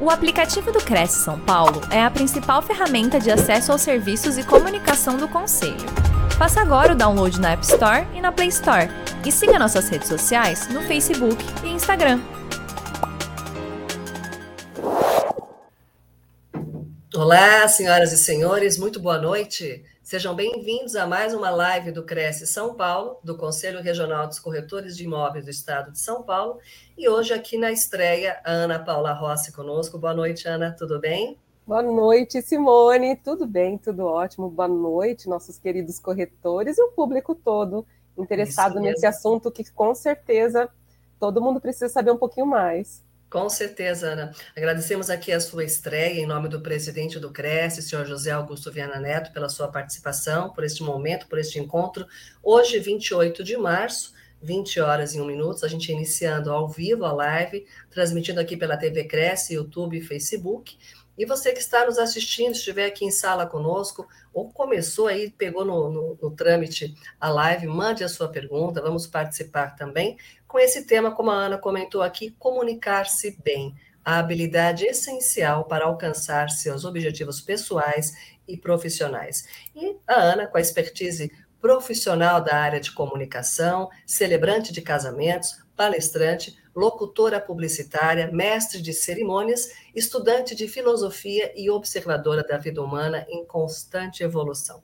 O 0.00 0.10
aplicativo 0.10 0.70
do 0.70 0.78
Cresce 0.78 1.24
São 1.24 1.40
Paulo 1.40 1.80
é 1.90 2.00
a 2.00 2.08
principal 2.08 2.62
ferramenta 2.62 3.18
de 3.18 3.32
acesso 3.32 3.72
aos 3.72 3.82
serviços 3.82 4.38
e 4.38 4.44
comunicação 4.44 5.16
do 5.16 5.26
Conselho. 5.26 5.74
Faça 6.38 6.60
agora 6.60 6.92
o 6.92 6.96
download 6.96 7.40
na 7.40 7.50
App 7.50 7.64
Store 7.64 8.06
e 8.14 8.20
na 8.20 8.30
Play 8.30 8.46
Store. 8.46 8.88
E 9.26 9.32
siga 9.32 9.58
nossas 9.58 9.88
redes 9.88 10.06
sociais 10.06 10.68
no 10.68 10.82
Facebook 10.82 11.44
e 11.64 11.70
Instagram. 11.70 12.20
Olá, 17.12 17.66
senhoras 17.66 18.12
e 18.12 18.18
senhores, 18.18 18.78
muito 18.78 19.00
boa 19.00 19.18
noite. 19.18 19.84
Sejam 20.08 20.34
bem-vindos 20.34 20.96
a 20.96 21.06
mais 21.06 21.34
uma 21.34 21.50
live 21.50 21.92
do 21.92 22.02
Cresce 22.02 22.46
São 22.46 22.74
Paulo, 22.74 23.18
do 23.22 23.36
Conselho 23.36 23.82
Regional 23.82 24.26
dos 24.26 24.38
Corretores 24.38 24.96
de 24.96 25.04
Imóveis 25.04 25.44
do 25.44 25.50
Estado 25.50 25.92
de 25.92 25.98
São 25.98 26.22
Paulo. 26.22 26.58
E 26.96 27.06
hoje, 27.06 27.34
aqui 27.34 27.58
na 27.58 27.70
estreia, 27.70 28.40
a 28.42 28.50
Ana 28.50 28.78
Paula 28.78 29.12
Rossi 29.12 29.52
conosco. 29.52 29.98
Boa 29.98 30.14
noite, 30.14 30.48
Ana, 30.48 30.74
tudo 30.74 30.98
bem? 30.98 31.36
Boa 31.66 31.82
noite, 31.82 32.40
Simone. 32.40 33.16
Tudo 33.16 33.46
bem, 33.46 33.76
tudo 33.76 34.06
ótimo. 34.06 34.48
Boa 34.48 34.66
noite, 34.66 35.28
nossos 35.28 35.58
queridos 35.58 35.98
corretores 35.98 36.78
e 36.78 36.82
o 36.82 36.92
público 36.92 37.34
todo 37.34 37.86
interessado 38.16 38.80
nesse 38.80 39.04
assunto 39.04 39.50
que, 39.50 39.70
com 39.72 39.94
certeza, 39.94 40.70
todo 41.20 41.42
mundo 41.42 41.60
precisa 41.60 41.90
saber 41.90 42.12
um 42.12 42.16
pouquinho 42.16 42.46
mais. 42.46 43.04
Com 43.30 43.50
certeza, 43.50 44.12
Ana. 44.12 44.32
Agradecemos 44.56 45.10
aqui 45.10 45.32
a 45.32 45.40
sua 45.40 45.62
estreia 45.62 46.18
em 46.18 46.26
nome 46.26 46.48
do 46.48 46.62
presidente 46.62 47.18
do 47.18 47.30
Cresce, 47.30 47.82
senhor 47.82 48.06
José 48.06 48.30
Augusto 48.30 48.72
Viana 48.72 48.98
Neto, 48.98 49.32
pela 49.32 49.50
sua 49.50 49.68
participação, 49.68 50.50
por 50.50 50.64
este 50.64 50.82
momento, 50.82 51.26
por 51.26 51.38
este 51.38 51.58
encontro. 51.58 52.06
Hoje, 52.42 52.78
28 52.78 53.44
de 53.44 53.54
março, 53.58 54.14
20 54.40 54.80
horas 54.80 55.14
e 55.14 55.20
1 55.20 55.26
minuto, 55.26 55.66
a 55.66 55.68
gente 55.68 55.92
iniciando 55.92 56.50
ao 56.50 56.68
vivo 56.70 57.04
a 57.04 57.12
live, 57.12 57.66
transmitindo 57.90 58.40
aqui 58.40 58.56
pela 58.56 58.78
TV 58.78 59.04
Cresce, 59.04 59.54
YouTube 59.54 59.98
e 59.98 60.00
Facebook. 60.00 60.78
E 61.18 61.26
você 61.26 61.52
que 61.52 61.58
está 61.58 61.84
nos 61.84 61.98
assistindo, 61.98 62.52
estiver 62.52 62.86
aqui 62.86 63.04
em 63.04 63.10
sala 63.10 63.44
conosco, 63.44 64.06
ou 64.32 64.52
começou 64.52 65.08
aí, 65.08 65.30
pegou 65.30 65.64
no, 65.64 65.90
no, 65.90 66.18
no 66.22 66.30
trâmite 66.30 66.94
a 67.20 67.28
live, 67.28 67.66
mande 67.66 68.04
a 68.04 68.08
sua 68.08 68.28
pergunta, 68.28 68.80
vamos 68.80 69.06
participar 69.06 69.74
também 69.74 70.16
com 70.46 70.58
esse 70.58 70.86
tema, 70.86 71.10
como 71.10 71.30
a 71.30 71.34
Ana 71.34 71.58
comentou 71.58 72.02
aqui, 72.02 72.30
comunicar-se 72.38 73.36
bem, 73.44 73.74
a 74.04 74.18
habilidade 74.18 74.86
essencial 74.86 75.64
para 75.64 75.84
alcançar 75.84 76.48
seus 76.48 76.84
objetivos 76.84 77.40
pessoais 77.40 78.12
e 78.46 78.56
profissionais. 78.56 79.46
E 79.76 79.96
a 80.06 80.14
Ana, 80.14 80.46
com 80.46 80.56
a 80.56 80.60
expertise 80.60 81.30
profissional 81.60 82.40
da 82.40 82.56
área 82.56 82.80
de 82.80 82.92
comunicação, 82.92 83.90
celebrante 84.06 84.72
de 84.72 84.80
casamentos, 84.80 85.62
palestrante, 85.78 86.58
locutora 86.74 87.40
publicitária, 87.40 88.32
mestre 88.32 88.82
de 88.82 88.92
cerimônias, 88.92 89.70
estudante 89.94 90.56
de 90.56 90.66
filosofia 90.66 91.52
e 91.54 91.70
observadora 91.70 92.42
da 92.42 92.58
vida 92.58 92.82
humana 92.82 93.24
em 93.28 93.44
constante 93.46 94.24
evolução. 94.24 94.82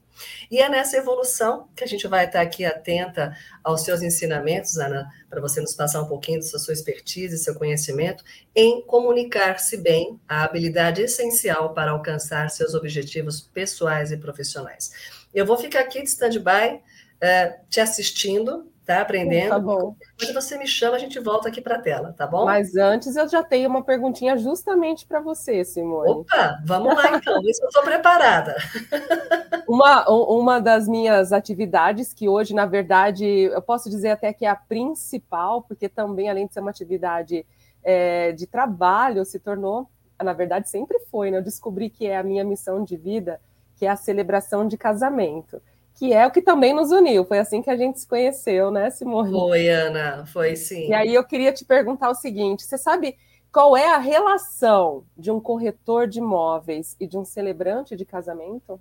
E 0.48 0.60
é 0.60 0.68
nessa 0.68 0.96
evolução 0.96 1.68
que 1.74 1.82
a 1.82 1.86
gente 1.86 2.06
vai 2.06 2.26
estar 2.26 2.40
aqui 2.40 2.64
atenta 2.64 3.36
aos 3.64 3.80
seus 3.80 4.02
ensinamentos, 4.02 4.76
Ana, 4.78 5.10
para 5.28 5.40
você 5.40 5.60
nos 5.60 5.74
passar 5.74 6.00
um 6.00 6.06
pouquinho 6.06 6.38
da 6.38 6.58
sua 6.60 6.72
expertise, 6.72 7.36
seu 7.38 7.56
conhecimento, 7.56 8.22
em 8.54 8.80
comunicar-se 8.86 9.76
bem, 9.76 10.20
a 10.28 10.44
habilidade 10.44 11.02
essencial 11.02 11.74
para 11.74 11.90
alcançar 11.90 12.48
seus 12.50 12.72
objetivos 12.74 13.40
pessoais 13.40 14.12
e 14.12 14.16
profissionais. 14.16 14.92
Eu 15.34 15.44
vou 15.44 15.58
ficar 15.58 15.80
aqui 15.80 16.00
de 16.00 16.08
stand-by, 16.08 16.76
uh, 16.76 17.64
te 17.68 17.80
assistindo, 17.80 18.72
tá 18.84 19.00
aprendendo. 19.00 19.50
Tá 19.50 19.58
bom. 19.58 19.96
Quando 20.18 20.34
você 20.34 20.58
me 20.58 20.66
chama, 20.66 20.96
a 20.96 20.98
gente 20.98 21.18
volta 21.18 21.48
aqui 21.48 21.60
para 21.60 21.76
a 21.76 21.80
tela, 21.80 22.12
tá 22.12 22.26
bom? 22.26 22.44
Mas 22.44 22.76
antes 22.76 23.16
eu 23.16 23.28
já 23.28 23.42
tenho 23.42 23.68
uma 23.68 23.82
perguntinha 23.82 24.36
justamente 24.36 25.06
para 25.06 25.20
você, 25.20 25.64
Simone. 25.64 26.10
Opa, 26.10 26.60
vamos 26.64 26.94
lá 26.94 27.16
então, 27.16 27.40
se 27.42 27.62
eu 27.62 27.68
estou 27.68 27.82
preparada. 27.82 28.54
uma, 29.66 30.08
uma 30.08 30.60
das 30.60 30.86
minhas 30.86 31.32
atividades, 31.32 32.12
que 32.12 32.28
hoje, 32.28 32.54
na 32.54 32.66
verdade, 32.66 33.24
eu 33.24 33.62
posso 33.62 33.88
dizer 33.88 34.10
até 34.10 34.32
que 34.32 34.44
é 34.44 34.50
a 34.50 34.56
principal, 34.56 35.62
porque 35.62 35.88
também, 35.88 36.28
além 36.28 36.46
de 36.46 36.52
ser 36.52 36.60
uma 36.60 36.70
atividade 36.70 37.46
é, 37.82 38.32
de 38.32 38.46
trabalho, 38.46 39.24
se 39.24 39.38
tornou, 39.38 39.88
na 40.22 40.32
verdade, 40.32 40.68
sempre 40.68 40.98
foi, 41.10 41.30
né? 41.30 41.38
Eu 41.38 41.42
descobri 41.42 41.88
que 41.88 42.06
é 42.06 42.16
a 42.16 42.22
minha 42.22 42.44
missão 42.44 42.84
de 42.84 42.96
vida, 42.96 43.40
que 43.76 43.86
é 43.86 43.88
a 43.88 43.96
celebração 43.96 44.68
de 44.68 44.76
casamento 44.76 45.60
que 45.94 46.12
é 46.12 46.26
o 46.26 46.30
que 46.30 46.42
também 46.42 46.74
nos 46.74 46.90
uniu. 46.90 47.24
Foi 47.24 47.38
assim 47.38 47.62
que 47.62 47.70
a 47.70 47.76
gente 47.76 48.00
se 48.00 48.06
conheceu, 48.06 48.70
né, 48.70 48.90
Simone? 48.90 49.30
Foi, 49.30 49.68
Ana, 49.68 50.26
foi 50.26 50.56
sim. 50.56 50.88
E 50.88 50.94
aí 50.94 51.14
eu 51.14 51.24
queria 51.24 51.52
te 51.52 51.64
perguntar 51.64 52.10
o 52.10 52.14
seguinte: 52.14 52.64
você 52.64 52.76
sabe 52.76 53.16
qual 53.52 53.76
é 53.76 53.88
a 53.94 53.98
relação 53.98 55.04
de 55.16 55.30
um 55.30 55.38
corretor 55.38 56.08
de 56.08 56.18
imóveis 56.18 56.96
e 56.98 57.06
de 57.06 57.16
um 57.16 57.24
celebrante 57.24 57.94
de 57.94 58.04
casamento? 58.04 58.80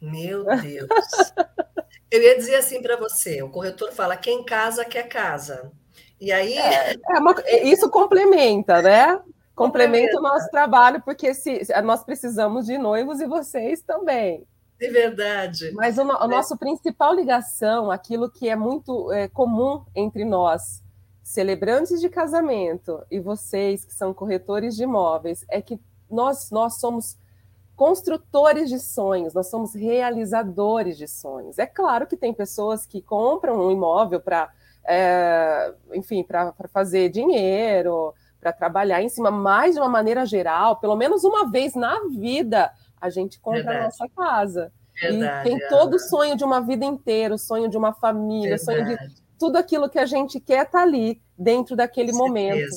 Meu 0.00 0.44
Deus. 0.44 0.88
eu 2.08 2.22
ia 2.22 2.36
dizer 2.36 2.54
assim 2.54 2.80
para 2.80 2.96
você: 2.96 3.42
o 3.42 3.50
corretor 3.50 3.90
fala 3.92 4.16
quem 4.16 4.44
casa 4.44 4.84
quer 4.84 5.08
casa. 5.08 5.72
E 6.20 6.30
aí. 6.30 6.56
É, 6.56 6.92
é 6.94 7.18
uma, 7.18 7.34
isso 7.64 7.90
complementa, 7.90 8.80
né? 8.80 9.20
Complementa 9.56 10.16
o 10.16 10.22
nosso 10.22 10.48
trabalho, 10.50 11.02
porque 11.04 11.34
se, 11.34 11.60
nós 11.82 12.04
precisamos 12.04 12.66
de 12.66 12.78
noivos 12.78 13.20
e 13.20 13.26
vocês 13.26 13.82
também. 13.82 14.46
De 14.78 14.88
verdade. 14.88 15.72
Mas 15.72 15.98
o, 15.98 16.04
o 16.04 16.24
é. 16.24 16.28
nosso 16.28 16.56
principal 16.56 17.14
ligação, 17.14 17.90
aquilo 17.90 18.30
que 18.30 18.48
é 18.48 18.54
muito 18.54 19.10
é, 19.12 19.28
comum 19.28 19.84
entre 19.94 20.24
nós, 20.24 20.82
celebrantes 21.22 22.00
de 22.00 22.08
casamento, 22.08 23.02
e 23.10 23.18
vocês 23.18 23.84
que 23.84 23.92
são 23.92 24.14
corretores 24.14 24.76
de 24.76 24.84
imóveis, 24.84 25.44
é 25.48 25.60
que 25.60 25.78
nós, 26.08 26.50
nós 26.50 26.80
somos 26.80 27.18
construtores 27.76 28.68
de 28.68 28.78
sonhos, 28.78 29.34
nós 29.34 29.48
somos 29.48 29.74
realizadores 29.74 30.96
de 30.96 31.06
sonhos. 31.06 31.58
É 31.58 31.66
claro 31.66 32.06
que 32.06 32.16
tem 32.16 32.32
pessoas 32.32 32.86
que 32.86 33.02
compram 33.02 33.66
um 33.66 33.70
imóvel 33.70 34.20
para, 34.20 34.50
é, 34.84 35.74
enfim, 35.92 36.24
para 36.24 36.52
fazer 36.72 37.08
dinheiro, 37.08 38.14
para 38.40 38.52
trabalhar 38.52 39.02
em 39.02 39.08
cima, 39.08 39.30
mais 39.30 39.74
de 39.74 39.80
uma 39.80 39.88
maneira 39.88 40.24
geral, 40.24 40.76
pelo 40.76 40.96
menos 40.96 41.24
uma 41.24 41.48
vez 41.50 41.74
na 41.74 42.00
vida, 42.08 42.72
a 43.00 43.10
gente 43.10 43.40
compra 43.40 43.62
Verdade. 43.62 43.78
a 43.78 43.84
nossa 43.84 44.08
casa. 44.08 44.72
Verdade, 45.00 45.48
e 45.48 45.58
tem 45.58 45.68
todo 45.68 45.94
o 45.94 45.98
sonho 45.98 46.36
de 46.36 46.44
uma 46.44 46.60
vida 46.60 46.84
inteira, 46.84 47.34
o 47.34 47.38
sonho 47.38 47.68
de 47.68 47.76
uma 47.76 47.92
família, 47.92 48.56
o 48.56 48.58
sonho 48.58 48.84
de 48.84 48.96
tudo 49.38 49.56
aquilo 49.56 49.88
que 49.88 49.98
a 49.98 50.06
gente 50.06 50.40
quer 50.40 50.64
estar 50.66 50.78
tá 50.78 50.82
ali, 50.82 51.22
dentro 51.38 51.76
daquele 51.76 52.12
momento. 52.12 52.68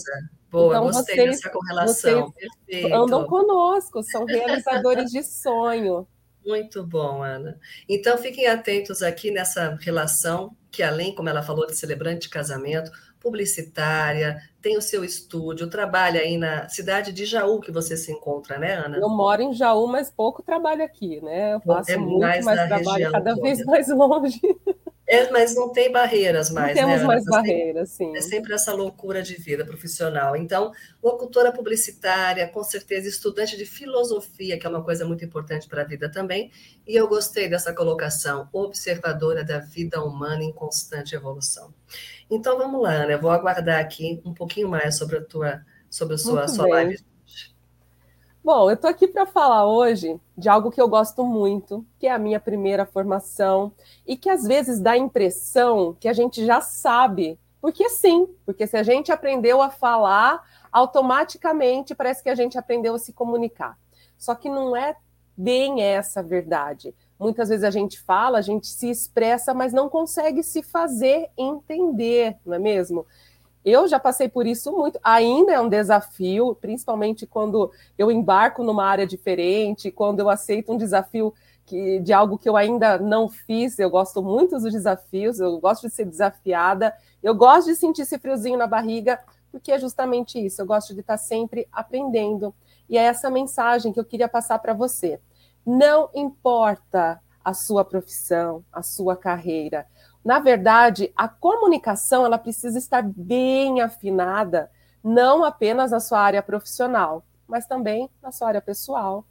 Boa, 0.52 0.74
então, 0.74 0.84
gostei 0.84 1.16
vocês, 1.16 1.38
dessa 1.38 1.50
correlação. 1.50 2.32
Perfeito. 2.32 2.94
Andam 2.94 3.26
conosco, 3.26 4.04
são 4.04 4.26
realizadores 4.26 5.10
de 5.10 5.24
sonho. 5.24 6.06
Muito 6.46 6.86
bom, 6.86 7.24
Ana. 7.24 7.58
Então, 7.88 8.18
fiquem 8.18 8.48
atentos 8.48 9.02
aqui 9.02 9.32
nessa 9.32 9.78
relação, 9.80 10.56
que 10.70 10.84
além, 10.84 11.16
como 11.16 11.30
ela 11.30 11.42
falou, 11.42 11.66
de 11.66 11.76
celebrante 11.76 12.22
de 12.22 12.30
casamento, 12.30 12.92
publicitária, 13.22 14.42
tem 14.62 14.78
o 14.78 14.82
seu 14.82 15.06
estúdio, 15.06 15.70
trabalha 15.70 16.22
aí 16.22 16.38
na 16.38 16.68
cidade 16.68 17.14
de 17.14 17.26
Jaú 17.26 17.62
que 17.62 17.72
você 17.72 17.96
se 17.96 18.12
encontra, 18.12 18.58
né, 18.58 18.74
Ana? 18.74 18.98
Eu 18.98 19.10
moro 19.10 19.42
em 19.42 19.54
Jaú, 19.54 19.88
mas 19.88 20.10
pouco 20.10 20.42
trabalho 20.42 20.84
aqui, 20.84 21.22
né? 21.22 21.54
Eu 21.54 21.60
faço 21.62 21.92
é 21.92 21.98
muito 21.98 22.20
mais, 22.20 22.44
mais 22.44 22.68
trabalho 22.68 23.12
cada 23.12 23.36
toda. 23.36 23.42
vez 23.42 23.64
mais 23.66 23.88
longe. 23.90 24.42
É, 25.12 25.30
mas 25.30 25.54
não 25.54 25.74
tem 25.74 25.92
barreiras 25.92 26.50
mais, 26.50 26.74
não 26.74 26.88
né? 26.88 26.94
Temos 26.94 27.06
mais 27.06 27.26
barreiras, 27.26 27.90
sim. 27.90 28.16
É 28.16 28.22
sempre 28.22 28.54
essa 28.54 28.74
loucura 28.74 29.22
de 29.22 29.36
vida 29.36 29.66
profissional. 29.66 30.38
Então, 30.38 30.72
locutora 31.04 31.52
publicitária, 31.52 32.48
com 32.48 32.64
certeza, 32.64 33.10
estudante 33.10 33.58
de 33.58 33.66
filosofia, 33.66 34.58
que 34.58 34.66
é 34.66 34.70
uma 34.70 34.82
coisa 34.82 35.04
muito 35.04 35.26
importante 35.26 35.68
para 35.68 35.82
a 35.82 35.86
vida 35.86 36.10
também. 36.10 36.50
E 36.88 36.96
eu 36.96 37.10
gostei 37.10 37.50
dessa 37.50 37.76
colocação, 37.76 38.48
observadora 38.54 39.44
da 39.44 39.60
vida 39.60 40.02
humana 40.02 40.46
em 40.46 40.54
constante 40.54 41.14
evolução. 41.14 41.74
Então 42.30 42.58
vamos 42.58 42.82
lá, 42.82 42.92
Ana. 42.94 43.12
Eu 43.12 43.20
vou 43.20 43.32
aguardar 43.32 43.82
aqui 43.82 44.22
um 44.24 44.34
pouquinho 44.34 44.70
mais 44.70 44.96
sobre 44.96 45.18
a 45.18 45.22
tua, 45.22 45.62
sobre 45.90 46.16
a 46.16 46.18
sua, 46.18 46.48
sua 46.48 46.68
live. 46.68 46.98
Bom, 48.44 48.72
eu 48.72 48.74
estou 48.74 48.90
aqui 48.90 49.08
para 49.08 49.28
falar 49.28 49.68
hoje 49.68 50.20
de 50.36 50.50
algo 50.50 50.72
que 50.72 50.82
eu 50.82 50.88
gosto 50.88 51.24
muito, 51.24 51.86
que 52.00 52.08
é 52.08 52.12
a 52.12 52.18
minha 52.18 52.40
primeira 52.40 52.88
formação, 52.88 53.72
e 54.06 54.18
que 54.18 54.32
às 54.32 54.44
vezes 54.44 54.80
dá 54.80 54.94
a 54.94 54.98
impressão 54.98 55.96
que 56.00 56.08
a 56.08 56.14
gente 56.14 56.44
já 56.44 56.60
sabe, 56.60 57.38
porque 57.62 57.88
sim, 57.88 58.28
porque 58.44 58.66
se 58.66 58.76
a 58.76 58.82
gente 58.82 59.12
aprendeu 59.12 59.62
a 59.62 59.70
falar, 59.70 60.44
automaticamente 60.72 61.94
parece 61.94 62.24
que 62.24 62.30
a 62.30 62.36
gente 62.36 62.58
aprendeu 62.58 62.96
a 62.96 63.00
se 63.00 63.14
comunicar. 63.14 63.78
Só 64.18 64.34
que 64.34 64.50
não 64.50 64.76
é 64.76 64.96
bem 65.38 65.84
essa 65.84 66.22
a 66.22 66.24
verdade. 66.24 66.96
Muitas 67.20 67.50
vezes 67.50 67.64
a 67.64 67.70
gente 67.70 68.00
fala, 68.00 68.40
a 68.40 68.42
gente 68.42 68.66
se 68.66 68.90
expressa, 68.90 69.54
mas 69.54 69.72
não 69.72 69.88
consegue 69.88 70.42
se 70.42 70.64
fazer 70.64 71.30
entender, 71.38 72.38
não 72.44 72.56
é 72.56 72.60
mesmo? 72.60 73.06
Eu 73.64 73.88
já 73.88 74.00
passei 74.00 74.28
por 74.28 74.48
isso 74.48 74.72
muito, 74.72 75.00
ainda 75.04 75.54
é 75.54 75.62
um 75.62 75.70
desafio, 75.70 76.56
principalmente 76.60 77.28
quando 77.28 77.72
eu 77.98 78.12
embarco 78.12 78.64
numa 78.64 78.86
área 78.86 79.06
diferente, 79.06 79.92
quando 79.92 80.20
eu 80.20 80.30
aceito 80.30 80.72
um 80.72 80.78
desafio 80.78 81.34
que, 81.66 82.00
de 82.00 82.12
algo 82.12 82.38
que 82.38 82.50
eu 82.50 82.58
ainda 82.58 82.98
não 82.98 83.30
fiz. 83.30 83.78
Eu 83.80 83.90
gosto 83.90 84.22
muito 84.22 84.60
dos 84.60 84.72
desafios, 84.72 85.40
eu 85.40 85.60
gosto 85.60 85.88
de 85.88 85.94
ser 85.94 86.06
desafiada, 86.06 86.94
eu 87.22 87.36
gosto 87.36 87.68
de 87.68 87.76
sentir 87.76 88.02
esse 88.02 88.18
friozinho 88.18 88.58
na 88.58 88.68
barriga, 88.68 89.20
porque 89.52 89.72
é 89.72 89.80
justamente 89.80 90.44
isso. 90.44 90.62
Eu 90.62 90.66
gosto 90.66 90.94
de 90.94 91.02
estar 91.02 91.18
sempre 91.18 91.68
aprendendo. 91.72 92.54
E 92.90 92.98
é 92.98 93.04
essa 93.04 93.30
mensagem 93.30 93.94
que 93.94 94.00
eu 94.00 94.06
queria 94.06 94.28
passar 94.28 94.60
para 94.60 94.74
você. 94.74 95.20
Não 95.66 96.10
importa 96.14 97.22
a 97.44 97.54
sua 97.54 97.86
profissão, 97.86 98.64
a 98.72 98.84
sua 98.84 99.16
carreira. 99.16 99.86
Na 100.24 100.40
verdade, 100.40 101.12
a 101.16 101.28
comunicação 101.28 102.26
ela 102.26 102.38
precisa 102.38 102.78
estar 102.78 103.02
bem 103.02 103.82
afinada, 103.82 104.70
não 105.04 105.44
apenas 105.44 105.92
na 105.92 106.00
sua 106.00 106.20
área 106.20 106.44
profissional, 106.44 107.24
mas 107.48 107.66
também 107.66 108.10
na 108.22 108.32
sua 108.32 108.50
área 108.50 108.62
pessoal, 108.62 109.26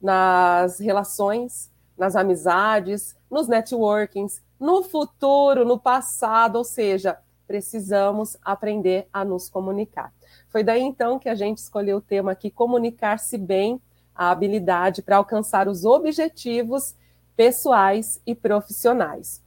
nas 0.00 0.78
relações, 0.78 1.70
nas 1.98 2.14
amizades, 2.14 3.16
nos 3.30 3.48
networkings, 3.48 4.40
no 4.58 4.82
futuro, 4.82 5.64
no 5.64 5.78
passado, 5.78 6.56
ou 6.56 6.64
seja, 6.64 7.18
precisamos 7.46 8.36
aprender 8.42 9.08
a 9.12 9.24
nos 9.24 9.48
comunicar. 9.48 10.12
Foi 10.48 10.62
daí 10.62 10.82
então 10.82 11.18
que 11.18 11.28
a 11.28 11.34
gente 11.34 11.58
escolheu 11.58 11.98
o 11.98 12.00
tema 12.00 12.32
aqui, 12.32 12.50
comunicar-se 12.50 13.36
bem, 13.36 13.80
a 14.14 14.30
habilidade 14.30 15.02
para 15.02 15.16
alcançar 15.16 15.68
os 15.68 15.84
objetivos 15.84 16.94
pessoais 17.36 18.20
e 18.26 18.34
profissionais. 18.34 19.42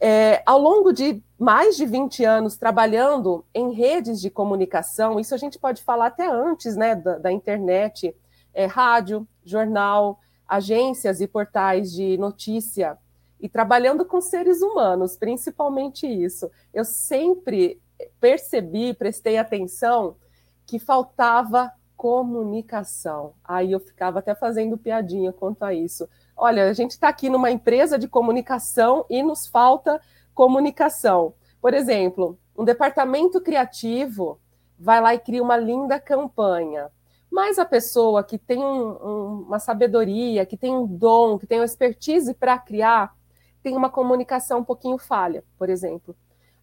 É, 0.00 0.42
ao 0.46 0.58
longo 0.58 0.92
de 0.92 1.22
mais 1.38 1.76
de 1.76 1.84
20 1.84 2.24
anos 2.24 2.56
trabalhando 2.56 3.44
em 3.54 3.72
redes 3.72 4.20
de 4.20 4.30
comunicação, 4.30 5.20
isso 5.20 5.34
a 5.34 5.38
gente 5.38 5.58
pode 5.58 5.82
falar 5.82 6.06
até 6.06 6.26
antes 6.26 6.74
né, 6.74 6.94
da, 6.94 7.18
da 7.18 7.30
internet, 7.30 8.16
é, 8.54 8.64
rádio, 8.64 9.28
jornal, 9.44 10.18
agências 10.48 11.20
e 11.20 11.26
portais 11.26 11.92
de 11.92 12.16
notícia, 12.16 12.96
e 13.38 13.48
trabalhando 13.48 14.04
com 14.04 14.20
seres 14.20 14.60
humanos, 14.60 15.16
principalmente 15.16 16.06
isso, 16.06 16.50
eu 16.74 16.84
sempre 16.84 17.80
percebi, 18.18 18.92
prestei 18.94 19.38
atenção 19.38 20.16
que 20.66 20.78
faltava 20.78 21.72
comunicação. 21.96 23.34
Aí 23.44 23.72
eu 23.72 23.80
ficava 23.80 24.20
até 24.20 24.34
fazendo 24.34 24.78
piadinha 24.78 25.32
quanto 25.32 25.62
a 25.62 25.74
isso. 25.74 26.08
Olha, 26.42 26.70
a 26.70 26.72
gente 26.72 26.92
está 26.92 27.10
aqui 27.10 27.28
numa 27.28 27.50
empresa 27.50 27.98
de 27.98 28.08
comunicação 28.08 29.04
e 29.10 29.22
nos 29.22 29.46
falta 29.46 30.00
comunicação. 30.32 31.34
Por 31.60 31.74
exemplo, 31.74 32.38
um 32.56 32.64
departamento 32.64 33.42
criativo 33.42 34.40
vai 34.78 35.02
lá 35.02 35.14
e 35.14 35.18
cria 35.18 35.42
uma 35.42 35.58
linda 35.58 36.00
campanha. 36.00 36.90
Mas 37.30 37.58
a 37.58 37.66
pessoa 37.66 38.24
que 38.24 38.38
tem 38.38 38.58
um, 38.58 38.88
um, 38.88 39.44
uma 39.48 39.58
sabedoria, 39.58 40.46
que 40.46 40.56
tem 40.56 40.74
um 40.74 40.86
dom, 40.86 41.36
que 41.36 41.46
tem 41.46 41.58
uma 41.58 41.66
expertise 41.66 42.32
para 42.32 42.58
criar, 42.58 43.14
tem 43.62 43.76
uma 43.76 43.90
comunicação 43.90 44.60
um 44.60 44.64
pouquinho 44.64 44.96
falha, 44.96 45.44
por 45.58 45.68
exemplo. 45.68 46.16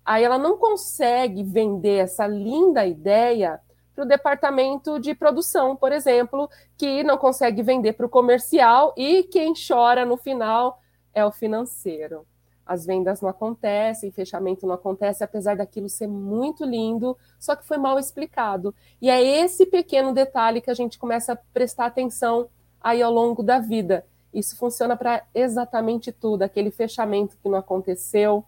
Aí 0.03 0.23
ela 0.23 0.39
não 0.39 0.57
consegue 0.57 1.43
vender 1.43 1.97
essa 1.97 2.25
linda 2.25 2.83
ideia 2.83 3.61
para 3.97 4.03
o 4.03 4.07
departamento 4.07 4.99
de 4.99 5.15
produção, 5.15 5.75
por 5.75 5.91
exemplo, 5.91 6.47
que 6.77 7.03
não 7.03 7.17
consegue 7.17 7.63
vender 7.63 7.93
para 7.93 8.05
o 8.05 8.09
comercial 8.09 8.93
e 8.95 9.23
quem 9.23 9.53
chora 9.55 10.05
no 10.05 10.15
final 10.15 10.79
é 11.15 11.25
o 11.25 11.31
financeiro. 11.31 12.23
As 12.63 12.85
vendas 12.85 13.21
não 13.21 13.29
acontecem, 13.29 14.11
fechamento 14.11 14.67
não 14.67 14.75
acontece, 14.75 15.23
apesar 15.23 15.55
daquilo 15.55 15.89
ser 15.89 16.05
muito 16.05 16.63
lindo, 16.63 17.17
só 17.39 17.55
que 17.55 17.65
foi 17.65 17.77
mal 17.77 17.97
explicado. 17.97 18.75
E 19.01 19.09
é 19.09 19.19
esse 19.19 19.65
pequeno 19.65 20.13
detalhe 20.13 20.61
que 20.61 20.69
a 20.69 20.75
gente 20.75 20.99
começa 20.99 21.33
a 21.33 21.37
prestar 21.51 21.87
atenção 21.87 22.49
aí 22.79 23.01
ao 23.01 23.11
longo 23.11 23.41
da 23.41 23.57
vida. 23.57 24.05
Isso 24.31 24.55
funciona 24.57 24.95
para 24.95 25.23
exatamente 25.33 26.11
tudo, 26.11 26.43
aquele 26.43 26.69
fechamento 26.69 27.35
que 27.41 27.49
não 27.49 27.57
aconteceu, 27.57 28.45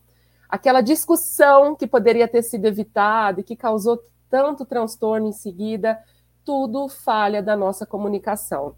aquela 0.47 0.81
discussão 0.81 1.75
que 1.75 1.87
poderia 1.87 2.27
ter 2.27 2.43
sido 2.43 2.65
evitada 2.65 3.39
e 3.39 3.43
que 3.43 3.55
causou 3.55 3.99
tanto 4.29 4.65
transtorno 4.65 5.27
em 5.27 5.33
seguida, 5.33 5.99
tudo 6.43 6.87
falha 6.87 7.41
da 7.41 7.55
nossa 7.55 7.85
comunicação. 7.85 8.75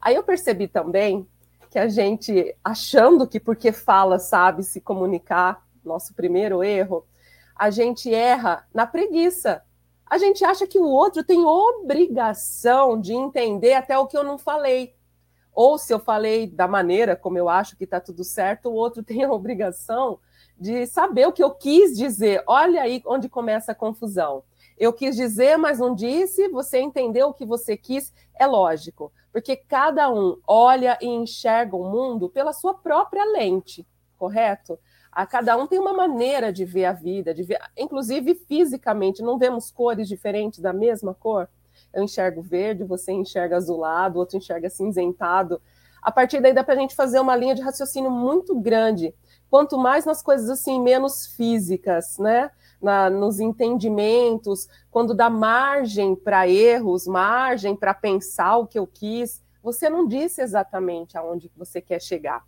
Aí 0.00 0.14
eu 0.14 0.22
percebi 0.22 0.68
também 0.68 1.26
que 1.70 1.78
a 1.78 1.88
gente, 1.88 2.54
achando 2.62 3.26
que 3.26 3.40
porque 3.40 3.72
fala 3.72 4.18
sabe 4.18 4.62
se 4.62 4.80
comunicar, 4.80 5.66
nosso 5.84 6.14
primeiro 6.14 6.62
erro, 6.62 7.06
a 7.56 7.70
gente 7.70 8.12
erra 8.12 8.66
na 8.72 8.86
preguiça. 8.86 9.62
A 10.06 10.18
gente 10.18 10.44
acha 10.44 10.66
que 10.66 10.78
o 10.78 10.86
outro 10.86 11.24
tem 11.24 11.44
obrigação 11.44 13.00
de 13.00 13.12
entender 13.12 13.74
até 13.74 13.98
o 13.98 14.06
que 14.06 14.16
eu 14.16 14.24
não 14.24 14.38
falei. 14.38 14.94
Ou 15.52 15.78
se 15.78 15.92
eu 15.92 15.98
falei 15.98 16.46
da 16.46 16.66
maneira 16.66 17.16
como 17.16 17.38
eu 17.38 17.48
acho 17.48 17.76
que 17.76 17.84
está 17.84 18.00
tudo 18.00 18.24
certo, 18.24 18.68
o 18.68 18.74
outro 18.74 19.02
tem 19.04 19.24
a 19.24 19.32
obrigação 19.32 20.18
de 20.58 20.86
saber 20.86 21.26
o 21.26 21.32
que 21.32 21.42
eu 21.42 21.50
quis 21.50 21.96
dizer. 21.96 22.42
Olha 22.46 22.82
aí 22.82 23.02
onde 23.06 23.28
começa 23.28 23.72
a 23.72 23.74
confusão. 23.74 24.44
Eu 24.78 24.92
quis 24.92 25.16
dizer, 25.16 25.56
mas 25.56 25.78
não 25.78 25.94
disse, 25.94 26.48
você 26.48 26.80
entendeu 26.80 27.28
o 27.28 27.34
que 27.34 27.44
você 27.44 27.76
quis, 27.76 28.12
é 28.34 28.46
lógico, 28.46 29.12
porque 29.32 29.56
cada 29.56 30.12
um 30.12 30.38
olha 30.46 30.98
e 31.00 31.06
enxerga 31.06 31.76
o 31.76 31.90
mundo 31.90 32.28
pela 32.28 32.52
sua 32.52 32.74
própria 32.74 33.24
lente, 33.24 33.86
correto? 34.18 34.78
A 35.12 35.24
cada 35.24 35.56
um 35.56 35.66
tem 35.66 35.78
uma 35.78 35.92
maneira 35.92 36.52
de 36.52 36.64
ver 36.64 36.86
a 36.86 36.92
vida, 36.92 37.32
de 37.32 37.44
ver, 37.44 37.60
inclusive 37.76 38.34
fisicamente, 38.34 39.22
não 39.22 39.38
vemos 39.38 39.70
cores 39.70 40.08
diferentes 40.08 40.58
da 40.58 40.72
mesma 40.72 41.14
cor 41.14 41.48
eu 41.94 42.02
enxergo 42.02 42.42
verde, 42.42 42.84
você 42.84 43.12
enxerga 43.12 43.56
azulado, 43.56 44.18
outro 44.18 44.36
enxerga 44.36 44.68
cinzentado. 44.68 45.60
A 46.02 46.12
partir 46.12 46.40
daí 46.40 46.52
dá 46.52 46.62
para 46.62 46.74
a 46.74 46.76
gente 46.76 46.94
fazer 46.94 47.20
uma 47.20 47.36
linha 47.36 47.54
de 47.54 47.62
raciocínio 47.62 48.10
muito 48.10 48.58
grande. 48.60 49.14
Quanto 49.48 49.78
mais 49.78 50.04
nas 50.04 50.22
coisas 50.22 50.50
assim, 50.50 50.80
menos 50.80 51.26
físicas, 51.28 52.18
né? 52.18 52.50
Na, 52.84 53.08
nos 53.08 53.40
entendimentos, 53.40 54.68
quando 54.90 55.14
dá 55.14 55.30
margem 55.30 56.14
para 56.14 56.46
erros, 56.46 57.06
margem 57.06 57.74
para 57.74 57.94
pensar 57.94 58.58
o 58.58 58.66
que 58.66 58.78
eu 58.78 58.86
quis, 58.86 59.42
você 59.62 59.88
não 59.88 60.06
disse 60.06 60.42
exatamente 60.42 61.16
aonde 61.16 61.50
você 61.56 61.80
quer 61.80 61.98
chegar. 61.98 62.44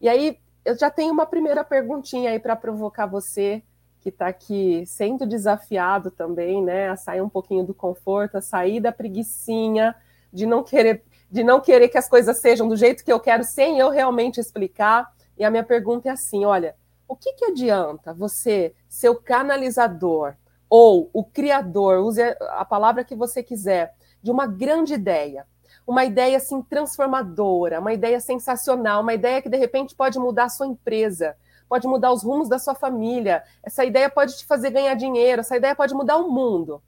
E 0.00 0.08
aí, 0.08 0.40
eu 0.64 0.76
já 0.76 0.90
tenho 0.90 1.12
uma 1.12 1.24
primeira 1.24 1.62
perguntinha 1.62 2.30
aí 2.30 2.40
para 2.40 2.56
provocar 2.56 3.06
você 3.06 3.62
que 4.00 4.08
está 4.08 4.26
aqui 4.26 4.82
sendo 4.86 5.24
desafiado 5.24 6.10
também, 6.10 6.64
né, 6.64 6.88
a 6.88 6.96
sair 6.96 7.20
um 7.20 7.28
pouquinho 7.28 7.64
do 7.64 7.72
conforto, 7.72 8.38
a 8.38 8.40
sair 8.40 8.80
da 8.80 8.90
preguiçinha, 8.90 9.94
de 10.32 10.46
não 10.46 10.64
querer, 10.64 11.04
de 11.30 11.44
não 11.44 11.60
querer 11.60 11.88
que 11.88 11.98
as 11.98 12.08
coisas 12.08 12.40
sejam 12.40 12.66
do 12.66 12.76
jeito 12.76 13.04
que 13.04 13.12
eu 13.12 13.20
quero, 13.20 13.44
sem 13.44 13.78
eu 13.78 13.88
realmente 13.88 14.40
explicar. 14.40 15.12
E 15.38 15.44
a 15.44 15.50
minha 15.50 15.62
pergunta 15.62 16.08
é 16.08 16.12
assim: 16.12 16.44
olha, 16.44 16.74
o 17.10 17.16
que, 17.16 17.32
que 17.32 17.46
adianta 17.46 18.14
você 18.14 18.72
ser 18.88 19.08
o 19.08 19.16
canalizador 19.16 20.36
ou 20.68 21.10
o 21.12 21.24
criador, 21.24 21.98
use 22.04 22.22
a 22.22 22.64
palavra 22.64 23.02
que 23.02 23.16
você 23.16 23.42
quiser, 23.42 23.96
de 24.22 24.30
uma 24.30 24.46
grande 24.46 24.94
ideia, 24.94 25.44
uma 25.84 26.04
ideia 26.04 26.36
assim 26.36 26.62
transformadora, 26.62 27.80
uma 27.80 27.92
ideia 27.92 28.20
sensacional, 28.20 29.02
uma 29.02 29.12
ideia 29.12 29.42
que 29.42 29.48
de 29.48 29.56
repente 29.56 29.92
pode 29.92 30.20
mudar 30.20 30.44
a 30.44 30.48
sua 30.48 30.68
empresa, 30.68 31.36
pode 31.68 31.88
mudar 31.88 32.12
os 32.12 32.22
rumos 32.22 32.48
da 32.48 32.60
sua 32.60 32.76
família, 32.76 33.42
essa 33.60 33.84
ideia 33.84 34.08
pode 34.08 34.38
te 34.38 34.46
fazer 34.46 34.70
ganhar 34.70 34.94
dinheiro, 34.94 35.40
essa 35.40 35.56
ideia 35.56 35.74
pode 35.74 35.92
mudar 35.92 36.16
o 36.16 36.30
mundo. 36.30 36.80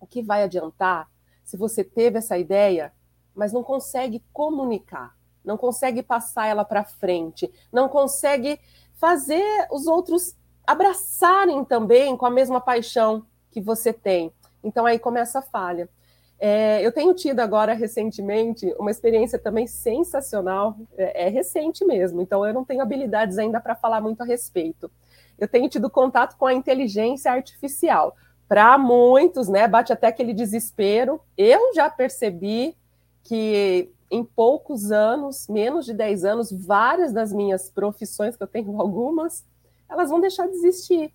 O 0.00 0.08
que 0.08 0.22
vai 0.22 0.42
adiantar 0.42 1.08
se 1.44 1.56
você 1.56 1.84
teve 1.84 2.18
essa 2.18 2.36
ideia, 2.36 2.92
mas 3.32 3.52
não 3.52 3.62
consegue 3.62 4.24
comunicar, 4.32 5.16
não 5.44 5.56
consegue 5.56 6.02
passar 6.02 6.48
ela 6.48 6.64
para 6.64 6.82
frente, 6.82 7.48
não 7.72 7.88
consegue 7.88 8.58
fazer 9.02 9.66
os 9.72 9.88
outros 9.88 10.36
abraçarem 10.64 11.64
também 11.64 12.16
com 12.16 12.24
a 12.24 12.30
mesma 12.30 12.60
paixão 12.60 13.26
que 13.50 13.60
você 13.60 13.92
tem. 13.92 14.32
Então 14.62 14.86
aí 14.86 14.96
começa 14.96 15.40
a 15.40 15.42
falha. 15.42 15.88
É, 16.38 16.80
eu 16.86 16.92
tenho 16.92 17.12
tido 17.12 17.40
agora 17.40 17.72
recentemente 17.72 18.72
uma 18.78 18.92
experiência 18.92 19.40
também 19.40 19.66
sensacional, 19.66 20.76
é, 20.96 21.26
é 21.26 21.28
recente 21.28 21.84
mesmo, 21.84 22.22
então 22.22 22.46
eu 22.46 22.54
não 22.54 22.64
tenho 22.64 22.80
habilidades 22.80 23.38
ainda 23.38 23.60
para 23.60 23.74
falar 23.74 24.00
muito 24.00 24.22
a 24.22 24.24
respeito. 24.24 24.88
Eu 25.36 25.48
tenho 25.48 25.68
tido 25.68 25.90
contato 25.90 26.36
com 26.36 26.46
a 26.46 26.54
inteligência 26.54 27.32
artificial. 27.32 28.14
Para 28.46 28.78
muitos, 28.78 29.48
né, 29.48 29.66
bate 29.66 29.92
até 29.92 30.06
aquele 30.06 30.32
desespero. 30.32 31.20
Eu 31.36 31.74
já 31.74 31.90
percebi 31.90 32.76
que 33.24 33.90
em 34.12 34.22
poucos 34.22 34.92
anos, 34.92 35.48
menos 35.48 35.86
de 35.86 35.94
10 35.94 36.24
anos, 36.26 36.52
várias 36.52 37.14
das 37.14 37.32
minhas 37.32 37.70
profissões, 37.70 38.36
que 38.36 38.42
eu 38.42 38.46
tenho 38.46 38.78
algumas, 38.78 39.42
elas 39.88 40.10
vão 40.10 40.20
deixar 40.20 40.46
de 40.46 40.52
existir, 40.52 41.10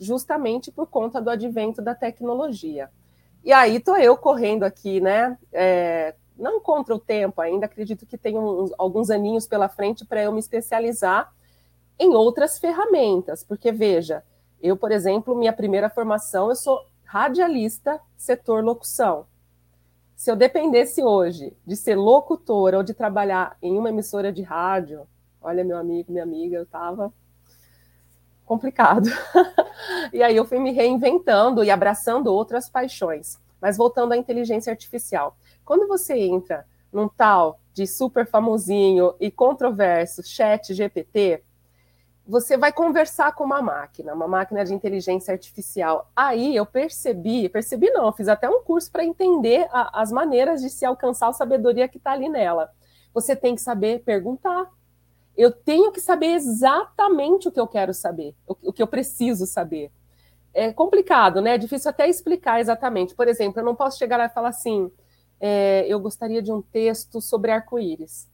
justamente 0.00 0.72
por 0.72 0.88
conta 0.88 1.22
do 1.22 1.30
advento 1.30 1.80
da 1.80 1.94
tecnologia. 1.94 2.90
E 3.44 3.52
aí 3.52 3.76
estou 3.76 3.96
eu 3.96 4.16
correndo 4.16 4.64
aqui, 4.64 5.00
né? 5.00 5.38
É, 5.52 6.16
não 6.36 6.60
contra 6.60 6.92
o 6.92 6.98
tempo 6.98 7.40
ainda, 7.40 7.66
acredito 7.66 8.04
que 8.04 8.18
tenho 8.18 8.40
uns, 8.40 8.72
alguns 8.76 9.10
aninhos 9.10 9.46
pela 9.46 9.68
frente 9.68 10.04
para 10.04 10.20
eu 10.20 10.32
me 10.32 10.40
especializar 10.40 11.32
em 11.98 12.14
outras 12.14 12.58
ferramentas, 12.58 13.44
porque 13.44 13.70
veja, 13.70 14.24
eu, 14.60 14.76
por 14.76 14.90
exemplo, 14.90 15.36
minha 15.36 15.52
primeira 15.52 15.88
formação, 15.88 16.48
eu 16.48 16.56
sou 16.56 16.80
radialista 17.04 18.00
setor 18.16 18.64
locução. 18.64 19.26
Se 20.20 20.30
eu 20.30 20.36
dependesse 20.36 21.02
hoje 21.02 21.56
de 21.66 21.74
ser 21.74 21.94
locutora 21.94 22.76
ou 22.76 22.82
de 22.82 22.92
trabalhar 22.92 23.56
em 23.62 23.78
uma 23.78 23.88
emissora 23.88 24.30
de 24.30 24.42
rádio, 24.42 25.08
olha, 25.40 25.64
meu 25.64 25.78
amigo, 25.78 26.12
minha 26.12 26.24
amiga, 26.24 26.58
eu 26.58 26.64
estava 26.64 27.10
complicado. 28.44 29.08
e 30.12 30.22
aí 30.22 30.36
eu 30.36 30.44
fui 30.44 30.58
me 30.58 30.72
reinventando 30.72 31.64
e 31.64 31.70
abraçando 31.70 32.26
outras 32.26 32.68
paixões. 32.68 33.38
Mas 33.62 33.78
voltando 33.78 34.12
à 34.12 34.16
inteligência 34.18 34.70
artificial. 34.70 35.38
Quando 35.64 35.88
você 35.88 36.18
entra 36.18 36.66
num 36.92 37.08
tal 37.08 37.58
de 37.72 37.86
super 37.86 38.26
famosinho 38.26 39.14
e 39.18 39.30
controverso 39.30 40.22
chat 40.22 40.74
GPT, 40.74 41.42
você 42.30 42.56
vai 42.56 42.72
conversar 42.72 43.34
com 43.34 43.42
uma 43.42 43.60
máquina, 43.60 44.14
uma 44.14 44.28
máquina 44.28 44.64
de 44.64 44.72
inteligência 44.72 45.32
artificial. 45.32 46.08
Aí 46.14 46.54
eu 46.54 46.64
percebi, 46.64 47.48
percebi 47.48 47.90
não, 47.90 48.12
fiz 48.12 48.28
até 48.28 48.48
um 48.48 48.62
curso 48.62 48.90
para 48.90 49.04
entender 49.04 49.68
a, 49.72 50.00
as 50.00 50.12
maneiras 50.12 50.62
de 50.62 50.70
se 50.70 50.84
alcançar 50.84 51.26
a 51.26 51.32
sabedoria 51.32 51.88
que 51.88 51.98
está 51.98 52.12
ali 52.12 52.28
nela. 52.28 52.70
Você 53.12 53.34
tem 53.34 53.56
que 53.56 53.60
saber 53.60 54.04
perguntar. 54.04 54.70
Eu 55.36 55.50
tenho 55.50 55.90
que 55.90 56.00
saber 56.00 56.28
exatamente 56.28 57.48
o 57.48 57.52
que 57.52 57.58
eu 57.58 57.66
quero 57.66 57.92
saber, 57.92 58.36
o, 58.46 58.56
o 58.68 58.72
que 58.72 58.82
eu 58.82 58.86
preciso 58.86 59.44
saber. 59.44 59.90
É 60.54 60.72
complicado, 60.72 61.40
né? 61.40 61.54
É 61.54 61.58
difícil 61.58 61.90
até 61.90 62.08
explicar 62.08 62.60
exatamente. 62.60 63.12
Por 63.12 63.26
exemplo, 63.26 63.60
eu 63.60 63.64
não 63.64 63.74
posso 63.74 63.98
chegar 63.98 64.16
lá 64.16 64.26
e 64.26 64.30
falar 64.30 64.50
assim: 64.50 64.88
é, 65.40 65.84
eu 65.88 65.98
gostaria 65.98 66.40
de 66.40 66.52
um 66.52 66.62
texto 66.62 67.20
sobre 67.20 67.50
arco-íris. 67.50 68.28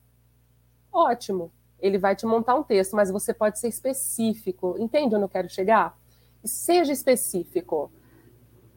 Ótimo, 0.92 1.50
ele 1.80 1.98
vai 1.98 2.16
te 2.16 2.26
montar 2.26 2.54
um 2.54 2.62
texto, 2.62 2.96
mas 2.96 3.10
você 3.10 3.32
pode 3.34 3.58
ser 3.58 3.68
específico. 3.68 4.76
Entende 4.78 5.14
onde 5.14 5.24
eu 5.24 5.28
quero 5.28 5.48
chegar? 5.48 5.96
Seja 6.44 6.92
específico. 6.92 7.90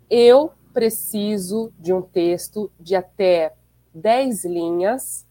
Eu 0.10 0.52
preciso 0.74 1.72
de 1.80 1.94
um 1.94 2.02
texto 2.02 2.72
de 2.80 2.96
até 2.96 3.54
10 3.94 4.46
linhas 4.46 5.26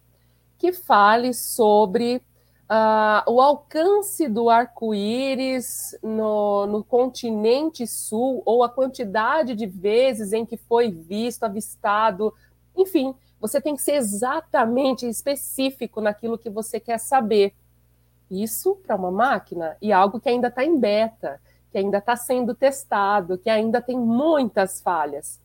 que 0.58 0.72
fale 0.72 1.32
sobre 1.32 2.22
uh, 2.68 3.30
o 3.30 3.40
alcance 3.40 4.28
do 4.28 4.50
arco-íris 4.50 5.96
no, 6.02 6.66
no 6.66 6.84
continente 6.84 7.86
sul, 7.86 8.42
ou 8.44 8.62
a 8.62 8.68
quantidade 8.68 9.54
de 9.54 9.66
vezes 9.66 10.32
em 10.32 10.44
que 10.44 10.56
foi 10.56 10.90
visto, 10.90 11.44
avistado, 11.44 12.34
enfim, 12.76 13.14
você 13.40 13.60
tem 13.60 13.76
que 13.76 13.82
ser 13.82 13.94
exatamente 13.94 15.08
específico 15.08 16.00
naquilo 16.00 16.38
que 16.38 16.50
você 16.50 16.80
quer 16.80 16.98
saber. 16.98 17.54
Isso 18.30 18.76
para 18.76 18.96
uma 18.96 19.10
máquina 19.10 19.76
e 19.80 19.92
algo 19.92 20.20
que 20.20 20.28
ainda 20.28 20.48
está 20.48 20.64
em 20.64 20.78
beta, 20.78 21.40
que 21.70 21.78
ainda 21.78 21.98
está 21.98 22.16
sendo 22.16 22.54
testado, 22.54 23.38
que 23.38 23.48
ainda 23.48 23.80
tem 23.80 23.98
muitas 23.98 24.80
falhas. 24.80 25.40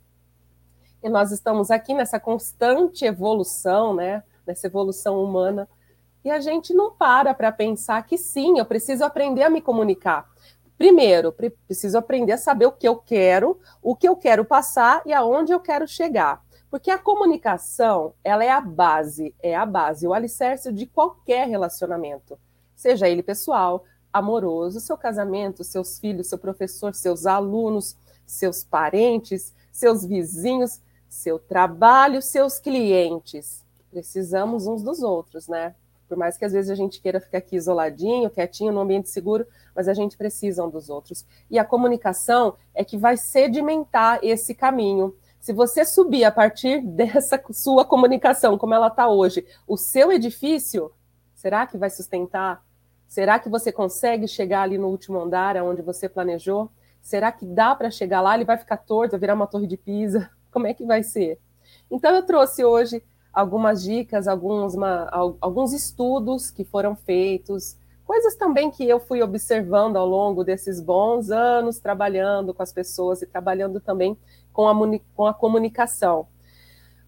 E 1.02 1.10
nós 1.10 1.32
estamos 1.32 1.70
aqui 1.70 1.94
nessa 1.94 2.20
constante 2.20 3.06
evolução, 3.06 3.94
né? 3.94 4.24
Nessa 4.46 4.68
evolução 4.68 5.24
humana. 5.24 5.68
E 6.24 6.32
a 6.32 6.40
gente 6.40 6.74
não 6.74 6.92
para 6.92 7.34
para 7.34 7.52
pensar 7.52 8.06
que 8.06 8.18
sim, 8.18 8.58
eu 8.58 8.66
preciso 8.66 9.04
aprender 9.04 9.44
a 9.44 9.50
me 9.50 9.62
comunicar. 9.62 10.30
Primeiro, 10.78 11.32
preciso 11.32 11.98
aprender 11.98 12.34
a 12.34 12.38
saber 12.38 12.66
o 12.66 12.72
que 12.72 12.88
eu 12.88 12.98
quero, 12.98 13.60
o 13.82 13.96
que 13.96 14.08
eu 14.08 14.16
quero 14.16 14.44
passar 14.44 15.02
e 15.06 15.14
aonde 15.14 15.54
eu 15.54 15.60
quero 15.60 15.88
chegar. 15.88 16.43
Porque 16.74 16.90
a 16.90 16.98
comunicação, 16.98 18.16
ela 18.24 18.44
é 18.44 18.50
a 18.50 18.60
base, 18.60 19.36
é 19.44 19.56
a 19.56 19.64
base, 19.64 20.08
o 20.08 20.12
alicerce 20.12 20.74
de 20.74 20.88
qualquer 20.88 21.48
relacionamento. 21.48 22.36
Seja 22.76 23.08
ele 23.08 23.22
pessoal, 23.22 23.84
amoroso, 24.12 24.80
seu 24.80 24.98
casamento, 24.98 25.64
seus 25.64 26.00
filhos, 26.00 26.30
seu 26.30 26.38
professor, 26.40 26.96
seus 26.96 27.28
alunos, 27.28 27.96
seus 28.26 28.64
parentes, 28.64 29.54
seus 29.72 30.04
vizinhos, 30.04 30.82
seu 31.08 31.38
trabalho, 31.38 32.24
seus 32.24 32.58
clientes. 32.58 33.64
Precisamos 33.92 34.66
uns 34.66 34.82
dos 34.82 35.04
outros, 35.04 35.48
né? 35.48 35.76
Por 36.10 36.18
mais 36.18 36.40
que 36.40 36.46
às 36.46 36.54
vezes 36.54 36.72
a 36.72 36.76
gente 36.76 37.00
queira 37.00 37.22
ficar 37.22 37.38
aqui 37.38 37.56
isoladinho, 37.56 38.32
quietinho, 38.32 38.74
no 38.74 38.80
ambiente 38.80 39.12
seguro, 39.12 39.46
mas 39.76 39.88
a 39.88 39.94
gente 39.94 40.18
precisa 40.18 40.64
um 40.64 40.72
dos 40.72 40.90
outros. 40.90 41.24
E 41.52 41.60
a 41.60 41.64
comunicação 41.64 42.56
é 42.74 42.84
que 42.84 42.98
vai 42.98 43.16
sedimentar 43.16 44.20
esse 44.24 44.56
caminho. 44.56 45.16
Se 45.44 45.52
você 45.52 45.84
subir 45.84 46.24
a 46.24 46.32
partir 46.32 46.80
dessa 46.88 47.38
sua 47.52 47.84
comunicação, 47.84 48.58
como 48.58 48.74
ela 48.74 48.88
está 48.88 49.10
hoje, 49.10 49.46
o 49.68 49.76
seu 49.76 50.10
edifício, 50.10 50.90
será 51.36 51.68
que 51.68 51.78
vai 51.78 51.90
sustentar? 51.90 52.64
Será 53.10 53.38
que 53.38 53.50
você 53.50 53.70
consegue 53.70 54.26
chegar 54.26 54.62
ali 54.62 54.78
no 54.78 54.88
último 54.88 55.20
andar, 55.20 55.58
aonde 55.58 55.82
você 55.82 56.08
planejou? 56.08 56.72
Será 57.02 57.30
que 57.30 57.46
dá 57.46 57.76
para 57.76 57.92
chegar 57.92 58.22
lá? 58.22 58.36
Ele 58.36 58.46
vai 58.46 58.58
ficar 58.58 58.78
torto, 58.78 59.12
vai 59.12 59.20
virar 59.20 59.34
uma 59.34 59.46
torre 59.46 59.68
de 59.68 59.76
pisa? 59.76 60.32
Como 60.50 60.66
é 60.66 60.74
que 60.74 60.86
vai 60.86 61.04
ser? 61.04 61.38
Então, 61.92 62.16
eu 62.16 62.26
trouxe 62.26 62.64
hoje 62.64 63.04
algumas 63.34 63.84
dicas, 63.84 64.30
alguns, 64.30 64.76
uma, 64.76 65.10
alguns 65.42 65.74
estudos 65.74 66.52
que 66.52 66.64
foram 66.64 66.96
feitos, 66.96 67.76
coisas 68.06 68.36
também 68.36 68.70
que 68.70 68.88
eu 68.88 69.00
fui 69.00 69.22
observando 69.22 69.98
ao 69.98 70.08
longo 70.08 70.44
desses 70.44 70.80
bons 70.80 71.32
anos 71.32 71.80
trabalhando 71.80 72.54
com 72.54 72.62
as 72.62 72.72
pessoas 72.72 73.22
e 73.22 73.28
trabalhando 73.28 73.80
também 73.80 74.18
com 74.52 74.68
a, 74.68 75.00
com 75.16 75.26
a 75.26 75.34
comunicação. 75.34 76.28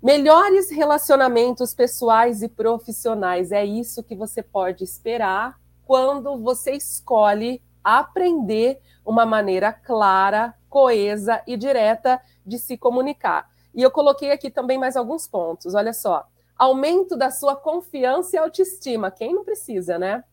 Melhores 0.01 0.69
relacionamentos 0.69 1.73
pessoais 1.73 2.41
e 2.41 2.49
profissionais. 2.49 3.51
É 3.51 3.65
isso 3.65 4.03
que 4.03 4.15
você 4.15 4.43
pode 4.43 4.83
esperar 4.83 5.59
quando 5.85 6.37
você 6.37 6.71
escolhe 6.71 7.61
aprender 7.83 8.79
uma 9.05 9.25
maneira 9.25 9.71
clara, 9.71 10.55
coesa 10.69 11.41
e 11.47 11.55
direta 11.55 12.19
de 12.45 12.57
se 12.57 12.77
comunicar. 12.77 13.49
E 13.73 13.81
eu 13.81 13.91
coloquei 13.91 14.31
aqui 14.31 14.49
também 14.49 14.77
mais 14.77 14.95
alguns 14.95 15.27
pontos. 15.27 15.75
Olha 15.75 15.93
só. 15.93 16.27
Aumento 16.57 17.17
da 17.17 17.29
sua 17.29 17.55
confiança 17.55 18.35
e 18.35 18.39
autoestima. 18.39 19.11
Quem 19.11 19.33
não 19.33 19.43
precisa, 19.43 19.99
né? 19.99 20.23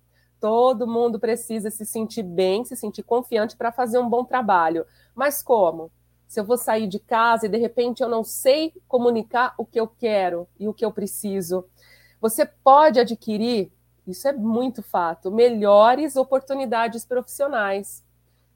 Todo 0.43 0.87
mundo 0.87 1.19
precisa 1.19 1.71
se 1.71 1.87
sentir 1.87 2.23
bem, 2.23 2.67
se 2.67 2.77
sentir 2.77 3.03
confiante 3.03 3.57
para 3.57 3.73
fazer 3.73 3.99
um 3.99 4.11
bom 4.11 4.25
trabalho. 4.25 4.85
Mas 5.15 5.43
como? 5.43 5.91
se 6.33 6.41
eu 6.41 6.45
vou 6.45 6.57
sair 6.57 6.87
de 6.87 6.99
casa 6.99 7.45
e 7.45 7.49
de 7.51 7.59
repente 7.59 8.03
eu 8.03 8.09
não 8.09 8.25
sei 8.25 8.73
comunicar 8.89 9.53
o 9.59 9.67
que 9.67 9.79
eu 9.79 9.87
quero 9.87 10.49
e 10.59 10.67
o 10.67 10.73
que 10.73 10.83
eu 10.83 10.91
preciso. 10.91 11.67
Você 12.23 12.47
pode 12.47 12.99
adquirir, 12.99 13.71
isso 14.07 14.27
é 14.27 14.33
muito 14.33 14.83
fato, 14.83 15.31
melhores 15.31 16.17
oportunidades 16.17 17.05
profissionais. 17.05 18.03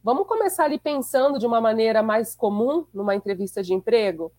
Vamos 0.03 0.27
começar 0.27 0.65
ali 0.65 0.79
pensando 0.79 1.39
de 1.39 1.47
uma 1.47 1.61
maneira 1.61 2.03
mais 2.03 2.35
comum 2.35 2.87
numa 2.95 3.15
entrevista 3.15 3.63
de 3.63 3.75
emprego? 3.75 4.33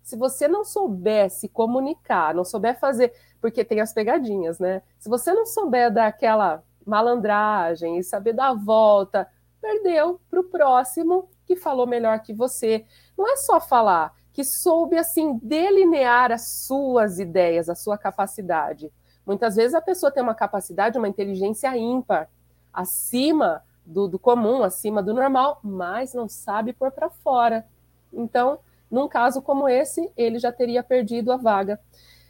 Se 0.00 0.14
você 0.14 0.46
não 0.46 0.64
souber 0.64 1.30
se 1.30 1.48
comunicar, 1.48 2.32
não 2.32 2.44
souber 2.44 2.78
fazer, 2.78 3.12
porque 3.40 3.64
tem 3.64 3.80
as 3.80 3.92
pegadinhas, 3.92 4.60
né? 4.60 4.82
Se 5.00 5.08
você 5.08 5.32
não 5.32 5.46
souber 5.46 5.92
dar 5.92 6.06
aquela 6.06 6.62
malandragem 6.86 7.98
e 7.98 8.04
saber 8.04 8.32
dar 8.32 8.48
a 8.48 8.54
volta, 8.54 9.28
perdeu 9.60 10.20
para 10.30 10.40
o 10.40 10.44
próximo 10.44 11.28
que 11.46 11.56
falou 11.56 11.86
melhor 11.86 12.20
que 12.20 12.32
você. 12.32 12.84
Não 13.16 13.30
é 13.30 13.36
só 13.36 13.60
falar, 13.60 14.14
que 14.32 14.44
soube 14.44 14.96
assim 14.98 15.38
delinear 15.42 16.32
as 16.32 16.48
suas 16.66 17.18
ideias, 17.18 17.68
a 17.68 17.74
sua 17.74 17.96
capacidade. 17.96 18.92
Muitas 19.24 19.56
vezes 19.56 19.74
a 19.74 19.80
pessoa 19.80 20.12
tem 20.12 20.22
uma 20.22 20.34
capacidade, 20.34 20.98
uma 20.98 21.08
inteligência 21.08 21.74
ímpar, 21.76 22.28
acima 22.72 23.62
do, 23.86 24.08
do 24.08 24.18
comum, 24.18 24.62
acima 24.62 25.02
do 25.02 25.14
normal, 25.14 25.60
mas 25.62 26.12
não 26.12 26.28
sabe 26.28 26.72
pôr 26.72 26.90
para 26.90 27.08
fora. 27.08 27.66
Então, 28.12 28.58
num 28.90 29.08
caso 29.08 29.40
como 29.40 29.68
esse, 29.68 30.10
ele 30.16 30.38
já 30.38 30.52
teria 30.52 30.82
perdido 30.82 31.32
a 31.32 31.36
vaga. 31.36 31.80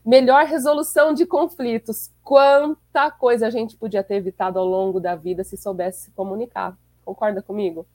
Melhor 0.05 0.45
resolução 0.45 1.15
de 1.15 1.25
conflitos. 1.25 2.11
Quanta 2.23 3.11
coisa 3.11 3.47
a 3.47 3.51
gente 3.51 3.75
podia 3.75 4.05
ter 4.05 4.17
evitado 4.17 4.59
ao 4.59 4.67
longo 4.67 5.01
da 5.01 5.15
vida 5.17 5.43
se 5.43 5.57
soubesse 5.57 6.05
se 6.05 6.11
comunicar. 6.11 6.77
Concorda 7.03 7.41
comigo? 7.41 7.87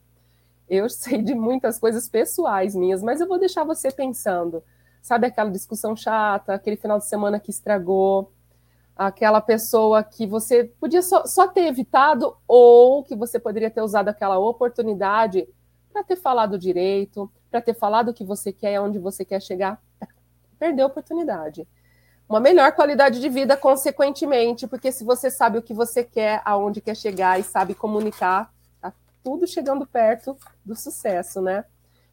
Eu 0.67 0.89
sei 0.89 1.21
de 1.21 1.35
muitas 1.35 1.77
coisas 1.77 2.09
pessoais 2.09 2.73
minhas, 2.73 3.03
mas 3.03 3.21
eu 3.21 3.27
vou 3.27 3.37
deixar 3.37 3.63
você 3.63 3.91
pensando. 3.91 4.63
Sabe 5.03 5.27
aquela 5.27 5.51
discussão 5.51 5.95
chata, 5.95 6.53
aquele 6.53 6.75
final 6.75 6.97
de 6.97 7.05
semana 7.05 7.39
que 7.39 7.51
estragou, 7.51 8.31
aquela 8.95 9.39
pessoa 9.39 10.03
que 10.03 10.25
você 10.25 10.63
podia 10.63 11.03
só, 11.03 11.27
só 11.27 11.47
ter 11.47 11.67
evitado 11.67 12.35
ou 12.47 13.03
que 13.03 13.15
você 13.15 13.39
poderia 13.39 13.69
ter 13.69 13.81
usado 13.81 14.09
aquela 14.09 14.39
oportunidade 14.39 15.47
para 15.93 16.03
ter 16.03 16.15
falado 16.15 16.57
direito, 16.57 17.31
para 17.51 17.61
ter 17.61 17.75
falado 17.75 18.09
o 18.09 18.13
que 18.13 18.23
você 18.23 18.51
quer, 18.51 18.81
onde 18.81 18.97
você 18.97 19.23
quer 19.23 19.41
chegar. 19.41 19.79
Perdeu 20.57 20.87
a 20.87 20.89
oportunidade. 20.89 21.67
Uma 22.29 22.39
melhor 22.39 22.74
qualidade 22.74 23.19
de 23.19 23.27
vida, 23.27 23.57
consequentemente, 23.57 24.67
porque 24.67 24.91
se 24.91 25.03
você 25.03 25.31
sabe 25.31 25.57
o 25.57 25.63
que 25.63 25.74
você 25.74 26.03
quer, 26.03 26.43
aonde 26.45 26.79
quer 26.79 26.95
chegar 26.95 27.39
e 27.39 27.43
sabe 27.43 27.74
comunicar, 27.74 28.53
tudo 29.24 29.48
chegando 29.48 29.83
perto 29.88 30.38
do 30.63 30.75
sucesso, 30.75 31.41
né? 31.41 31.65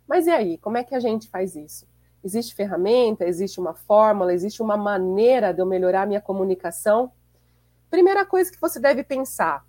Mas 0.09 0.27
e 0.27 0.31
aí, 0.31 0.57
como 0.57 0.79
é 0.79 0.83
que 0.85 0.95
a 0.95 1.01
gente 1.01 1.29
faz 1.29 1.55
isso? 1.55 1.87
Existe 2.25 2.55
ferramenta, 2.55 3.27
existe 3.27 3.61
uma 3.61 3.75
fórmula, 3.75 4.33
existe 4.33 4.63
uma 4.63 4.77
maneira 4.77 5.53
de 5.53 5.61
eu 5.61 5.67
melhorar 5.67 6.03
a 6.03 6.07
minha 6.07 6.21
comunicação? 6.21 7.13
Primeira 7.91 8.25
coisa 8.25 8.51
que 8.51 8.61
você 8.61 8.81
deve 8.81 9.05
pensar, 9.05 9.67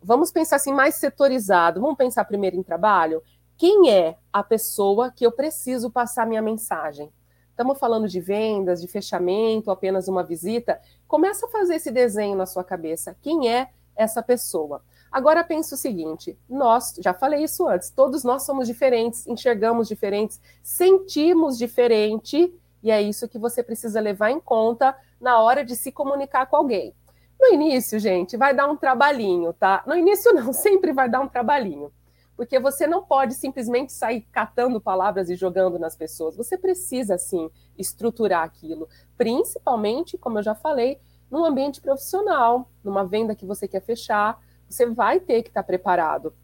vamos 0.00 0.30
pensar 0.30 0.56
assim 0.56 0.72
mais 0.72 0.94
setorizado, 0.94 1.80
vamos 1.80 1.96
pensar 1.96 2.24
primeiro 2.24 2.56
em 2.56 2.62
trabalho. 2.62 3.24
Quem 3.56 3.90
é 3.90 4.16
a 4.32 4.42
pessoa 4.42 5.10
que 5.10 5.26
eu 5.26 5.32
preciso 5.32 5.90
passar 5.90 6.28
minha 6.28 6.40
mensagem? 6.40 7.12
Estamos 7.54 7.78
falando 7.78 8.08
de 8.08 8.18
vendas, 8.18 8.80
de 8.80 8.88
fechamento, 8.88 9.70
apenas 9.70 10.08
uma 10.08 10.24
visita. 10.24 10.80
Começa 11.06 11.46
a 11.46 11.48
fazer 11.48 11.76
esse 11.76 11.92
desenho 11.92 12.36
na 12.36 12.46
sua 12.46 12.64
cabeça. 12.64 13.16
Quem 13.22 13.48
é 13.48 13.68
essa 13.94 14.20
pessoa? 14.20 14.82
Agora 15.10 15.44
pensa 15.44 15.76
o 15.76 15.78
seguinte: 15.78 16.36
nós, 16.50 16.96
já 16.98 17.14
falei 17.14 17.44
isso 17.44 17.68
antes, 17.68 17.90
todos 17.90 18.24
nós 18.24 18.42
somos 18.42 18.66
diferentes, 18.66 19.24
enxergamos 19.28 19.86
diferentes, 19.86 20.40
sentimos 20.64 21.56
diferente, 21.56 22.52
e 22.82 22.90
é 22.90 23.00
isso 23.00 23.28
que 23.28 23.38
você 23.38 23.62
precisa 23.62 24.00
levar 24.00 24.32
em 24.32 24.40
conta 24.40 24.92
na 25.20 25.38
hora 25.38 25.64
de 25.64 25.76
se 25.76 25.92
comunicar 25.92 26.46
com 26.46 26.56
alguém. 26.56 26.92
No 27.40 27.54
início, 27.54 28.00
gente, 28.00 28.36
vai 28.36 28.52
dar 28.52 28.66
um 28.66 28.76
trabalhinho, 28.76 29.52
tá? 29.52 29.84
No 29.86 29.94
início 29.96 30.34
não, 30.34 30.52
sempre 30.52 30.92
vai 30.92 31.08
dar 31.08 31.20
um 31.20 31.28
trabalhinho. 31.28 31.92
Porque 32.36 32.58
você 32.58 32.86
não 32.86 33.02
pode 33.02 33.34
simplesmente 33.34 33.92
sair 33.92 34.22
catando 34.32 34.80
palavras 34.80 35.30
e 35.30 35.36
jogando 35.36 35.78
nas 35.78 35.94
pessoas. 35.94 36.36
Você 36.36 36.58
precisa, 36.58 37.16
sim, 37.16 37.50
estruturar 37.78 38.42
aquilo. 38.42 38.88
Principalmente, 39.16 40.18
como 40.18 40.38
eu 40.38 40.42
já 40.42 40.54
falei, 40.54 41.00
num 41.30 41.44
ambiente 41.44 41.80
profissional, 41.80 42.68
numa 42.82 43.04
venda 43.04 43.34
que 43.34 43.46
você 43.46 43.68
quer 43.68 43.80
fechar, 43.80 44.40
você 44.68 44.86
vai 44.86 45.20
ter 45.20 45.42
que 45.42 45.48
estar 45.48 45.62
preparado. 45.62 46.34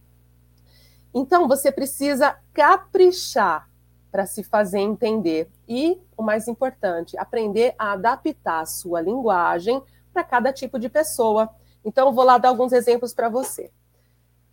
Então, 1.13 1.49
você 1.49 1.73
precisa 1.73 2.37
caprichar 2.53 3.69
para 4.11 4.27
se 4.27 4.43
fazer 4.43 4.79
entender. 4.79 5.51
E, 5.69 6.01
o 6.17 6.23
mais 6.23 6.49
importante, 6.49 7.17
aprender 7.19 7.75
a 7.79 7.93
adaptar 7.93 8.61
a 8.61 8.67
sua 8.67 9.01
linguagem 9.01 9.83
para 10.13 10.25
cada 10.25 10.53
tipo 10.53 10.79
de 10.79 10.89
pessoa. 10.89 11.49
Então, 11.85 12.09
eu 12.09 12.13
vou 12.13 12.25
lá 12.25 12.39
dar 12.39 12.49
alguns 12.49 12.73
exemplos 12.73 13.13
para 13.13 13.29
você. 13.29 13.71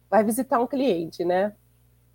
Vai 0.09 0.23
visitar 0.23 0.59
um 0.59 0.67
cliente, 0.67 1.25
né? 1.25 1.55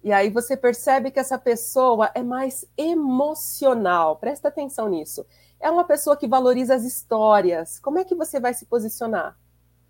E 0.03 0.13
aí 0.13 0.31
você 0.31 0.57
percebe 0.57 1.11
que 1.11 1.21
essa 1.21 1.39
pessoa 1.39 2.11
é 2.15 2.23
mais 2.23 2.67
emocional. 2.77 4.17
Presta 4.17 4.49
atenção 4.49 4.89
nisso. 4.89 5.25
É 5.61 5.71
uma 5.71 5.85
pessoa 5.85 6.17
que 6.17 6.27
valoriza 6.27 6.75
as 6.75 6.85
histórias. 6.85 7.79
Como 7.79 7.99
é 7.99 8.05
que 8.05 8.15
você 8.15 8.41
vai 8.41 8.53
se 8.53 8.67
posicionar 8.67 9.39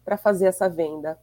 para 0.05 0.19
fazer 0.19 0.47
essa 0.47 0.69
venda? 0.69 1.19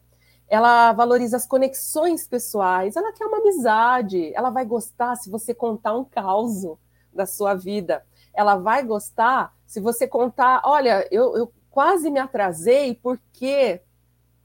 ela 0.50 0.92
valoriza 0.94 1.38
as 1.38 1.46
conexões 1.46 2.28
pessoais, 2.28 2.96
ela 2.96 3.14
quer 3.14 3.26
uma 3.26 3.38
amizade, 3.38 4.34
ela 4.34 4.50
vai 4.50 4.66
gostar 4.66 5.16
se 5.16 5.30
você 5.30 5.54
contar 5.54 5.96
um 5.96 6.04
caos 6.04 6.64
da 7.14 7.26
sua 7.26 7.54
vida, 7.54 8.04
ela 8.34 8.56
vai 8.56 8.84
gostar 8.84 9.56
se 9.68 9.80
você 9.80 10.08
contar, 10.08 10.62
olha, 10.66 11.08
eu, 11.12 11.38
eu 11.38 11.54
quase 11.70 12.10
me 12.10 12.20
atrasei 12.20 12.96
porque 12.96 13.82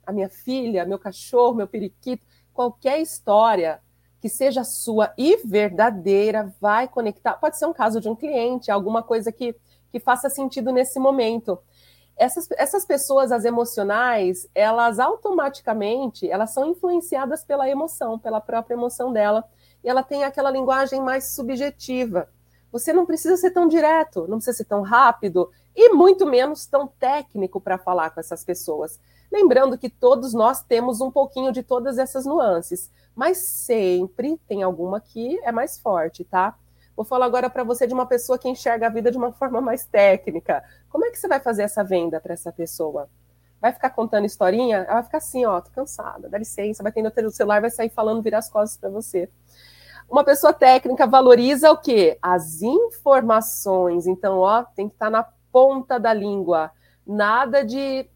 a 0.06 0.12
minha 0.12 0.28
filha, 0.28 0.84
meu 0.84 0.98
cachorro, 0.98 1.54
meu 1.54 1.66
periquito, 1.66 2.26
qualquer 2.52 3.00
história 3.00 3.80
que 4.20 4.28
seja 4.28 4.64
sua 4.64 5.12
e 5.18 5.36
verdadeira 5.44 6.54
vai 6.60 6.88
conectar. 6.88 7.34
Pode 7.34 7.58
ser 7.58 7.66
um 7.66 7.72
caso 7.72 8.00
de 8.00 8.08
um 8.08 8.16
cliente, 8.16 8.70
alguma 8.70 9.02
coisa 9.02 9.30
que, 9.30 9.54
que 9.90 10.00
faça 10.00 10.30
sentido 10.30 10.72
nesse 10.72 10.98
momento 10.98 11.58
essas, 12.16 12.48
essas 12.52 12.84
pessoas, 12.84 13.32
as 13.32 13.44
emocionais, 13.44 14.48
elas 14.54 14.98
automaticamente, 14.98 16.30
elas 16.30 16.52
são 16.52 16.66
influenciadas 16.66 17.44
pela 17.44 17.68
emoção, 17.68 18.18
pela 18.18 18.40
própria 18.40 18.74
emoção 18.74 19.12
dela, 19.12 19.44
e 19.82 19.88
ela 19.88 20.02
tem 20.02 20.24
aquela 20.24 20.50
linguagem 20.50 21.00
mais 21.00 21.34
subjetiva. 21.34 22.28
Você 22.70 22.92
não 22.92 23.06
precisa 23.06 23.36
ser 23.36 23.50
tão 23.50 23.66
direto, 23.66 24.26
não 24.28 24.38
precisa 24.38 24.56
ser 24.56 24.64
tão 24.64 24.82
rápido 24.82 25.50
e 25.76 25.90
muito 25.90 26.26
menos 26.26 26.66
tão 26.66 26.86
técnico 26.86 27.60
para 27.60 27.78
falar 27.78 28.10
com 28.10 28.20
essas 28.20 28.44
pessoas. 28.44 28.98
Lembrando 29.32 29.78
que 29.78 29.88
todos 29.88 30.32
nós 30.32 30.62
temos 30.62 31.00
um 31.00 31.10
pouquinho 31.10 31.52
de 31.52 31.62
todas 31.62 31.98
essas 31.98 32.24
nuances, 32.24 32.90
mas 33.14 33.38
sempre 33.38 34.38
tem 34.48 34.62
alguma 34.62 35.00
que 35.00 35.38
é 35.42 35.52
mais 35.52 35.78
forte, 35.78 36.24
tá? 36.24 36.56
Vou 36.96 37.04
falar 37.04 37.26
agora 37.26 37.50
para 37.50 37.64
você 37.64 37.86
de 37.86 37.94
uma 37.94 38.06
pessoa 38.06 38.38
que 38.38 38.48
enxerga 38.48 38.86
a 38.86 38.90
vida 38.90 39.10
de 39.10 39.18
uma 39.18 39.32
forma 39.32 39.60
mais 39.60 39.84
técnica. 39.84 40.62
Como 40.88 41.04
é 41.04 41.10
que 41.10 41.18
você 41.18 41.26
vai 41.26 41.40
fazer 41.40 41.62
essa 41.62 41.82
venda 41.82 42.20
para 42.20 42.34
essa 42.34 42.52
pessoa? 42.52 43.08
Vai 43.60 43.72
ficar 43.72 43.90
contando 43.90 44.26
historinha? 44.26 44.78
Ela 44.78 44.94
vai 44.94 45.02
ficar 45.02 45.18
assim, 45.18 45.44
ó, 45.44 45.60
tô 45.60 45.70
cansada, 45.70 46.28
dá 46.28 46.38
licença, 46.38 46.82
vai 46.82 46.92
tendo 46.92 47.08
o 47.08 47.30
celular, 47.30 47.60
vai 47.60 47.70
sair 47.70 47.88
falando, 47.88 48.22
virar 48.22 48.38
as 48.38 48.48
costas 48.48 48.76
para 48.76 48.90
você. 48.90 49.28
Uma 50.08 50.22
pessoa 50.22 50.52
técnica 50.52 51.06
valoriza 51.06 51.70
o 51.70 51.78
quê? 51.78 52.18
As 52.22 52.62
informações. 52.62 54.06
Então, 54.06 54.38
ó, 54.38 54.62
tem 54.62 54.88
que 54.88 54.94
estar 54.94 55.06
tá 55.06 55.10
na 55.10 55.26
ponta 55.50 55.98
da 55.98 56.12
língua. 56.12 56.70
Nada 57.06 57.64
de 57.64 58.08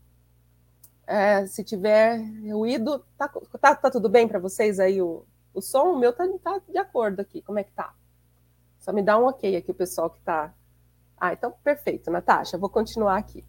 é, 1.08 1.46
se 1.46 1.64
tiver 1.64 2.20
ruído, 2.52 3.02
tá, 3.16 3.28
tá, 3.60 3.74
tá 3.74 3.90
tudo 3.90 4.10
bem 4.10 4.28
para 4.28 4.38
vocês 4.38 4.78
aí 4.78 5.00
o, 5.00 5.24
o 5.54 5.62
som? 5.62 5.94
O 5.94 5.98
meu 5.98 6.12
tá, 6.12 6.28
tá 6.44 6.60
de 6.68 6.76
acordo 6.76 7.20
aqui. 7.20 7.40
Como 7.40 7.58
é 7.58 7.64
que 7.64 7.72
tá? 7.72 7.94
Só 8.78 8.92
me 8.92 9.02
dá 9.02 9.18
um 9.18 9.24
ok 9.24 9.56
aqui, 9.56 9.70
o 9.70 9.74
pessoal 9.74 10.10
que 10.10 10.18
está. 10.18 10.54
Ah, 11.16 11.32
então 11.32 11.52
perfeito, 11.64 12.10
Natasha, 12.10 12.58
vou 12.58 12.68
continuar 12.68 13.16
aqui. 13.16 13.42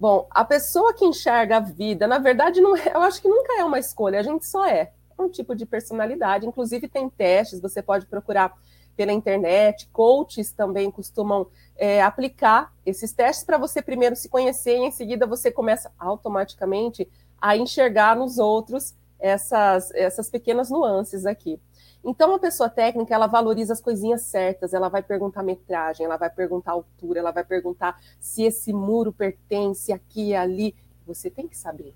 Bom, 0.00 0.26
a 0.30 0.44
pessoa 0.44 0.94
que 0.94 1.04
enxerga 1.04 1.58
a 1.58 1.60
vida, 1.60 2.06
na 2.06 2.18
verdade, 2.18 2.60
não 2.60 2.74
é, 2.74 2.94
eu 2.94 3.02
acho 3.02 3.20
que 3.20 3.28
nunca 3.28 3.52
é 3.60 3.64
uma 3.64 3.78
escolha, 3.78 4.18
a 4.18 4.22
gente 4.22 4.46
só 4.46 4.66
é. 4.66 4.92
É 5.18 5.22
um 5.22 5.28
tipo 5.28 5.54
de 5.54 5.66
personalidade. 5.66 6.46
Inclusive, 6.46 6.88
tem 6.88 7.10
testes, 7.10 7.60
você 7.60 7.82
pode 7.82 8.06
procurar 8.06 8.54
pela 8.98 9.12
internet, 9.12 9.88
coaches 9.92 10.50
também 10.50 10.90
costumam 10.90 11.46
é, 11.76 12.02
aplicar 12.02 12.74
esses 12.84 13.12
testes 13.12 13.44
para 13.44 13.56
você 13.56 13.80
primeiro 13.80 14.16
se 14.16 14.28
conhecer 14.28 14.76
e 14.76 14.86
em 14.86 14.90
seguida 14.90 15.24
você 15.24 15.52
começa 15.52 15.92
automaticamente 15.96 17.08
a 17.40 17.56
enxergar 17.56 18.16
nos 18.16 18.38
outros 18.38 18.96
essas, 19.16 19.92
essas 19.92 20.28
pequenas 20.28 20.68
nuances 20.68 21.26
aqui. 21.26 21.60
Então, 22.02 22.34
a 22.34 22.40
pessoa 22.40 22.68
técnica, 22.68 23.14
ela 23.14 23.28
valoriza 23.28 23.72
as 23.72 23.80
coisinhas 23.80 24.22
certas, 24.22 24.74
ela 24.74 24.88
vai 24.88 25.02
perguntar 25.02 25.44
metragem, 25.44 26.04
ela 26.04 26.16
vai 26.16 26.30
perguntar 26.30 26.72
altura, 26.72 27.20
ela 27.20 27.30
vai 27.30 27.44
perguntar 27.44 28.00
se 28.18 28.42
esse 28.42 28.72
muro 28.72 29.12
pertence 29.12 29.92
aqui 29.92 30.30
e 30.30 30.34
ali. 30.34 30.74
Você 31.06 31.30
tem 31.30 31.46
que 31.46 31.56
saber. 31.56 31.94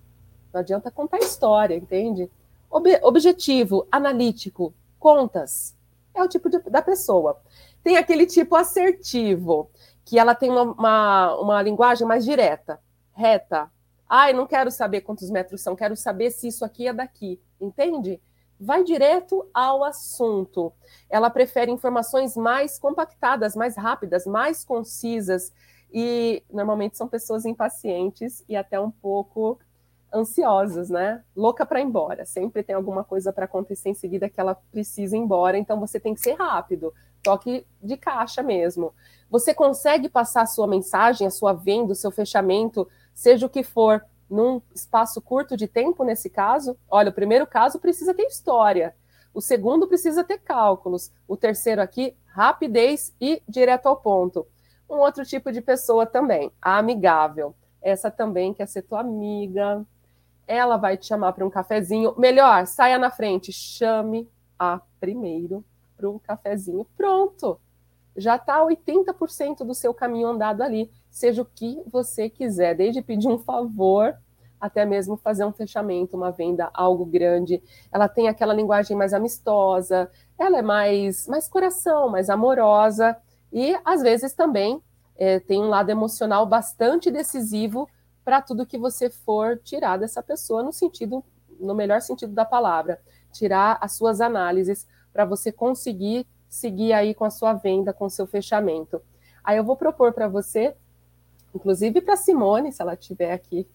Não 0.52 0.60
adianta 0.60 0.88
contar 0.88 1.18
história, 1.18 1.74
entende? 1.74 2.30
Ob 2.70 2.88
objetivo, 3.02 3.88
analítico, 3.90 4.72
contas. 5.00 5.74
É 6.14 6.22
o 6.22 6.28
tipo 6.28 6.48
de, 6.48 6.58
da 6.70 6.82
pessoa. 6.82 7.40
Tem 7.82 7.96
aquele 7.96 8.26
tipo 8.26 8.54
assertivo, 8.54 9.70
que 10.04 10.18
ela 10.18 10.34
tem 10.34 10.50
uma, 10.50 10.62
uma, 10.62 11.40
uma 11.40 11.62
linguagem 11.62 12.06
mais 12.06 12.24
direta, 12.24 12.80
reta. 13.12 13.70
Ai, 14.08 14.32
não 14.32 14.46
quero 14.46 14.70
saber 14.70 15.00
quantos 15.00 15.30
metros 15.30 15.62
são, 15.62 15.74
quero 15.74 15.96
saber 15.96 16.30
se 16.30 16.48
isso 16.48 16.64
aqui 16.64 16.86
é 16.86 16.92
daqui, 16.92 17.40
entende? 17.60 18.20
vai 18.62 18.84
direto 18.84 19.48
ao 19.52 19.82
assunto. 19.82 20.72
Ela 21.10 21.28
prefere 21.28 21.70
informações 21.70 22.36
mais 22.36 22.78
compactadas, 22.78 23.56
mais 23.56 23.76
rápidas, 23.76 24.24
mais 24.24 24.64
concisas. 24.64 25.52
E 25.92 26.42
normalmente 26.50 26.96
são 26.96 27.08
pessoas 27.08 27.44
impacientes 27.44 28.44
e 28.48 28.56
até 28.56 28.80
um 28.80 28.90
pouco 28.90 29.58
ansiosas, 30.12 30.90
né? 30.90 31.22
Louca 31.34 31.64
para 31.64 31.80
ir 31.80 31.84
embora. 31.84 32.24
Sempre 32.24 32.62
tem 32.62 32.74
alguma 32.74 33.04
coisa 33.04 33.32
para 33.32 33.44
acontecer 33.44 33.88
em 33.88 33.94
seguida 33.94 34.28
que 34.28 34.40
ela 34.40 34.54
precisa 34.54 35.16
ir 35.16 35.20
embora, 35.20 35.58
então 35.58 35.80
você 35.80 35.98
tem 35.98 36.14
que 36.14 36.20
ser 36.20 36.34
rápido. 36.34 36.92
Toque 37.22 37.66
de 37.82 37.96
caixa 37.96 38.42
mesmo. 38.42 38.92
Você 39.30 39.54
consegue 39.54 40.08
passar 40.08 40.42
a 40.42 40.46
sua 40.46 40.66
mensagem, 40.66 41.26
a 41.26 41.30
sua 41.30 41.52
venda, 41.52 41.92
o 41.92 41.96
seu 41.96 42.10
fechamento, 42.10 42.88
seja 43.14 43.46
o 43.46 43.50
que 43.50 43.62
for, 43.62 44.04
num 44.32 44.62
espaço 44.74 45.20
curto 45.20 45.56
de 45.56 45.68
tempo, 45.68 46.04
nesse 46.04 46.30
caso, 46.30 46.76
olha, 46.88 47.10
o 47.10 47.14
primeiro 47.14 47.46
caso 47.46 47.78
precisa 47.78 48.14
ter 48.14 48.22
história, 48.22 48.94
o 49.34 49.42
segundo 49.42 49.86
precisa 49.86 50.24
ter 50.24 50.38
cálculos, 50.38 51.12
o 51.28 51.36
terceiro 51.36 51.82
aqui, 51.82 52.16
rapidez 52.26 53.14
e 53.20 53.42
direto 53.46 53.86
ao 53.86 53.96
ponto. 53.96 54.46
Um 54.88 54.96
outro 54.96 55.24
tipo 55.24 55.52
de 55.52 55.60
pessoa 55.60 56.06
também, 56.06 56.50
a 56.60 56.78
amigável. 56.78 57.54
Essa 57.80 58.10
também 58.10 58.54
quer 58.54 58.66
ser 58.68 58.82
tua 58.82 59.00
amiga, 59.00 59.84
ela 60.46 60.76
vai 60.76 60.96
te 60.96 61.06
chamar 61.06 61.32
para 61.32 61.46
um 61.46 61.50
cafezinho. 61.50 62.14
Melhor, 62.18 62.66
saia 62.66 62.98
na 62.98 63.10
frente, 63.10 63.52
chame 63.52 64.28
a 64.58 64.80
primeiro 65.00 65.64
para 65.96 66.08
um 66.08 66.18
cafezinho. 66.18 66.86
Pronto! 66.96 67.60
Já 68.16 68.36
está 68.36 68.62
80% 68.62 69.64
do 69.64 69.74
seu 69.74 69.94
caminho 69.94 70.28
andado 70.28 70.62
ali 70.62 70.90
seja 71.12 71.42
o 71.42 71.44
que 71.46 71.80
você 71.86 72.28
quiser, 72.28 72.74
desde 72.74 73.02
pedir 73.02 73.28
um 73.28 73.38
favor 73.38 74.16
até 74.58 74.84
mesmo 74.84 75.16
fazer 75.16 75.44
um 75.44 75.52
fechamento, 75.52 76.16
uma 76.16 76.30
venda, 76.30 76.70
algo 76.72 77.04
grande. 77.04 77.60
Ela 77.90 78.08
tem 78.08 78.28
aquela 78.28 78.54
linguagem 78.54 78.96
mais 78.96 79.12
amistosa, 79.12 80.08
ela 80.38 80.58
é 80.58 80.62
mais, 80.62 81.26
mais 81.26 81.48
coração, 81.48 82.08
mais 82.08 82.30
amorosa 82.30 83.16
e 83.52 83.76
às 83.84 84.02
vezes 84.02 84.32
também 84.32 84.80
é, 85.16 85.40
tem 85.40 85.60
um 85.60 85.68
lado 85.68 85.90
emocional 85.90 86.46
bastante 86.46 87.10
decisivo 87.10 87.88
para 88.24 88.40
tudo 88.40 88.66
que 88.66 88.78
você 88.78 89.10
for 89.10 89.58
tirar 89.58 89.96
dessa 89.96 90.22
pessoa 90.22 90.62
no 90.62 90.72
sentido, 90.72 91.24
no 91.58 91.74
melhor 91.74 92.00
sentido 92.00 92.32
da 92.32 92.44
palavra, 92.44 93.00
tirar 93.32 93.78
as 93.80 93.96
suas 93.96 94.20
análises 94.20 94.86
para 95.12 95.24
você 95.24 95.50
conseguir 95.50 96.26
seguir 96.48 96.92
aí 96.92 97.14
com 97.14 97.24
a 97.24 97.30
sua 97.30 97.54
venda, 97.54 97.92
com 97.92 98.06
o 98.06 98.10
seu 98.10 98.26
fechamento. 98.26 99.00
Aí 99.42 99.56
eu 99.56 99.64
vou 99.64 99.76
propor 99.76 100.12
para 100.12 100.28
você 100.28 100.76
inclusive 101.54 102.00
para 102.00 102.16
Simone, 102.16 102.72
se 102.72 102.80
ela 102.82 102.94
estiver 102.94 103.32
aqui, 103.32 103.66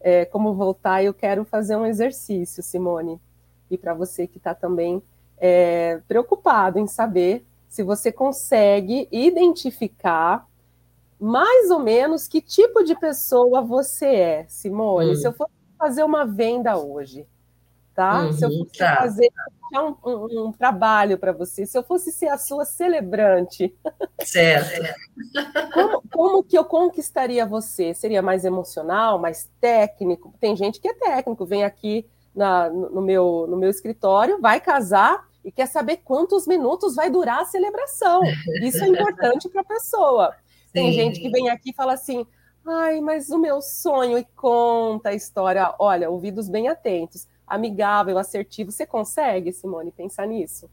é, 0.00 0.24
como 0.24 0.54
voltar, 0.54 1.02
eu 1.02 1.14
quero 1.14 1.44
fazer 1.44 1.76
um 1.76 1.86
exercício, 1.86 2.62
Simone, 2.62 3.20
e 3.70 3.78
para 3.78 3.94
você 3.94 4.26
que 4.26 4.38
está 4.38 4.54
também 4.54 5.02
é, 5.38 6.00
preocupado 6.06 6.78
em 6.78 6.86
saber 6.86 7.46
se 7.68 7.82
você 7.82 8.12
consegue 8.12 9.08
identificar 9.10 10.46
mais 11.22 11.70
ou 11.70 11.78
menos 11.78 12.26
que 12.26 12.40
tipo 12.40 12.82
de 12.82 12.98
pessoa 12.98 13.62
você 13.62 14.06
é, 14.06 14.46
Simone. 14.48 15.12
Hum. 15.12 15.14
Se 15.14 15.26
eu 15.26 15.32
for 15.32 15.48
fazer 15.78 16.02
uma 16.02 16.24
venda 16.26 16.76
hoje, 16.76 17.28
tá? 17.94 18.24
Uhum, 18.24 18.32
se 18.32 18.44
eu 18.44 18.48
uhum, 18.48 18.58
fosse 18.58 18.78
tá. 18.78 18.96
fazer 18.96 19.28
um, 19.74 19.94
um, 20.04 20.46
um 20.46 20.52
trabalho 20.52 21.16
para 21.16 21.30
você, 21.30 21.64
se 21.64 21.78
eu 21.78 21.84
fosse 21.84 22.10
ser 22.10 22.26
a 22.26 22.36
sua 22.36 22.64
celebrante, 22.64 23.72
certo? 24.24 24.82
como, 25.72 26.02
como, 26.12 26.42
que 26.42 26.58
eu 26.58 26.64
conquistaria 26.64 27.46
você? 27.46 27.94
Seria 27.94 28.20
mais 28.20 28.44
emocional, 28.44 29.16
mais 29.18 29.48
técnico? 29.60 30.34
Tem 30.40 30.56
gente 30.56 30.80
que 30.80 30.88
é 30.88 30.94
técnico, 30.94 31.46
vem 31.46 31.62
aqui 31.62 32.04
na, 32.34 32.68
no, 32.68 33.00
meu, 33.00 33.46
no 33.48 33.56
meu 33.56 33.70
escritório, 33.70 34.40
vai 34.40 34.60
casar 34.60 35.24
e 35.44 35.52
quer 35.52 35.66
saber 35.66 35.98
quantos 35.98 36.48
minutos 36.48 36.96
vai 36.96 37.10
durar 37.10 37.42
a 37.42 37.44
celebração. 37.44 38.22
Isso 38.62 38.82
é 38.82 38.88
importante 38.88 39.48
para 39.48 39.60
a 39.60 39.64
pessoa. 39.64 40.34
Tem 40.72 40.92
gente 40.92 41.20
que 41.20 41.30
vem 41.30 41.48
aqui 41.50 41.70
e 41.70 41.74
fala 41.74 41.92
assim: 41.92 42.26
ai, 42.66 43.00
mas 43.00 43.30
o 43.30 43.38
meu 43.38 43.60
sonho 43.60 44.18
e 44.18 44.24
conta 44.36 45.10
a 45.10 45.14
história. 45.14 45.74
Olha, 45.78 46.10
ouvidos 46.10 46.48
bem 46.48 46.68
atentos 46.68 47.26
amigável, 47.52 48.16
assertivo. 48.16 48.72
Você 48.72 48.86
consegue, 48.86 49.52
Simone, 49.52 49.92
pensar 49.92 50.26
nisso? 50.26 50.70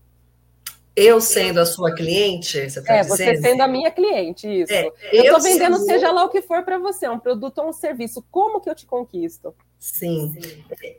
Eu 0.96 1.20
sendo 1.22 1.60
a 1.60 1.66
sua 1.66 1.94
cliente, 1.94 2.70
você 2.70 2.82
tá 2.82 2.94
É, 2.94 3.02
dizendo? 3.02 3.18
você 3.18 3.38
sendo 3.38 3.62
a 3.62 3.68
minha 3.68 3.92
cliente, 3.92 4.48
isso. 4.48 4.74
É, 4.74 4.88
eu 5.12 5.24
estou 5.26 5.42
vendendo 5.42 5.78
sendo... 5.78 5.86
seja 5.86 6.12
lá 6.12 6.24
o 6.24 6.30
que 6.30 6.42
for 6.42 6.64
para 6.64 6.78
você, 6.78 7.08
um 7.08 7.20
produto 7.20 7.60
ou 7.60 7.70
um 7.70 7.74
serviço. 7.74 8.24
Como 8.32 8.60
que 8.60 8.70
eu 8.70 8.76
te 8.76 8.86
conquisto? 8.86 9.54
Sim. 9.80 10.36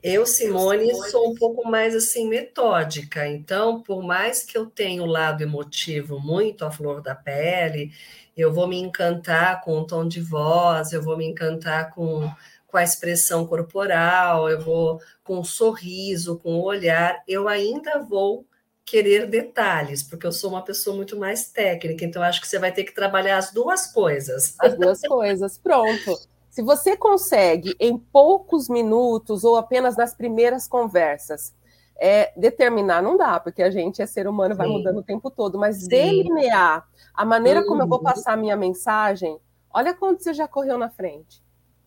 Eu, 0.02 0.24
Simone, 0.24 0.94
sou 1.10 1.30
um 1.30 1.34
pouco 1.34 1.68
mais 1.68 1.94
assim 1.94 2.26
metódica. 2.26 3.28
Então, 3.28 3.82
por 3.82 4.02
mais 4.02 4.42
que 4.42 4.56
eu 4.56 4.66
tenha 4.66 5.02
o 5.02 5.06
lado 5.06 5.42
emotivo 5.42 6.18
muito 6.18 6.64
à 6.64 6.70
flor 6.70 7.02
da 7.02 7.14
pele, 7.14 7.92
eu 8.34 8.50
vou 8.52 8.66
me 8.66 8.78
encantar 8.78 9.62
com 9.62 9.78
o 9.78 9.86
tom 9.86 10.08
de 10.08 10.20
voz, 10.20 10.92
eu 10.92 11.02
vou 11.02 11.16
me 11.16 11.26
encantar 11.26 11.94
com 11.94 12.30
com 12.70 12.76
a 12.76 12.84
expressão 12.84 13.46
corporal, 13.46 14.48
eu 14.48 14.60
vou 14.60 15.00
com 15.24 15.40
o 15.40 15.44
sorriso, 15.44 16.38
com 16.38 16.54
o 16.54 16.62
olhar, 16.62 17.20
eu 17.26 17.48
ainda 17.48 17.98
vou 17.98 18.46
querer 18.84 19.26
detalhes, 19.26 20.02
porque 20.02 20.26
eu 20.26 20.32
sou 20.32 20.50
uma 20.50 20.64
pessoa 20.64 20.96
muito 20.96 21.18
mais 21.18 21.50
técnica, 21.50 22.04
então 22.04 22.22
acho 22.22 22.40
que 22.40 22.46
você 22.46 22.58
vai 22.58 22.72
ter 22.72 22.84
que 22.84 22.94
trabalhar 22.94 23.38
as 23.38 23.52
duas 23.52 23.92
coisas. 23.92 24.54
As 24.58 24.76
duas 24.76 25.00
coisas, 25.00 25.58
pronto. 25.58 26.16
Se 26.50 26.62
você 26.62 26.96
consegue, 26.96 27.76
em 27.78 27.96
poucos 27.96 28.68
minutos 28.68 29.44
ou 29.44 29.56
apenas 29.56 29.96
nas 29.96 30.14
primeiras 30.14 30.66
conversas, 30.66 31.54
é, 31.96 32.32
determinar 32.36 33.00
não 33.02 33.16
dá, 33.16 33.38
porque 33.38 33.62
a 33.62 33.70
gente 33.70 34.02
é 34.02 34.06
ser 34.06 34.26
humano, 34.26 34.56
vai 34.56 34.66
Sim. 34.66 34.72
mudando 34.72 34.98
o 34.98 35.02
tempo 35.02 35.30
todo, 35.30 35.58
mas 35.58 35.82
Sim. 35.82 35.88
delinear 35.88 36.88
a 37.14 37.24
maneira 37.24 37.60
uhum. 37.60 37.66
como 37.66 37.82
eu 37.82 37.86
vou 37.86 37.98
uhum. 37.98 38.04
passar 38.04 38.32
a 38.32 38.36
minha 38.36 38.56
mensagem, 38.56 39.38
olha 39.72 39.94
quanto 39.94 40.24
você 40.24 40.34
já 40.34 40.48
correu 40.48 40.76
na 40.76 40.90
frente. 40.90 41.40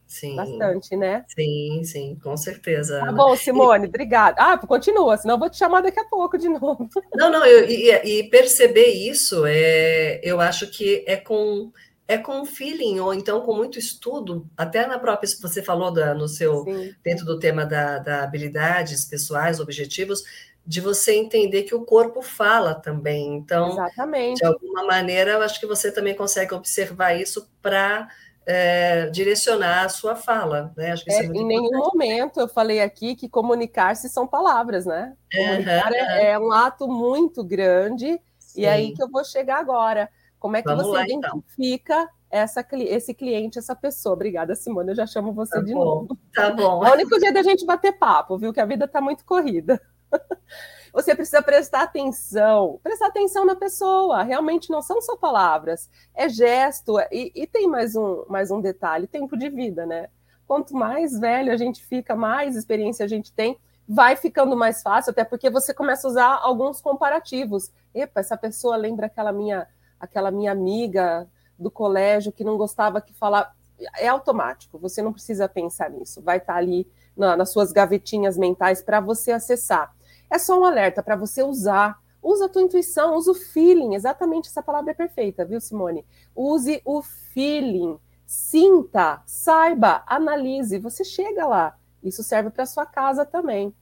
Sim. 0.08 0.36
Bastante, 0.36 0.96
né? 0.96 1.26
Sim, 1.28 1.82
sim, 1.84 2.20
com 2.22 2.38
certeza. 2.38 3.00
Tá 3.00 3.12
bom, 3.12 3.36
Simone, 3.36 3.86
e... 3.86 3.88
obrigada. 3.88 4.38
Ah, 4.40 4.58
continua, 4.58 5.18
senão 5.18 5.36
eu 5.36 5.40
vou 5.40 5.50
te 5.50 5.58
chamar 5.58 5.82
daqui 5.82 6.00
a 6.00 6.06
pouco 6.06 6.38
de 6.38 6.48
novo. 6.48 6.88
Não, 7.16 7.32
não, 7.32 7.44
eu, 7.44 7.68
e, 7.68 8.20
e, 8.20 8.24
perceber 8.30 8.90
isso, 8.90 9.44
é, 9.48 10.22
eu 10.24 10.40
acho 10.40 10.70
que 10.70 11.04
é 11.08 11.18
com 11.18 11.72
é 12.14 12.18
com 12.18 12.46
feeling, 12.46 13.00
ou 13.00 13.14
então 13.14 13.42
com 13.42 13.56
muito 13.56 13.78
estudo, 13.80 14.48
até 14.56 14.86
na 14.88 15.00
própria, 15.00 15.30
você 15.42 15.62
falou 15.62 15.92
da, 15.92 16.14
no 16.14 16.28
seu, 16.28 16.64
sim. 16.64 16.94
dentro 17.04 17.26
do 17.26 17.40
tema 17.40 17.66
da, 17.66 18.00
da 18.00 18.24
habilidades 18.24 19.06
pessoais, 19.06 19.60
objetivos, 19.60 20.24
de 20.66 20.80
você 20.80 21.16
entender 21.16 21.64
que 21.64 21.76
o 21.76 21.84
corpo 21.84 22.22
fala 22.22 22.74
também. 22.74 23.36
Então, 23.36 23.72
Exatamente. 23.72 24.38
de 24.38 24.46
alguma 24.46 24.86
maneira, 24.86 25.32
eu 25.32 25.42
acho 25.42 25.60
que 25.60 25.66
você 25.66 25.92
também 25.92 26.16
consegue 26.16 26.54
observar 26.54 27.14
isso 27.14 27.50
para 27.62 28.08
é, 28.46 29.08
direcionar 29.08 29.86
a 29.86 29.90
sua 29.90 30.16
fala, 30.16 30.74
né? 30.76 30.92
Acho 30.92 31.04
que 31.04 31.12
é, 31.12 31.20
é 31.20 31.26
em 31.26 31.46
nenhum 31.46 31.78
momento 31.78 32.40
eu 32.40 32.48
falei 32.48 32.82
aqui 32.82 33.16
que 33.16 33.28
comunicar-se 33.28 34.10
são 34.10 34.28
palavras, 34.28 34.86
né? 34.86 35.14
Comunicar 35.34 35.92
uhum. 35.92 35.98
é, 35.98 36.40
um 36.40 36.52
ato 36.52 36.88
muito 36.88 37.44
grande, 37.44 38.20
Sim. 38.40 38.62
e 38.62 38.66
é 38.66 38.72
aí 38.72 38.94
que 38.94 39.04
eu 39.04 39.10
vou 39.10 39.24
chegar 39.24 39.60
agora. 39.60 40.10
Como 40.44 40.58
é 40.58 40.62
que 40.62 40.68
Vamos 40.68 40.88
você 40.88 40.92
lá, 40.92 41.06
então. 41.06 41.38
identifica 41.38 42.02
então. 42.02 42.10
essa, 42.30 42.68
esse 42.74 43.14
cliente, 43.14 43.58
essa 43.58 43.74
pessoa? 43.74 44.14
Obrigada, 44.14 44.54
Simone, 44.56 44.90
eu 44.90 44.96
já 44.96 45.08
chamo 45.08 45.32
você 45.32 45.56
tá 45.56 45.62
de 45.62 45.74
bom. 45.74 45.86
novo. 45.86 46.18
Tá 46.36 46.50
bom. 46.52 46.86
É 46.86 46.90
o 46.90 46.94
único 46.96 47.18
dia 47.18 47.32
da 47.32 47.42
gente 47.42 47.66
bater 47.66 47.94
papo, 47.94 48.38
viu? 48.38 48.52
Que 48.52 48.60
a 48.60 48.66
vida 48.66 48.84
está 48.84 49.00
muito 49.00 49.24
corrida. 49.24 49.82
Você 50.94 51.16
precisa 51.16 51.42
prestar 51.42 51.84
atenção, 51.84 52.80
prestar 52.84 53.08
atenção 53.08 53.46
na 53.46 53.56
pessoa. 53.56 54.22
Realmente 54.22 54.70
não 54.70 54.80
são 54.80 55.02
só 55.02 55.18
palavras, 55.18 55.90
é 56.14 56.30
gesto. 56.30 57.00
E, 57.12 57.32
e 57.34 57.48
tem 57.48 57.68
mais 57.68 57.96
um, 57.96 58.26
mais 58.28 58.52
um 58.52 58.62
detalhe: 58.62 59.08
tempo 59.08 59.36
de 59.36 59.50
vida, 59.50 59.88
né? 59.88 60.10
Quanto 60.46 60.76
mais 60.76 61.18
velho 61.18 61.52
a 61.52 61.58
gente 61.58 61.84
fica, 61.84 62.16
mais 62.16 62.56
experiência 62.56 63.06
a 63.06 63.08
gente 63.08 63.34
tem, 63.34 63.58
vai 63.88 64.16
ficando 64.16 64.56
mais 64.56 64.82
fácil, 64.82 65.12
até 65.12 65.24
porque 65.24 65.50
você 65.50 65.74
começa 65.74 66.08
a 66.08 66.12
usar 66.12 66.40
alguns 66.44 66.80
comparativos. 66.82 67.72
Epa, 67.96 68.20
essa 68.20 68.38
pessoa 68.38 68.76
lembra 68.76 69.08
aquela 69.08 69.32
minha, 69.32 69.68
aquela 70.04 70.30
minha 70.32 70.52
amiga 70.52 71.26
do 71.58 71.72
colégio 71.72 72.32
que 72.32 72.44
não 72.44 72.58
gostava 72.58 73.00
que 73.00 73.14
falar. 73.14 73.56
É 73.98 74.08
automático, 74.08 74.78
você 74.78 75.02
não 75.02 75.14
precisa 75.14 75.48
pensar 75.48 75.90
nisso, 75.90 76.22
vai 76.22 76.38
estar 76.38 76.56
ali 76.56 76.88
na, 77.16 77.36
nas 77.38 77.52
suas 77.52 77.72
gavetinhas 77.72 78.38
mentais 78.38 78.82
para 78.82 79.00
você 79.00 79.32
acessar. 79.32 79.96
É 80.30 80.38
só 80.38 80.60
um 80.60 80.66
alerta 80.66 81.02
para 81.02 81.16
você 81.16 81.42
usar. 81.42 82.02
Usa 82.22 82.46
a 82.46 82.50
tua 82.50 82.62
intuição, 82.62 83.16
usa 83.16 83.32
o 83.32 83.36
feeling. 83.36 83.96
Exatamente 83.96 84.50
essa 84.50 84.62
palavra 84.64 84.92
é 84.92 84.94
perfeita, 84.94 85.46
viu, 85.46 85.60
Simone? 85.60 86.06
Use 86.36 86.82
o 86.86 87.02
feeling. 87.02 87.98
Sinta, 88.26 89.22
saiba, 89.26 90.04
analise. 90.08 90.80
Você 90.80 91.04
chega 91.04 91.46
lá. 91.46 91.78
Isso 92.02 92.24
serve 92.24 92.50
para 92.50 92.66
sua 92.66 92.86
casa 92.86 93.26
também. 93.26 93.74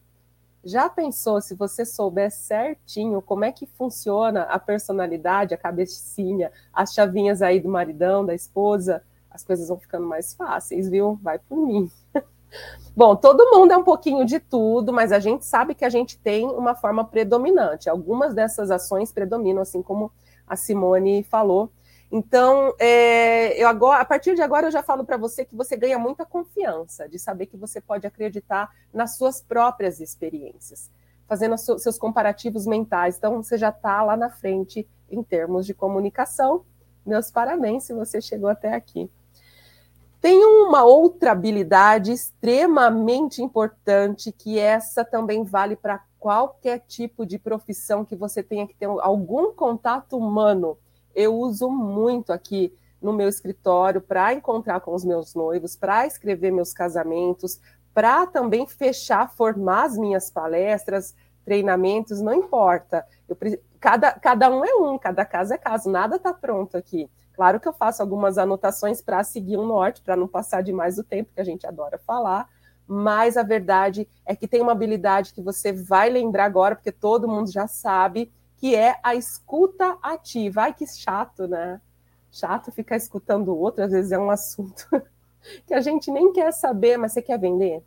Já 0.63 0.87
pensou 0.87 1.41
se 1.41 1.55
você 1.55 1.83
souber 1.83 2.31
certinho 2.31 3.21
como 3.21 3.43
é 3.43 3.51
que 3.51 3.65
funciona 3.65 4.43
a 4.43 4.59
personalidade, 4.59 5.53
a 5.53 5.57
cabecinha, 5.57 6.51
as 6.71 6.93
chavinhas 6.93 7.41
aí 7.41 7.59
do 7.59 7.67
maridão, 7.67 8.23
da 8.23 8.35
esposa? 8.35 9.03
As 9.29 9.43
coisas 9.43 9.69
vão 9.69 9.79
ficando 9.79 10.05
mais 10.05 10.33
fáceis, 10.33 10.87
viu? 10.87 11.19
Vai 11.21 11.39
por 11.39 11.57
mim. 11.57 11.89
Bom, 12.95 13.15
todo 13.15 13.49
mundo 13.57 13.71
é 13.71 13.77
um 13.77 13.83
pouquinho 13.83 14.25
de 14.25 14.39
tudo, 14.39 14.91
mas 14.91 15.11
a 15.11 15.19
gente 15.19 15.45
sabe 15.45 15.73
que 15.73 15.85
a 15.85 15.89
gente 15.89 16.19
tem 16.19 16.45
uma 16.45 16.75
forma 16.75 17.03
predominante. 17.05 17.89
Algumas 17.89 18.33
dessas 18.33 18.69
ações 18.69 19.11
predominam, 19.11 19.61
assim 19.61 19.81
como 19.81 20.11
a 20.45 20.55
Simone 20.55 21.23
falou. 21.23 21.71
Então, 22.11 22.75
é, 22.77 23.61
eu 23.61 23.69
agora, 23.69 24.01
a 24.01 24.05
partir 24.05 24.35
de 24.35 24.41
agora, 24.41 24.67
eu 24.67 24.71
já 24.71 24.83
falo 24.83 25.05
para 25.05 25.15
você 25.15 25.45
que 25.45 25.55
você 25.55 25.77
ganha 25.77 25.97
muita 25.97 26.25
confiança 26.25 27.07
de 27.07 27.17
saber 27.17 27.45
que 27.45 27.55
você 27.55 27.79
pode 27.79 28.05
acreditar 28.05 28.69
nas 28.93 29.15
suas 29.15 29.41
próprias 29.41 30.01
experiências, 30.01 30.91
fazendo 31.25 31.57
seus 31.57 31.97
comparativos 31.97 32.65
mentais. 32.65 33.17
Então, 33.17 33.41
você 33.41 33.57
já 33.57 33.69
está 33.69 34.03
lá 34.03 34.17
na 34.17 34.29
frente 34.29 34.85
em 35.09 35.23
termos 35.23 35.65
de 35.65 35.73
comunicação. 35.73 36.65
Meus 37.05 37.31
parabéns 37.31 37.85
se 37.85 37.93
você 37.93 38.19
chegou 38.19 38.49
até 38.49 38.73
aqui. 38.73 39.09
Tem 40.19 40.43
uma 40.43 40.83
outra 40.83 41.31
habilidade 41.31 42.11
extremamente 42.11 43.41
importante, 43.41 44.33
que 44.33 44.59
essa 44.59 45.05
também 45.05 45.43
vale 45.45 45.77
para 45.77 46.03
qualquer 46.19 46.79
tipo 46.87 47.25
de 47.25 47.39
profissão 47.39 48.05
que 48.05 48.15
você 48.15 48.43
tenha 48.43 48.67
que 48.67 48.75
ter 48.75 48.85
algum 48.85 49.51
contato 49.53 50.17
humano. 50.17 50.77
Eu 51.15 51.35
uso 51.35 51.69
muito 51.69 52.31
aqui 52.31 52.73
no 53.01 53.11
meu 53.11 53.27
escritório 53.27 53.99
para 53.99 54.33
encontrar 54.33 54.79
com 54.81 54.93
os 54.93 55.03
meus 55.03 55.33
noivos, 55.33 55.75
para 55.75 56.05
escrever 56.05 56.51
meus 56.51 56.71
casamentos, 56.71 57.59
para 57.93 58.25
também 58.27 58.67
fechar, 58.67 59.29
formar 59.33 59.85
as 59.85 59.97
minhas 59.97 60.29
palestras, 60.29 61.15
treinamentos, 61.43 62.21
não 62.21 62.33
importa. 62.33 63.05
Eu, 63.27 63.37
cada, 63.79 64.13
cada 64.13 64.49
um 64.49 64.63
é 64.63 64.73
um, 64.75 64.97
cada 64.97 65.25
caso 65.25 65.53
é 65.53 65.57
caso, 65.57 65.89
nada 65.89 66.17
está 66.17 66.33
pronto 66.33 66.77
aqui. 66.77 67.09
Claro 67.33 67.59
que 67.59 67.67
eu 67.67 67.73
faço 67.73 68.01
algumas 68.01 68.37
anotações 68.37 69.01
para 69.01 69.23
seguir 69.23 69.57
um 69.57 69.65
norte, 69.65 70.01
para 70.01 70.15
não 70.15 70.27
passar 70.27 70.61
demais 70.61 70.97
o 70.97 71.03
tempo, 71.03 71.31
que 71.33 71.41
a 71.41 71.45
gente 71.45 71.65
adora 71.65 71.97
falar, 71.97 72.47
mas 72.87 73.37
a 73.37 73.43
verdade 73.43 74.07
é 74.25 74.35
que 74.35 74.47
tem 74.47 74.61
uma 74.61 74.73
habilidade 74.73 75.33
que 75.33 75.41
você 75.41 75.71
vai 75.71 76.09
lembrar 76.09 76.45
agora, 76.45 76.75
porque 76.75 76.91
todo 76.91 77.27
mundo 77.27 77.51
já 77.51 77.67
sabe, 77.67 78.31
que 78.61 78.75
é 78.75 78.95
a 79.01 79.15
escuta 79.15 79.97
ativa. 80.03 80.61
Ai, 80.61 80.73
que 80.75 80.85
chato, 80.85 81.47
né? 81.47 81.81
Chato 82.31 82.71
ficar 82.71 82.95
escutando 82.95 83.47
o 83.47 83.57
outro, 83.57 83.83
às 83.83 83.91
vezes 83.91 84.11
é 84.11 84.19
um 84.19 84.29
assunto 84.29 84.87
que 85.65 85.73
a 85.73 85.81
gente 85.81 86.11
nem 86.11 86.31
quer 86.31 86.53
saber, 86.53 86.95
mas 86.95 87.11
você 87.11 87.23
quer 87.23 87.39
vender? 87.39 87.83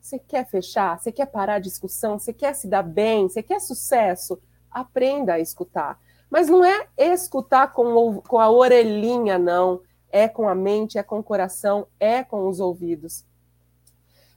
Você 0.00 0.18
quer 0.18 0.46
fechar? 0.46 0.98
Você 0.98 1.12
quer 1.12 1.26
parar 1.26 1.56
a 1.56 1.58
discussão? 1.58 2.18
Você 2.18 2.32
quer 2.32 2.54
se 2.54 2.66
dar 2.66 2.82
bem? 2.82 3.28
Você 3.28 3.42
quer 3.42 3.60
sucesso? 3.60 4.40
Aprenda 4.70 5.34
a 5.34 5.38
escutar. 5.38 6.00
Mas 6.30 6.48
não 6.48 6.64
é 6.64 6.88
escutar 6.96 7.74
com, 7.74 8.22
com 8.22 8.38
a 8.38 8.50
orelhinha, 8.50 9.38
não. 9.38 9.82
É 10.10 10.26
com 10.26 10.48
a 10.48 10.54
mente, 10.54 10.96
é 10.96 11.02
com 11.02 11.18
o 11.18 11.22
coração, 11.22 11.86
é 12.00 12.24
com 12.24 12.48
os 12.48 12.58
ouvidos. 12.58 13.22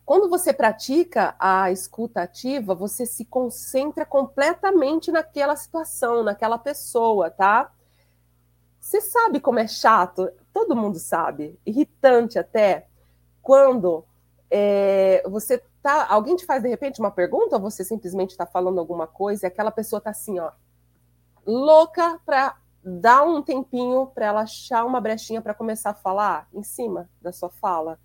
Quando 0.10 0.28
você 0.28 0.52
pratica 0.52 1.36
a 1.38 1.70
escuta 1.70 2.24
ativa, 2.24 2.74
você 2.74 3.06
se 3.06 3.24
concentra 3.24 4.04
completamente 4.04 5.12
naquela 5.12 5.56
situação, 5.56 6.24
naquela 6.24 6.58
pessoa, 6.58 7.30
tá? 7.30 7.72
Você 8.80 9.02
sabe 9.02 9.40
como 9.40 9.60
é 9.60 9.68
chato? 9.68 10.28
Todo 10.52 10.76
mundo 10.76 10.98
sabe. 10.98 11.60
Irritante 11.64 12.40
até. 12.40 12.88
Quando 13.40 14.04
é, 14.50 15.22
você 15.30 15.62
tá, 15.80 16.08
alguém 16.10 16.36
te 16.36 16.44
faz 16.44 16.64
de 16.64 16.70
repente 16.70 17.00
uma 17.00 17.12
pergunta 17.12 17.58
ou 17.58 17.62
você 17.62 17.84
simplesmente 17.84 18.32
está 18.32 18.48
falando 18.48 18.80
alguma 18.80 19.06
coisa 19.06 19.46
e 19.46 19.48
aquela 19.48 19.70
pessoa 19.70 20.00
está 20.00 20.10
assim, 20.10 20.40
ó, 20.40 20.50
louca 21.46 22.20
para 22.26 22.58
dar 22.84 23.22
um 23.22 23.44
tempinho 23.44 24.08
para 24.08 24.26
ela 24.26 24.42
achar 24.42 24.84
uma 24.88 25.00
brechinha 25.00 25.40
para 25.40 25.54
começar 25.54 25.92
a 25.92 25.94
falar 25.94 26.48
em 26.52 26.64
cima 26.64 27.08
da 27.22 27.32
sua 27.32 27.52
fala. 27.52 28.00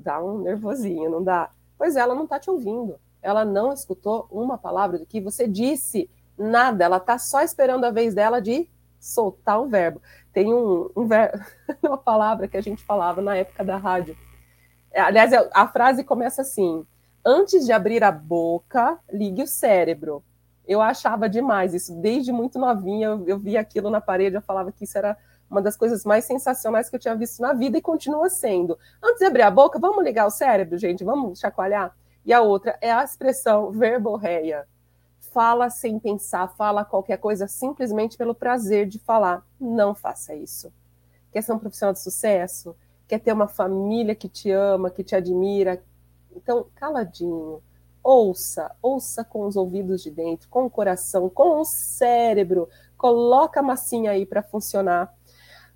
Dá 0.00 0.22
um 0.22 0.40
nervosinho, 0.40 1.10
não 1.10 1.22
dá? 1.22 1.50
Pois 1.76 1.96
é, 1.96 2.00
ela 2.00 2.14
não 2.14 2.24
está 2.24 2.38
te 2.38 2.50
ouvindo. 2.50 2.98
Ela 3.22 3.44
não 3.44 3.72
escutou 3.72 4.26
uma 4.30 4.56
palavra 4.56 4.98
do 4.98 5.06
que 5.06 5.20
você 5.20 5.46
disse, 5.46 6.10
nada. 6.36 6.84
Ela 6.84 6.96
está 6.96 7.18
só 7.18 7.42
esperando 7.42 7.84
a 7.84 7.90
vez 7.90 8.14
dela 8.14 8.40
de 8.40 8.68
soltar 8.98 9.60
o 9.60 9.68
verbo. 9.68 10.00
Tem 10.32 10.52
um, 10.52 10.90
um 10.96 11.06
ver... 11.06 11.32
uma 11.82 11.98
palavra 11.98 12.48
que 12.48 12.56
a 12.56 12.60
gente 12.60 12.82
falava 12.82 13.20
na 13.20 13.36
época 13.36 13.64
da 13.64 13.76
rádio. 13.76 14.16
Aliás, 14.94 15.32
a 15.52 15.68
frase 15.68 16.02
começa 16.02 16.42
assim: 16.42 16.84
antes 17.24 17.64
de 17.64 17.72
abrir 17.72 18.02
a 18.02 18.10
boca, 18.10 18.98
ligue 19.12 19.42
o 19.42 19.46
cérebro. 19.46 20.24
Eu 20.66 20.80
achava 20.80 21.28
demais 21.28 21.74
isso, 21.74 21.94
desde 22.00 22.30
muito 22.30 22.58
novinha, 22.58 23.08
eu, 23.08 23.28
eu 23.28 23.38
via 23.38 23.60
aquilo 23.60 23.90
na 23.90 24.00
parede, 24.00 24.36
eu 24.36 24.42
falava 24.42 24.70
que 24.70 24.84
isso 24.84 24.96
era 24.96 25.16
uma 25.50 25.60
das 25.60 25.76
coisas 25.76 26.04
mais 26.04 26.24
sensacionais 26.24 26.88
que 26.88 26.96
eu 26.96 27.00
tinha 27.00 27.14
visto 27.16 27.40
na 27.40 27.52
vida 27.52 27.76
e 27.76 27.82
continua 27.82 28.30
sendo. 28.30 28.78
Antes 29.02 29.18
de 29.18 29.24
abrir 29.24 29.42
a 29.42 29.50
boca, 29.50 29.78
vamos 29.78 30.04
ligar 30.04 30.26
o 30.26 30.30
cérebro, 30.30 30.78
gente, 30.78 31.02
vamos 31.02 31.40
chacoalhar. 31.40 31.94
E 32.24 32.32
a 32.32 32.40
outra 32.40 32.78
é 32.80 32.92
a 32.92 33.02
expressão 33.02 33.70
verborreia. 33.70 34.66
Fala 35.32 35.70
sem 35.70 35.98
pensar, 35.98 36.48
fala 36.56 36.84
qualquer 36.84 37.16
coisa 37.18 37.48
simplesmente 37.48 38.16
pelo 38.16 38.34
prazer 38.34 38.86
de 38.86 38.98
falar. 38.98 39.44
Não 39.60 39.94
faça 39.94 40.34
isso. 40.34 40.72
Quer 41.32 41.42
ser 41.42 41.52
um 41.52 41.58
profissional 41.58 41.92
de 41.92 42.00
sucesso? 42.00 42.76
Quer 43.08 43.18
ter 43.18 43.32
uma 43.32 43.48
família 43.48 44.14
que 44.14 44.28
te 44.28 44.50
ama, 44.50 44.90
que 44.90 45.02
te 45.02 45.16
admira, 45.16 45.82
então, 46.34 46.66
caladinho, 46.74 47.62
ouça, 48.02 48.70
ouça 48.80 49.24
com 49.24 49.46
os 49.46 49.56
ouvidos 49.56 50.02
de 50.02 50.10
dentro, 50.10 50.48
com 50.48 50.64
o 50.64 50.70
coração, 50.70 51.28
com 51.28 51.60
o 51.60 51.64
cérebro, 51.64 52.68
coloca 52.96 53.60
a 53.60 53.62
massinha 53.62 54.12
aí 54.12 54.24
para 54.24 54.42
funcionar. 54.42 55.14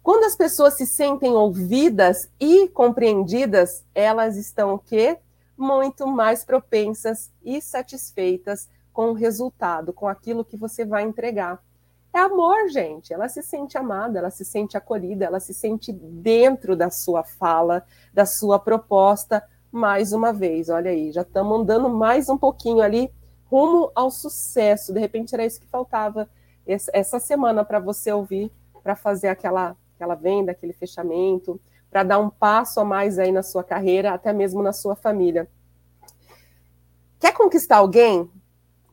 Quando 0.04 0.24
as 0.24 0.36
pessoas 0.36 0.74
se 0.74 0.86
sentem 0.86 1.32
ouvidas 1.32 2.28
e 2.38 2.68
compreendidas, 2.68 3.82
elas 3.94 4.36
estão 4.36 4.74
o 4.74 4.78
quê? 4.78 5.18
Muito 5.56 6.06
mais 6.06 6.44
propensas 6.44 7.32
e 7.42 7.58
satisfeitas 7.62 8.68
com 8.92 9.12
o 9.12 9.14
resultado, 9.14 9.94
com 9.94 10.06
aquilo 10.06 10.44
que 10.44 10.58
você 10.58 10.84
vai 10.84 11.04
entregar. 11.04 11.58
É 12.12 12.18
amor, 12.18 12.68
gente. 12.68 13.14
Ela 13.14 13.30
se 13.30 13.42
sente 13.42 13.78
amada, 13.78 14.18
ela 14.18 14.28
se 14.28 14.44
sente 14.44 14.76
acolhida, 14.76 15.24
ela 15.24 15.40
se 15.40 15.54
sente 15.54 15.90
dentro 15.90 16.76
da 16.76 16.90
sua 16.90 17.24
fala, 17.24 17.82
da 18.12 18.26
sua 18.26 18.58
proposta, 18.58 19.42
mais 19.72 20.12
uma 20.12 20.34
vez. 20.34 20.68
Olha 20.68 20.90
aí, 20.90 21.12
já 21.12 21.22
estamos 21.22 21.60
andando 21.60 21.88
mais 21.88 22.28
um 22.28 22.36
pouquinho 22.36 22.82
ali 22.82 23.10
rumo 23.46 23.90
ao 23.94 24.10
sucesso. 24.10 24.92
De 24.92 25.00
repente 25.00 25.34
era 25.34 25.46
isso 25.46 25.58
que 25.58 25.66
faltava 25.66 26.28
essa 26.66 27.18
semana 27.18 27.64
para 27.64 27.80
você 27.80 28.12
ouvir, 28.12 28.52
para 28.82 28.94
fazer 28.94 29.28
aquela, 29.28 29.74
aquela 29.94 30.14
venda, 30.14 30.52
aquele 30.52 30.72
fechamento, 30.72 31.60
para 31.90 32.02
dar 32.02 32.18
um 32.18 32.28
passo 32.28 32.80
a 32.80 32.84
mais 32.84 33.18
aí 33.18 33.30
na 33.30 33.42
sua 33.42 33.62
carreira, 33.62 34.12
até 34.12 34.32
mesmo 34.32 34.62
na 34.62 34.72
sua 34.72 34.96
família. 34.96 35.48
Quer 37.18 37.32
conquistar 37.32 37.76
alguém? 37.78 38.30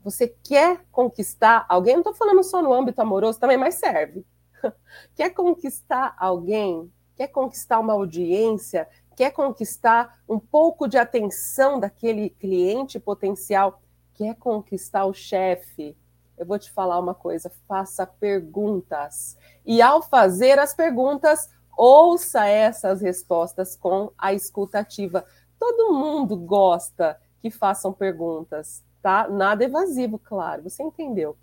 Você 0.04 0.28
quer 0.44 0.86
conquistar 0.92 1.66
alguém? 1.68 1.96
Não 1.96 2.02
estou 2.02 2.14
falando 2.14 2.44
só 2.44 2.62
no 2.62 2.74
âmbito 2.74 3.02
amoroso 3.02 3.40
também, 3.40 3.58
mas 3.58 3.76
serve. 3.76 4.26
Quer 5.16 5.32
conquistar 5.32 6.16
alguém? 6.18 6.92
Quer 7.16 7.28
conquistar 7.28 7.80
uma 7.80 7.94
audiência? 7.94 8.88
quer 9.22 9.32
conquistar 9.32 10.20
um 10.28 10.40
pouco 10.40 10.88
de 10.88 10.98
atenção 10.98 11.80
daquele 11.80 12.32
cliente 12.32 13.00
potencial, 13.00 13.82
quer 14.16 14.36
conquistar 14.36 15.06
o 15.06 15.14
chefe, 15.14 15.96
eu 16.38 16.46
vou 16.46 16.58
te 16.58 16.72
falar 16.72 17.00
uma 17.00 17.14
coisa: 17.14 17.52
faça 17.68 18.06
perguntas. 18.06 19.38
E 19.66 19.82
ao 19.82 20.02
fazer 20.02 20.60
as 20.60 20.74
perguntas, 20.74 21.50
ouça 21.78 22.46
essas 22.46 23.02
respostas 23.02 23.76
com 23.76 24.12
a 24.18 24.34
escutativa. 24.34 25.26
Todo 25.60 25.94
mundo 25.94 26.36
gosta 26.36 27.20
que 27.42 27.52
façam 27.52 27.94
perguntas, 27.94 28.84
tá? 29.02 29.28
Nada 29.28 29.64
evasivo, 29.64 30.20
claro, 30.20 30.64
você 30.64 30.84
entendeu. 30.84 31.36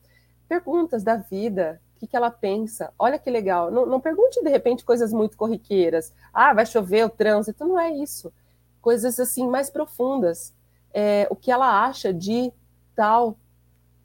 Perguntas 0.48 1.03
da 1.03 1.16
vida, 1.16 1.81
o 1.96 2.01
que, 2.01 2.07
que 2.07 2.16
ela 2.16 2.31
pensa. 2.31 2.92
Olha 2.98 3.18
que 3.18 3.31
legal. 3.31 3.70
Não, 3.70 3.85
não 3.85 4.01
pergunte, 4.01 4.42
de 4.42 4.48
repente, 4.48 4.85
coisas 4.85 5.12
muito 5.12 5.37
corriqueiras. 5.37 6.12
Ah, 6.33 6.55
vai 6.55 6.64
chover 6.64 7.05
o 7.05 7.11
trânsito. 7.11 7.66
Não 7.66 7.79
é 7.79 7.90
isso. 7.90 8.33
Coisas 8.81 9.18
assim 9.18 9.46
mais 9.48 9.68
profundas. 9.68 10.55
É, 10.94 11.27
o 11.29 11.37
que 11.37 11.51
ela 11.51 11.85
acha 11.85 12.14
de 12.14 12.53
tal 12.94 13.37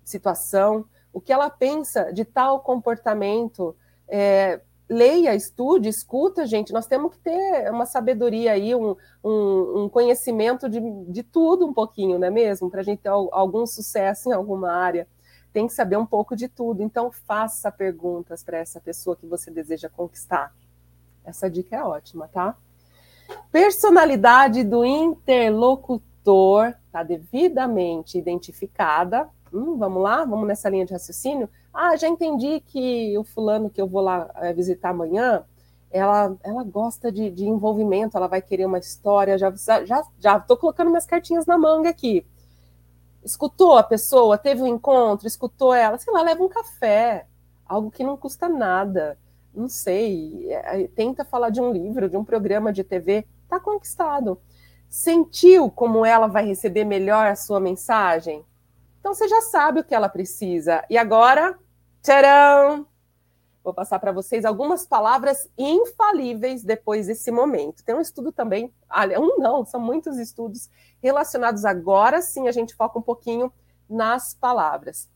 situação, 0.09 0.85
o 1.11 1.21
que 1.21 1.31
ela 1.31 1.49
pensa 1.49 2.11
de 2.11 2.25
tal 2.25 2.59
comportamento. 2.61 3.75
É, 4.07 4.61
leia, 4.89 5.33
estude, 5.33 5.89
escuta, 5.89 6.45
gente. 6.45 6.73
Nós 6.73 6.85
temos 6.87 7.15
que 7.15 7.19
ter 7.19 7.71
uma 7.71 7.85
sabedoria 7.85 8.51
aí, 8.51 8.75
um, 8.75 8.95
um, 9.23 9.83
um 9.83 9.89
conhecimento 9.89 10.69
de, 10.69 10.79
de 11.07 11.23
tudo 11.23 11.65
um 11.65 11.73
pouquinho, 11.73 12.19
não 12.19 12.27
é 12.27 12.31
mesmo? 12.31 12.69
Para 12.69 12.81
a 12.81 12.83
gente 12.83 13.01
ter 13.01 13.09
algum 13.09 13.65
sucesso 13.65 14.29
em 14.29 14.33
alguma 14.33 14.71
área 14.71 15.07
tem 15.53 15.67
que 15.67 15.73
saber 15.73 15.97
um 15.97 16.05
pouco 16.05 16.35
de 16.35 16.49
tudo. 16.49 16.81
Então, 16.81 17.11
faça 17.11 17.71
perguntas 17.71 18.43
para 18.43 18.57
essa 18.57 18.81
pessoa 18.81 19.15
que 19.15 19.27
você 19.27 19.51
deseja 19.51 19.87
conquistar. 19.87 20.51
Essa 21.23 21.49
dica 21.49 21.75
é 21.75 21.83
ótima, 21.83 22.27
tá? 22.27 22.57
Personalidade 23.51 24.63
do 24.63 24.83
interlocutor 24.83 26.73
está 26.87 27.03
devidamente 27.03 28.17
identificada. 28.17 29.29
Hum, 29.53 29.77
vamos 29.77 30.01
lá, 30.01 30.25
vamos 30.25 30.47
nessa 30.47 30.69
linha 30.69 30.85
de 30.85 30.93
raciocínio. 30.93 31.49
Ah, 31.73 31.95
já 31.95 32.07
entendi 32.07 32.59
que 32.61 33.17
o 33.17 33.23
fulano 33.23 33.69
que 33.69 33.81
eu 33.81 33.87
vou 33.87 34.01
lá 34.01 34.29
é, 34.37 34.53
visitar 34.53 34.89
amanhã, 34.89 35.43
ela, 35.91 36.35
ela 36.43 36.63
gosta 36.63 37.11
de, 37.11 37.29
de 37.29 37.45
envolvimento, 37.45 38.17
ela 38.17 38.27
vai 38.27 38.41
querer 38.41 38.65
uma 38.65 38.79
história. 38.79 39.37
Já 39.37 39.51
já 39.85 40.03
já 40.19 40.37
estou 40.37 40.57
colocando 40.57 40.89
minhas 40.89 41.05
cartinhas 41.05 41.45
na 41.45 41.57
manga 41.57 41.89
aqui 41.89 42.25
escutou 43.23 43.77
a 43.77 43.83
pessoa, 43.83 44.37
teve 44.37 44.61
um 44.61 44.67
encontro, 44.67 45.27
escutou 45.27 45.73
ela, 45.73 45.97
sei 45.97 46.13
lá, 46.13 46.21
leva 46.21 46.43
um 46.43 46.49
café, 46.49 47.25
algo 47.65 47.89
que 47.89 48.03
não 48.03 48.17
custa 48.17 48.49
nada, 48.49 49.17
não 49.53 49.69
sei, 49.69 50.47
é, 50.51 50.87
tenta 50.87 51.23
falar 51.23 51.49
de 51.49 51.61
um 51.61 51.71
livro, 51.71 52.09
de 52.09 52.17
um 52.17 52.23
programa 52.23 52.73
de 52.73 52.83
TV, 52.83 53.25
tá 53.47 53.59
conquistado. 53.59 54.39
Sentiu 54.89 55.71
como 55.71 56.05
ela 56.05 56.27
vai 56.27 56.45
receber 56.45 56.85
melhor 56.85 57.27
a 57.27 57.35
sua 57.35 57.59
mensagem? 57.59 58.45
Então 59.03 59.13
você 59.13 59.27
já 59.27 59.41
sabe 59.41 59.81
o 59.81 59.83
que 59.83 59.93
ela 59.93 60.07
precisa. 60.07 60.81
E 60.89 60.97
agora, 60.97 61.59
tcharam! 62.01 62.87
Vou 63.61 63.73
passar 63.73 63.99
para 63.99 64.13
vocês 64.13 64.45
algumas 64.45 64.85
palavras 64.85 65.49
infalíveis 65.57 66.63
depois 66.63 67.07
desse 67.07 67.29
momento. 67.29 67.83
Tem 67.83 67.93
um 67.93 67.99
estudo 67.99 68.31
também, 68.31 68.73
um 69.19 69.39
não, 69.39 69.65
são 69.65 69.81
muitos 69.81 70.17
estudos 70.17 70.69
relacionados 71.01 71.65
agora 71.65 72.21
sim, 72.21 72.47
a 72.47 72.51
gente 72.53 72.73
foca 72.75 72.97
um 72.97 73.01
pouquinho 73.01 73.51
nas 73.89 74.33
palavras. 74.35 75.09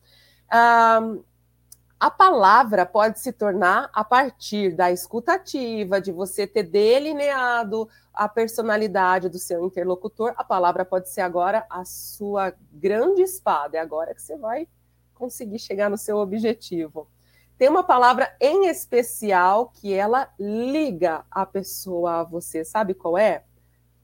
A 1.99 2.11
palavra 2.11 2.85
pode 2.85 3.19
se 3.19 3.31
tornar 3.31 3.89
a 3.91 4.03
partir 4.03 4.75
da 4.75 4.91
escutativa, 4.91 5.99
de 5.99 6.11
você 6.11 6.45
ter 6.45 6.63
delineado 6.63 7.89
a 8.13 8.29
personalidade 8.29 9.29
do 9.29 9.39
seu 9.39 9.65
interlocutor. 9.65 10.33
A 10.37 10.43
palavra 10.43 10.85
pode 10.85 11.09
ser 11.09 11.21
agora 11.21 11.65
a 11.69 11.83
sua 11.83 12.53
grande 12.71 13.23
espada. 13.23 13.77
É 13.77 13.79
agora 13.79 14.13
que 14.13 14.21
você 14.21 14.37
vai 14.37 14.67
conseguir 15.15 15.57
chegar 15.57 15.89
no 15.89 15.97
seu 15.97 16.17
objetivo. 16.17 17.09
Tem 17.57 17.67
uma 17.67 17.83
palavra 17.83 18.35
em 18.39 18.67
especial 18.67 19.71
que 19.73 19.91
ela 19.91 20.31
liga 20.39 21.25
a 21.31 21.47
pessoa 21.47 22.19
a 22.19 22.23
você. 22.23 22.63
Sabe 22.63 22.93
qual 22.93 23.17
é? 23.17 23.43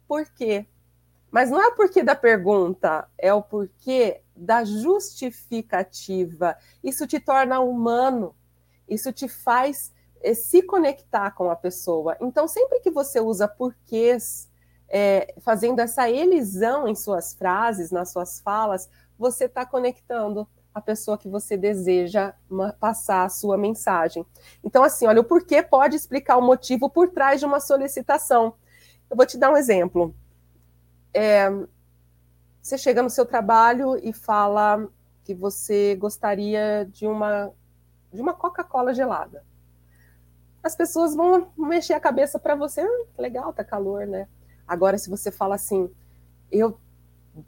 Por 0.08 0.25
quê? 0.34 0.65
Mas 1.34 1.50
não 1.50 1.60
é 1.60 1.67
o 1.69 1.76
porquê 1.76 2.04
da 2.04 2.15
pergunta, 2.15 3.10
é 3.17 3.34
o 3.34 3.41
porquê 3.41 4.22
da 4.36 4.63
justificativa. 4.63 6.56
Isso 6.84 7.08
te 7.08 7.19
torna 7.19 7.60
humano. 7.60 8.36
Isso 8.88 9.12
te 9.12 9.28
faz 9.28 9.91
é, 10.22 10.36
se 10.36 10.62
conectar 10.62 11.32
com 11.32 11.50
a 11.50 11.56
pessoa. 11.56 12.15
Então, 12.22 12.48
sempre 12.48 12.80
que 12.82 12.91
você 12.91 13.19
usa 13.19 13.48
porquês, 13.48 14.48
é, 14.88 15.34
fazendo 15.39 15.80
essa 15.80 16.08
elisão 16.08 16.88
em 16.88 16.93
suas 16.93 17.34
frases, 17.34 17.89
nas 17.89 18.12
suas 18.12 18.39
falas, 18.39 18.88
você 19.17 19.46
está 19.46 19.65
conectando 19.65 20.48
a 20.72 20.80
pessoa 20.80 21.17
que 21.17 21.28
você 21.28 21.58
deseja 21.58 22.36
passar 22.80 23.26
a 23.26 23.30
sua 23.30 23.58
mensagem. 23.58 24.24
Então, 24.63 24.84
assim, 24.84 25.08
olha, 25.08 25.22
o 25.22 25.24
porquê 25.24 25.63
pode 25.63 25.96
explicar 25.96 26.38
o 26.38 26.43
motivo 26.43 26.91
por 26.91 27.10
trás 27.10 27.39
de 27.39 27.46
uma 27.48 27.60
solicitação. 27.60 28.54
Eu 29.10 29.17
vou 29.17 29.26
te 29.26 29.36
dar 29.36 29.52
um 29.52 29.58
exemplo. 29.58 30.13
É, 31.13 31.49
você 32.62 32.78
chega 32.78 33.04
no 33.04 33.10
seu 33.10 33.26
trabalho 33.26 33.97
e 33.97 34.13
fala 34.13 34.88
que 35.23 35.34
você 35.34 35.95
gostaria 35.95 36.88
de 36.91 37.06
uma, 37.06 37.52
de 38.12 38.21
uma 38.21 38.34
Coca-Cola 38.34 38.93
gelada. 38.93 39.43
As 40.62 40.76
pessoas 40.76 41.13
vão 41.13 41.52
mexer 41.58 41.93
a 41.93 41.99
cabeça 41.99 42.39
para 42.39 42.56
você, 42.56 42.82
ah, 42.82 43.06
legal, 43.17 43.52
tá 43.52 43.63
calor, 43.63 44.08
né? 44.08 44.28
Agora, 44.65 44.97
se 44.97 45.10
você 45.10 45.30
fala 45.30 45.56
assim, 45.56 45.89
eu 46.49 46.80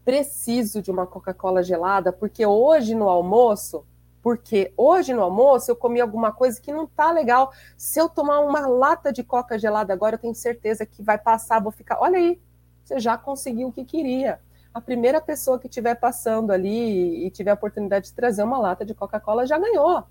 preciso 0.03 0.81
de 0.81 0.91
uma 0.91 1.07
Coca-Cola 1.07 1.63
gelada, 1.63 2.11
porque 2.11 2.45
hoje 2.45 2.93
no 2.93 3.07
almoço, 3.07 3.85
porque 4.21 4.73
hoje 4.75 5.13
no 5.13 5.21
almoço 5.21 5.71
eu 5.71 5.75
comi 5.75 6.01
alguma 6.01 6.31
coisa 6.31 6.59
que 6.59 6.73
não 6.73 6.87
tá 6.87 7.11
legal. 7.11 7.53
Se 7.77 7.99
eu 7.99 8.09
tomar 8.09 8.39
uma 8.39 8.67
lata 8.67 9.13
de 9.13 9.23
Coca 9.23 9.57
gelada 9.57 9.93
agora, 9.93 10.15
eu 10.15 10.19
tenho 10.19 10.35
certeza 10.35 10.85
que 10.85 11.01
vai 11.01 11.17
passar, 11.17 11.61
vou 11.61 11.71
ficar. 11.71 11.99
Olha 12.01 12.17
aí, 12.17 12.41
você 12.85 12.99
já 12.99 13.17
conseguiu 13.17 13.69
o 13.69 13.71
que 13.71 13.83
queria. 13.83 14.39
A 14.71 14.79
primeira 14.79 15.19
pessoa 15.19 15.57
que 15.57 15.67
estiver 15.67 15.95
passando 15.95 16.51
ali 16.51 17.25
e 17.25 17.31
tiver 17.31 17.51
a 17.51 17.55
oportunidade 17.55 18.07
de 18.07 18.13
trazer 18.13 18.43
uma 18.43 18.59
lata 18.59 18.85
de 18.85 18.93
Coca-Cola 18.93 19.47
já 19.47 19.57
ganhou. 19.57 20.03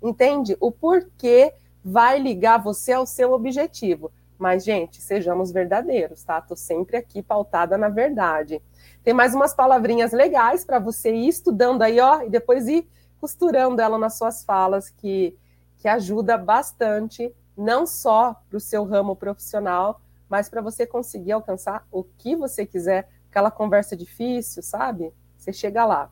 Entende? 0.00 0.56
O 0.60 0.70
porquê 0.70 1.52
vai 1.84 2.18
ligar 2.18 2.62
você 2.62 2.92
ao 2.92 3.04
seu 3.04 3.32
objetivo. 3.32 4.12
Mas, 4.38 4.64
gente, 4.64 5.02
sejamos 5.02 5.50
verdadeiros, 5.50 6.22
tá? 6.22 6.40
Tô 6.40 6.54
sempre 6.54 6.96
aqui 6.96 7.22
pautada 7.22 7.76
na 7.76 7.88
verdade. 7.88 8.62
Tem 9.02 9.12
mais 9.12 9.34
umas 9.34 9.52
palavrinhas 9.52 10.12
legais 10.12 10.64
para 10.64 10.78
você 10.78 11.12
ir 11.12 11.28
estudando 11.28 11.82
aí, 11.82 11.98
ó, 12.00 12.22
e 12.22 12.30
depois 12.30 12.68
ir 12.68 12.88
costurando 13.20 13.82
ela 13.82 13.98
nas 13.98 14.16
suas 14.16 14.44
falas, 14.44 14.88
que, 14.88 15.36
que 15.78 15.88
ajuda 15.88 16.38
bastante, 16.38 17.34
não 17.56 17.86
só 17.86 18.34
para 18.48 18.56
o 18.56 18.60
seu 18.60 18.84
ramo 18.84 19.14
profissional, 19.16 20.00
mas 20.30 20.48
para 20.48 20.62
você 20.62 20.86
conseguir 20.86 21.32
alcançar 21.32 21.86
o 21.90 22.04
que 22.04 22.36
você 22.36 22.64
quiser. 22.64 23.08
Aquela 23.28 23.50
conversa 23.50 23.96
difícil, 23.96 24.62
sabe? 24.62 25.12
Você 25.36 25.52
chega 25.52 25.84
lá. 25.84 26.10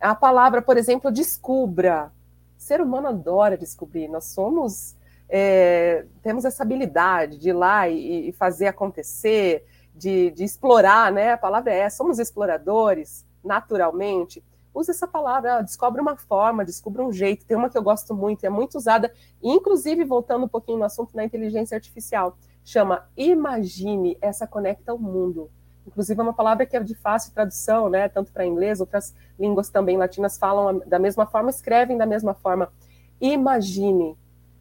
A 0.00 0.14
palavra, 0.14 0.62
por 0.62 0.76
exemplo, 0.76 1.12
descubra. 1.12 2.10
O 2.58 2.60
ser 2.60 2.80
humano 2.80 3.08
adora 3.08 3.56
descobrir. 3.56 4.08
Nós 4.08 4.24
somos 4.24 4.96
é, 5.28 6.06
temos 6.22 6.44
essa 6.44 6.62
habilidade 6.62 7.36
de 7.36 7.50
ir 7.50 7.52
lá 7.52 7.86
e, 7.88 8.30
e 8.30 8.32
fazer 8.32 8.66
acontecer, 8.66 9.66
de, 9.94 10.30
de, 10.30 10.44
explorar, 10.44 11.12
né? 11.12 11.32
A 11.32 11.38
palavra 11.38 11.72
é, 11.72 11.90
somos 11.90 12.18
exploradores, 12.18 13.26
naturalmente. 13.44 14.42
Use 14.72 14.90
essa 14.90 15.06
palavra, 15.06 15.60
descobre 15.60 16.00
uma 16.00 16.16
forma, 16.16 16.64
descubra 16.64 17.04
um 17.04 17.12
jeito. 17.12 17.44
Tem 17.44 17.56
uma 17.56 17.68
que 17.68 17.76
eu 17.76 17.82
gosto 17.82 18.14
muito, 18.14 18.44
é 18.44 18.48
muito 18.48 18.78
usada, 18.78 19.12
inclusive 19.42 20.04
voltando 20.04 20.44
um 20.44 20.48
pouquinho 20.48 20.78
no 20.78 20.84
assunto 20.84 21.14
da 21.14 21.24
inteligência 21.24 21.74
artificial, 21.74 22.38
chama 22.68 23.08
Imagine, 23.16 24.18
essa 24.20 24.46
conecta 24.46 24.92
ao 24.92 24.98
mundo. 24.98 25.50
Inclusive 25.86 26.20
é 26.20 26.22
uma 26.22 26.34
palavra 26.34 26.66
que 26.66 26.76
é 26.76 26.80
de 26.80 26.94
fácil 26.94 27.32
tradução, 27.32 27.88
né? 27.88 28.10
Tanto 28.10 28.30
para 28.30 28.44
inglês, 28.44 28.78
outras 28.78 29.14
línguas 29.38 29.70
também 29.70 29.96
latinas 29.96 30.36
falam 30.36 30.80
da 30.86 30.98
mesma 30.98 31.24
forma, 31.24 31.48
escrevem 31.48 31.96
da 31.96 32.04
mesma 32.04 32.34
forma. 32.34 32.70
Imagine, 33.18 34.18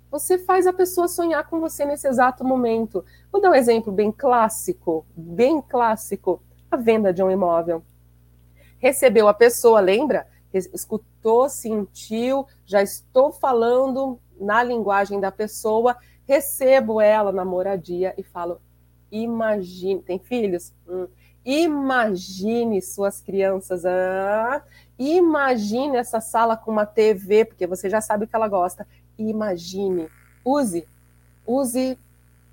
você 0.10 0.38
faz 0.38 0.66
a 0.66 0.72
pessoa 0.72 1.10
sonhar 1.10 1.46
com 1.50 1.60
você 1.60 1.84
nesse 1.84 2.08
exato 2.08 2.46
momento. 2.46 3.04
Vou 3.30 3.42
dar 3.42 3.50
um 3.50 3.56
exemplo 3.56 3.92
bem 3.92 4.10
clássico, 4.10 5.06
bem 5.14 5.62
clássico, 5.62 6.42
a 6.72 6.78
venda 6.78 7.12
de 7.12 7.22
um 7.22 7.30
imóvel. 7.30 7.84
Recebeu 8.80 9.28
a 9.28 9.34
pessoa, 9.34 9.82
lembra? 9.82 10.26
Escutou, 10.54 11.50
sentiu, 11.50 12.48
já 12.66 12.82
estou 12.82 13.34
falando 13.34 14.18
na 14.40 14.64
linguagem 14.64 15.20
da 15.20 15.30
pessoa, 15.30 15.98
recebo 16.28 17.00
ela 17.00 17.32
na 17.32 17.46
moradia 17.46 18.14
e 18.18 18.24
falo: 18.24 18.60
imagine, 19.12 20.02
tem 20.02 20.20
filhos? 20.20 20.74
Hum, 20.88 21.08
imagine 21.46 22.82
suas 22.82 23.22
crianças, 23.22 23.86
ah, 23.86 24.62
imagine 25.00 25.98
essa 25.98 26.20
sala 26.20 26.58
com 26.58 26.72
uma 26.72 26.86
TV, 26.86 27.46
porque 27.46 27.66
você 27.66 27.90
já 27.90 28.02
sabe 28.02 28.28
que 28.28 28.36
ela 28.36 28.48
gosta 28.48 28.86
imagine. 29.18 30.10
Use, 30.46 30.88
use 31.46 31.98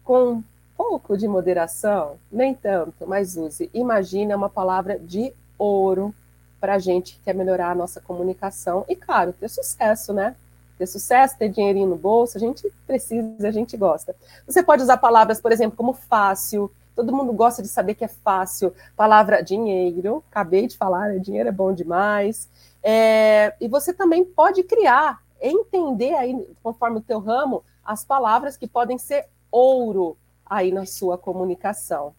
com 0.02 0.42
pouco 0.76 1.16
de 1.16 1.28
moderação, 1.28 2.18
nem 2.30 2.54
tanto, 2.54 3.06
mas 3.06 3.36
use. 3.36 3.70
Imagine 3.72 4.32
é 4.32 4.36
uma 4.36 4.50
palavra 4.50 4.98
de 4.98 5.32
ouro 5.58 6.14
para 6.60 6.74
a 6.74 6.78
gente 6.78 7.14
que 7.14 7.20
quer 7.24 7.34
melhorar 7.34 7.70
a 7.70 7.74
nossa 7.74 8.00
comunicação 8.00 8.84
e, 8.88 8.96
claro, 8.96 9.32
ter 9.32 9.48
sucesso, 9.48 10.12
né? 10.12 10.34
Ter 10.78 10.86
sucesso, 10.86 11.38
ter 11.38 11.48
dinheirinho 11.48 11.88
no 11.88 11.96
bolso, 11.96 12.36
a 12.36 12.40
gente 12.40 12.70
precisa, 12.86 13.48
a 13.48 13.50
gente 13.50 13.76
gosta. 13.76 14.14
Você 14.46 14.62
pode 14.62 14.82
usar 14.82 14.96
palavras, 14.96 15.40
por 15.40 15.52
exemplo, 15.52 15.76
como 15.76 15.92
fácil. 15.92 16.70
Todo 16.96 17.14
mundo 17.14 17.32
gosta 17.32 17.62
de 17.62 17.68
saber 17.68 17.94
que 17.94 18.04
é 18.04 18.08
fácil. 18.08 18.72
Palavra 18.96 19.42
dinheiro, 19.42 20.22
acabei 20.30 20.66
de 20.66 20.76
falar, 20.76 21.10
né? 21.10 21.18
dinheiro 21.18 21.48
é 21.48 21.52
bom 21.52 21.72
demais. 21.72 22.48
É, 22.82 23.54
e 23.60 23.68
você 23.68 23.92
também 23.92 24.24
pode 24.24 24.62
criar 24.62 25.24
entender 25.40 26.14
aí, 26.14 26.56
conforme 26.62 26.98
o 26.98 27.02
teu 27.02 27.18
ramo, 27.18 27.62
as 27.84 28.04
palavras 28.04 28.56
que 28.56 28.66
podem 28.66 28.98
ser 28.98 29.28
ouro 29.50 30.16
aí 30.44 30.72
na 30.72 30.86
sua 30.86 31.18
comunicação. 31.18 32.14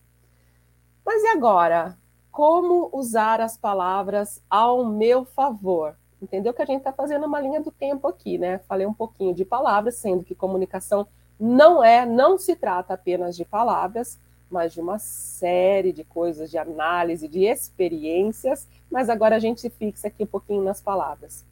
Mas 1.06 1.24
e 1.24 1.28
agora? 1.28 1.98
Como 2.32 2.90
usar 2.92 3.40
as 3.40 3.58
palavras 3.58 4.42
ao 4.50 4.86
meu 4.86 5.26
favor? 5.26 5.98
Entendeu 6.26 6.54
que 6.54 6.62
a 6.62 6.66
gente 6.66 6.80
está 6.80 6.92
fazendo 6.92 7.26
uma 7.26 7.40
linha 7.40 7.62
do 7.62 7.72
tempo 7.72 8.08
aqui, 8.08 8.38
né? 8.38 8.60
Falei 8.68 8.86
um 8.86 8.94
pouquinho 8.94 9.34
de 9.34 9.46
palavras, 9.46 9.96
sendo 9.96 10.24
que 10.24 10.36
comunicação 10.36 11.08
não 11.40 11.84
é, 11.84 12.06
não 12.06 12.38
se 12.38 12.56
trata 12.56 12.94
apenas 12.94 13.36
de 13.36 13.46
palavras, 13.46 14.20
mas 14.50 14.74
de 14.74 14.82
uma 14.82 15.00
série 15.00 15.92
de 15.92 16.04
coisas, 16.04 16.52
de 16.52 16.58
análise, 16.58 17.28
de 17.28 17.46
experiências. 17.46 18.68
Mas 18.92 19.10
agora 19.10 19.36
a 19.36 19.40
gente 19.40 19.62
se 19.62 19.70
fixa 19.70 20.08
aqui 20.08 20.24
um 20.24 20.28
pouquinho 20.28 20.64
nas 20.64 20.82
palavras 20.82 21.46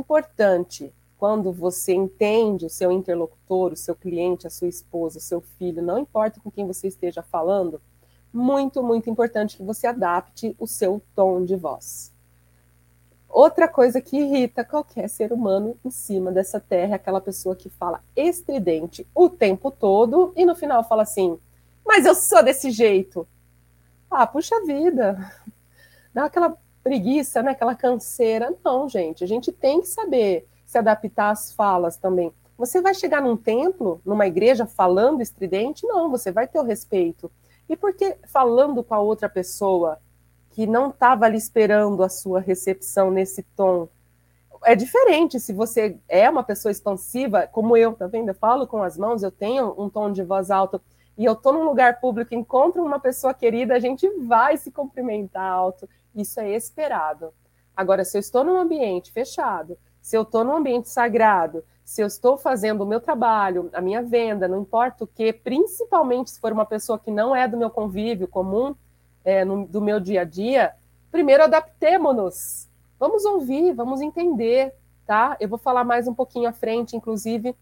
importante 0.00 0.92
quando 1.16 1.52
você 1.52 1.92
entende 1.92 2.64
o 2.64 2.70
seu 2.70 2.90
interlocutor, 2.90 3.72
o 3.72 3.76
seu 3.76 3.94
cliente, 3.94 4.46
a 4.46 4.50
sua 4.50 4.68
esposa, 4.68 5.18
o 5.18 5.20
seu 5.20 5.40
filho, 5.40 5.82
não 5.82 5.98
importa 5.98 6.40
com 6.40 6.50
quem 6.50 6.66
você 6.66 6.88
esteja 6.88 7.22
falando, 7.22 7.80
muito, 8.32 8.82
muito 8.82 9.10
importante 9.10 9.56
que 9.56 9.62
você 9.62 9.86
adapte 9.86 10.56
o 10.58 10.66
seu 10.66 11.02
tom 11.14 11.44
de 11.44 11.56
voz. 11.56 12.09
Outra 13.32 13.68
coisa 13.68 14.00
que 14.00 14.18
irrita 14.18 14.64
qualquer 14.64 15.08
ser 15.08 15.32
humano 15.32 15.78
em 15.84 15.90
cima 15.90 16.32
dessa 16.32 16.58
terra 16.58 16.92
é 16.92 16.96
aquela 16.96 17.20
pessoa 17.20 17.54
que 17.54 17.70
fala 17.70 18.02
estridente 18.16 19.06
o 19.14 19.28
tempo 19.28 19.70
todo 19.70 20.32
e 20.36 20.44
no 20.44 20.56
final 20.56 20.82
fala 20.82 21.04
assim: 21.04 21.38
Mas 21.86 22.04
eu 22.04 22.14
sou 22.14 22.42
desse 22.42 22.72
jeito. 22.72 23.26
Ah, 24.10 24.26
puxa 24.26 24.60
vida. 24.66 25.32
Dá 26.12 26.24
aquela 26.24 26.56
preguiça, 26.82 27.40
né? 27.40 27.52
Aquela 27.52 27.76
canseira. 27.76 28.52
Não, 28.64 28.88
gente, 28.88 29.22
a 29.22 29.26
gente 29.28 29.52
tem 29.52 29.80
que 29.80 29.86
saber 29.86 30.48
se 30.66 30.76
adaptar 30.76 31.30
às 31.30 31.52
falas 31.52 31.96
também. 31.96 32.32
Você 32.58 32.80
vai 32.80 32.94
chegar 32.94 33.22
num 33.22 33.36
templo, 33.36 34.02
numa 34.04 34.26
igreja, 34.26 34.66
falando 34.66 35.22
estridente? 35.22 35.86
Não, 35.86 36.10
você 36.10 36.32
vai 36.32 36.48
ter 36.48 36.58
o 36.58 36.64
respeito. 36.64 37.30
E 37.68 37.76
por 37.76 37.94
que 37.94 38.16
falando 38.26 38.82
com 38.82 38.94
a 38.94 38.98
outra 38.98 39.28
pessoa 39.28 40.00
que 40.50 40.66
não 40.66 40.90
estava 40.90 41.24
ali 41.24 41.36
esperando 41.36 42.02
a 42.02 42.08
sua 42.08 42.40
recepção 42.40 43.10
nesse 43.10 43.42
tom? 43.56 43.88
É 44.64 44.74
diferente 44.74 45.40
se 45.40 45.52
você 45.52 45.98
é 46.08 46.28
uma 46.28 46.42
pessoa 46.42 46.70
expansiva, 46.70 47.46
como 47.46 47.76
eu, 47.76 47.94
tá 47.94 48.06
vendo? 48.06 48.28
Eu 48.28 48.34
falo 48.34 48.66
com 48.66 48.82
as 48.82 48.98
mãos, 48.98 49.22
eu 49.22 49.30
tenho 49.30 49.74
um 49.78 49.88
tom 49.88 50.12
de 50.12 50.22
voz 50.22 50.50
alto 50.50 50.80
e 51.16 51.24
eu 51.24 51.34
tô 51.34 51.52
num 51.52 51.64
lugar 51.64 52.00
público, 52.00 52.34
encontro 52.34 52.84
uma 52.84 53.00
pessoa 53.00 53.32
querida, 53.32 53.74
a 53.74 53.78
gente 53.78 54.08
vai 54.26 54.56
se 54.56 54.70
cumprimentar 54.70 55.50
alto 55.50 55.88
isso 56.14 56.40
é 56.40 56.50
esperado. 56.54 57.32
Agora, 57.76 58.04
se 58.04 58.16
eu 58.16 58.20
estou 58.20 58.44
num 58.44 58.56
ambiente 58.56 59.12
fechado, 59.12 59.78
se 60.00 60.16
eu 60.16 60.22
estou 60.22 60.44
num 60.44 60.56
ambiente 60.56 60.88
sagrado, 60.88 61.64
se 61.84 62.02
eu 62.02 62.06
estou 62.06 62.36
fazendo 62.36 62.82
o 62.82 62.86
meu 62.86 63.00
trabalho, 63.00 63.70
a 63.72 63.80
minha 63.80 64.02
venda, 64.02 64.46
não 64.46 64.60
importa 64.60 65.04
o 65.04 65.06
que, 65.06 65.32
principalmente 65.32 66.30
se 66.30 66.40
for 66.40 66.52
uma 66.52 66.66
pessoa 66.66 66.98
que 66.98 67.10
não 67.10 67.34
é 67.34 67.48
do 67.48 67.56
meu 67.56 67.70
convívio 67.70 68.28
comum, 68.28 68.74
é, 69.24 69.44
no, 69.44 69.66
do 69.66 69.80
meu 69.80 70.00
dia 70.00 70.22
a 70.22 70.24
dia, 70.24 70.74
primeiro 71.10 71.44
adaptemo-nos. 71.44 72.68
Vamos 72.98 73.24
ouvir, 73.24 73.72
vamos 73.72 74.00
entender, 74.00 74.74
tá? 75.06 75.36
Eu 75.40 75.48
vou 75.48 75.58
falar 75.58 75.84
mais 75.84 76.06
um 76.06 76.14
pouquinho 76.14 76.48
à 76.48 76.52
frente, 76.52 76.96
inclusive, 76.96 77.56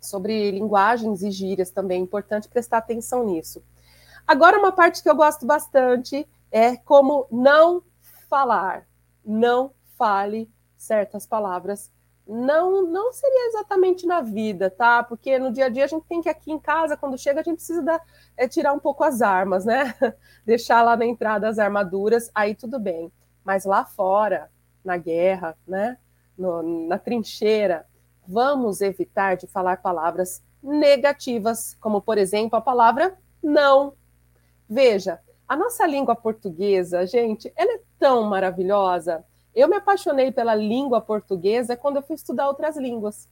sobre 0.00 0.50
linguagens 0.50 1.22
e 1.22 1.30
gírias 1.30 1.70
também. 1.70 2.00
É 2.00 2.02
importante 2.04 2.48
prestar 2.48 2.78
atenção 2.78 3.24
nisso. 3.24 3.62
Agora, 4.26 4.58
uma 4.58 4.72
parte 4.72 5.02
que 5.02 5.08
eu 5.08 5.16
gosto 5.16 5.46
bastante 5.46 6.26
é 6.50 6.76
como 6.76 7.26
não 7.30 7.82
falar, 8.28 8.86
não 9.24 9.72
fale 9.96 10.50
certas 10.76 11.26
palavras. 11.26 11.90
Não, 12.26 12.82
não 12.82 13.12
seria 13.12 13.48
exatamente 13.48 14.04
na 14.04 14.20
vida, 14.20 14.68
tá? 14.68 15.02
Porque 15.02 15.38
no 15.38 15.52
dia 15.52 15.66
a 15.66 15.68
dia 15.68 15.84
a 15.84 15.86
gente 15.86 16.04
tem 16.08 16.20
que 16.20 16.28
aqui 16.28 16.50
em 16.50 16.58
casa, 16.58 16.96
quando 16.96 17.16
chega, 17.16 17.40
a 17.40 17.42
gente 17.42 17.58
precisa 17.58 17.82
dar, 17.82 18.02
é, 18.36 18.48
tirar 18.48 18.72
um 18.72 18.80
pouco 18.80 19.04
as 19.04 19.22
armas, 19.22 19.64
né? 19.64 19.94
Deixar 20.44 20.82
lá 20.82 20.96
na 20.96 21.06
entrada 21.06 21.48
as 21.48 21.58
armaduras, 21.58 22.30
aí 22.34 22.54
tudo 22.54 22.80
bem. 22.80 23.12
Mas 23.44 23.64
lá 23.64 23.84
fora, 23.84 24.50
na 24.84 24.96
guerra, 24.96 25.56
né? 25.66 25.98
No, 26.36 26.86
na 26.88 26.98
trincheira, 26.98 27.86
vamos 28.26 28.80
evitar 28.80 29.36
de 29.36 29.46
falar 29.46 29.80
palavras 29.80 30.42
negativas, 30.62 31.76
como 31.80 32.00
por 32.00 32.18
exemplo 32.18 32.58
a 32.58 32.60
palavra 32.60 33.16
não. 33.42 33.94
Veja, 34.68 35.20
a 35.48 35.56
nossa 35.56 35.86
língua 35.86 36.16
portuguesa, 36.16 37.06
gente, 37.06 37.52
ela 37.54 37.74
é 37.74 37.80
tão 37.98 38.24
maravilhosa. 38.24 39.24
Eu 39.56 39.68
me 39.68 39.76
apaixonei 39.76 40.30
pela 40.30 40.54
língua 40.54 41.00
portuguesa 41.00 41.78
quando 41.78 41.96
eu 41.96 42.02
fui 42.02 42.14
estudar 42.14 42.46
outras 42.46 42.76
línguas. 42.76 43.26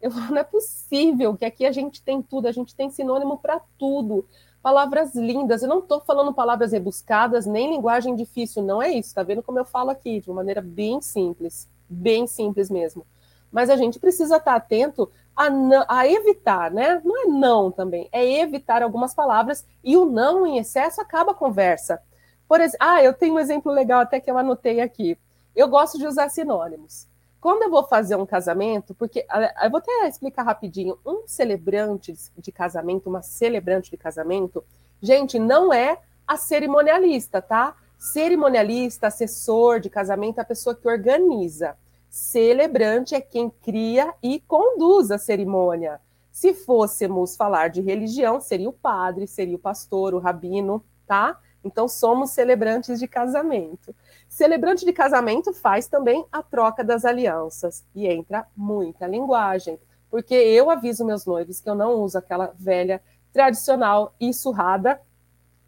Eu, 0.00 0.10
não 0.10 0.38
é 0.38 0.42
possível 0.42 1.36
que 1.36 1.44
aqui 1.44 1.64
a 1.64 1.70
gente 1.70 2.02
tem 2.02 2.20
tudo, 2.20 2.48
a 2.48 2.52
gente 2.52 2.74
tem 2.74 2.90
sinônimo 2.90 3.38
para 3.38 3.60
tudo. 3.78 4.26
palavras 4.60 5.14
lindas. 5.14 5.62
Eu 5.62 5.68
não 5.68 5.78
estou 5.78 6.00
falando 6.00 6.34
palavras 6.34 6.72
rebuscadas, 6.72 7.46
nem 7.46 7.70
linguagem 7.70 8.16
difícil, 8.16 8.60
não 8.60 8.82
é 8.82 8.90
isso. 8.90 9.14
Tá 9.14 9.22
vendo 9.22 9.40
como 9.40 9.60
eu 9.60 9.64
falo 9.64 9.90
aqui, 9.90 10.20
de 10.20 10.28
uma 10.28 10.36
maneira 10.36 10.60
bem 10.60 11.00
simples, 11.00 11.68
bem 11.88 12.26
simples 12.26 12.68
mesmo. 12.68 13.06
Mas 13.52 13.70
a 13.70 13.76
gente 13.76 14.00
precisa 14.00 14.38
estar 14.38 14.56
atento 14.56 15.08
a, 15.36 15.48
a 15.88 16.08
evitar, 16.08 16.72
né? 16.72 17.00
Não 17.04 17.22
é 17.22 17.26
não 17.26 17.70
também, 17.70 18.08
é 18.10 18.40
evitar 18.40 18.82
algumas 18.82 19.14
palavras 19.14 19.64
e 19.84 19.96
o 19.96 20.04
não 20.04 20.44
em 20.44 20.58
excesso 20.58 21.00
acaba 21.00 21.30
a 21.30 21.36
conversa. 21.36 22.02
Por 22.48 22.60
exemplo, 22.60 22.78
ah, 22.80 23.00
eu 23.00 23.14
tenho 23.14 23.34
um 23.34 23.38
exemplo 23.38 23.70
legal 23.70 24.00
até 24.00 24.18
que 24.18 24.30
eu 24.30 24.36
anotei 24.36 24.80
aqui. 24.80 25.16
Eu 25.54 25.68
gosto 25.68 25.98
de 25.98 26.06
usar 26.06 26.28
sinônimos. 26.28 27.06
Quando 27.40 27.64
eu 27.64 27.70
vou 27.70 27.84
fazer 27.84 28.14
um 28.16 28.24
casamento, 28.24 28.94
porque 28.94 29.26
eu 29.62 29.70
vou 29.70 29.78
até 29.78 30.08
explicar 30.08 30.44
rapidinho, 30.44 30.96
um 31.04 31.26
celebrante 31.26 32.14
de 32.38 32.52
casamento, 32.52 33.08
uma 33.08 33.20
celebrante 33.20 33.90
de 33.90 33.96
casamento, 33.96 34.64
gente, 35.00 35.38
não 35.38 35.72
é 35.72 35.98
a 36.26 36.36
cerimonialista, 36.36 37.42
tá? 37.42 37.74
Cerimonialista, 37.98 39.08
assessor 39.08 39.80
de 39.80 39.90
casamento, 39.90 40.38
é 40.38 40.42
a 40.42 40.44
pessoa 40.44 40.74
que 40.74 40.86
organiza. 40.88 41.76
Celebrante 42.08 43.14
é 43.14 43.20
quem 43.20 43.50
cria 43.50 44.14
e 44.22 44.38
conduz 44.40 45.10
a 45.10 45.18
cerimônia. 45.18 46.00
Se 46.30 46.54
fôssemos 46.54 47.36
falar 47.36 47.68
de 47.68 47.80
religião, 47.80 48.40
seria 48.40 48.68
o 48.68 48.72
padre, 48.72 49.26
seria 49.26 49.56
o 49.56 49.58
pastor, 49.58 50.14
o 50.14 50.18
rabino, 50.18 50.84
tá? 51.06 51.38
Então 51.64 51.86
somos 51.86 52.30
celebrantes 52.30 52.98
de 52.98 53.06
casamento. 53.06 53.94
Celebrante 54.32 54.86
de 54.86 54.94
casamento 54.94 55.52
faz 55.52 55.86
também 55.86 56.24
a 56.32 56.42
troca 56.42 56.82
das 56.82 57.04
alianças 57.04 57.84
e 57.94 58.06
entra 58.06 58.46
muita 58.56 59.06
linguagem, 59.06 59.78
porque 60.10 60.34
eu 60.34 60.70
aviso 60.70 61.04
meus 61.04 61.26
noivos 61.26 61.60
que 61.60 61.68
eu 61.68 61.74
não 61.74 62.00
uso 62.00 62.16
aquela 62.16 62.50
velha 62.58 63.02
tradicional 63.30 64.14
e 64.18 64.32
surrada 64.32 64.98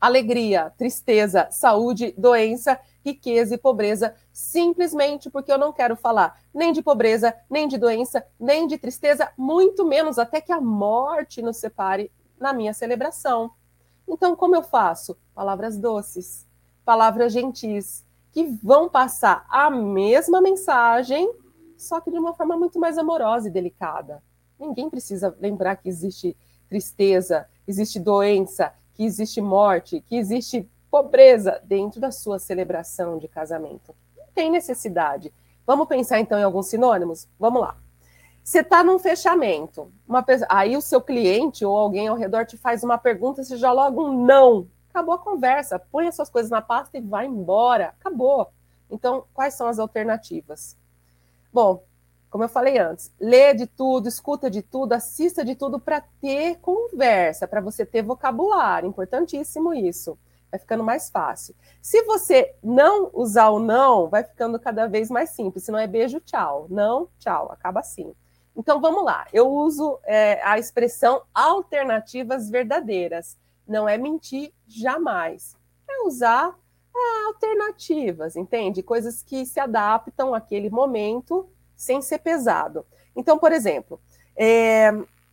alegria, 0.01 0.73
tristeza, 0.79 1.47
saúde, 1.51 2.15
doença 2.17 2.81
riqueza 3.05 3.55
e 3.55 3.59
pobreza, 3.59 4.15
simplesmente 4.33 5.29
porque 5.29 5.53
eu 5.53 5.59
não 5.59 5.71
quero 5.71 5.95
falar 5.95 6.41
nem 6.55 6.73
de 6.73 6.81
pobreza, 6.81 7.37
nem 7.51 7.69
de 7.69 7.77
doença, 7.77 8.27
nem 8.41 8.67
de 8.67 8.79
tristeza, 8.79 9.31
muito 9.37 9.85
menos 9.85 10.19
até 10.19 10.41
que 10.41 10.53
a 10.53 10.61
morte 10.61 11.43
nos 11.43 11.59
separe 11.59 12.11
na 12.41 12.55
minha 12.55 12.73
celebração. 12.73 13.51
Então, 14.09 14.35
como 14.35 14.57
eu 14.57 14.63
faço? 14.63 15.19
Palavras 15.35 15.77
doces, 15.77 16.47
palavras 16.83 17.31
gentis, 17.31 18.04
que 18.35 18.43
vão 18.61 18.89
passar 18.89 19.47
a 19.49 19.71
mesma 19.71 20.41
mensagem, 20.41 21.33
só 21.77 22.01
que 22.01 22.11
de 22.11 22.19
uma 22.19 22.35
forma 22.35 22.57
muito 22.57 22.81
mais 22.81 22.99
amorosa 22.99 23.47
e 23.47 23.51
delicada. 23.51 24.21
Ninguém 24.59 24.91
precisa 24.91 25.35
lembrar 25.41 25.77
que 25.77 25.89
existe 25.89 26.37
tristeza, 26.69 27.47
existe 27.65 28.01
doença, 28.01 28.75
que 28.93 29.05
existe 29.05 29.41
morte, 29.41 30.01
que 30.01 30.17
existe 30.17 30.69
pobreza 30.91 31.61
dentro 31.65 32.01
da 32.01 32.11
sua 32.11 32.41
celebração 32.41 33.19
de 33.19 33.29
casamento. 33.29 33.95
Não 34.17 34.27
tem 34.35 34.51
necessidade. 34.51 35.33
Vamos 35.65 35.87
pensar 35.87 36.19
então 36.19 36.37
em 36.37 36.43
alguns 36.43 36.67
sinônimos? 36.67 37.29
Vamos 37.39 37.61
lá. 37.61 37.77
Você 38.43 38.61
está 38.61 38.83
num 38.83 38.99
fechamento, 38.99 39.93
uma 40.09 40.25
aí 40.49 40.77
o 40.77 40.83
seu 40.83 41.01
cliente 41.01 41.65
ou 41.65 41.77
alguém 41.77 42.09
ao 42.09 42.17
redor 42.17 42.45
te 42.45 42.57
faz 42.57 42.83
uma 42.83 42.99
pergunta, 42.99 43.45
você 43.45 43.57
já 43.57 43.71
logo 43.71 44.05
um 44.05 44.25
não. 44.25 44.67
Acabou 44.95 45.17
a 45.17 45.19
conversa, 45.19 45.77
põe 45.77 46.07
as 46.07 46.15
suas 46.15 46.31
coisas 46.31 46.53
na 46.53 46.63
pasta 46.63 46.97
e 46.97 47.01
vai 47.01 47.27
embora. 47.27 47.89
Acabou. 47.99 48.53
Então, 48.89 49.25
quais 49.35 49.55
são 49.55 49.67
as 49.67 49.81
alternativas? 49.81 50.77
Bom, 51.53 51.83
como 52.31 52.45
eu 52.45 52.49
falei 52.49 52.79
antes, 52.79 53.13
lê 53.19 53.53
de 53.55 53.67
tudo, 53.67 54.07
escuta 54.07 54.49
de 54.49 54.63
tudo, 54.63 54.93
assista 54.93 55.45
de 55.45 55.57
tudo 55.57 55.81
para 55.81 56.01
ter 56.21 56.61
conversa, 56.61 57.49
para 57.49 57.61
você 57.61 57.85
ter 57.85 58.03
vocabulário. 58.03 58.89
Importantíssimo 58.89 59.75
isso 59.75 60.17
vai 60.49 60.61
ficando 60.61 60.85
mais 60.85 61.11
fácil. 61.11 61.57
Se 61.83 62.01
você 62.05 62.55
não 62.63 63.11
usar 63.13 63.49
o 63.49 63.59
não, 63.59 64.09
vai 64.09 64.23
ficando 64.23 64.61
cada 64.61 64.87
vez 64.87 65.11
mais 65.11 65.31
simples. 65.31 65.65
Se 65.65 65.73
não 65.73 65.79
é 65.81 65.89
beijo, 65.89 66.21
tchau. 66.21 66.69
Não, 66.71 67.09
tchau. 67.19 67.51
Acaba 67.51 67.81
assim. 67.81 68.15
Então 68.57 68.81
vamos 68.81 69.05
lá. 69.05 69.27
Eu 69.33 69.51
uso 69.51 69.99
é, 70.05 70.41
a 70.45 70.57
expressão 70.57 71.23
alternativas 71.35 72.49
verdadeiras. 72.49 73.37
Não 73.67 73.89
é 73.89 73.97
mentir 73.97 74.53
jamais. 74.67 75.57
É 75.89 76.07
usar 76.07 76.57
é, 76.95 77.27
alternativas, 77.27 78.37
entende? 78.37 78.83
Coisas 78.83 79.23
que 79.23 79.45
se 79.45 79.59
adaptam 79.59 80.35
àquele 80.35 80.71
momento 80.71 81.49
sem 81.75 82.01
ser 82.01 82.19
pesado. 82.19 82.87
Então, 83.17 83.39
por 83.39 83.53
exemplo, 83.53 84.01
é, 84.37 84.93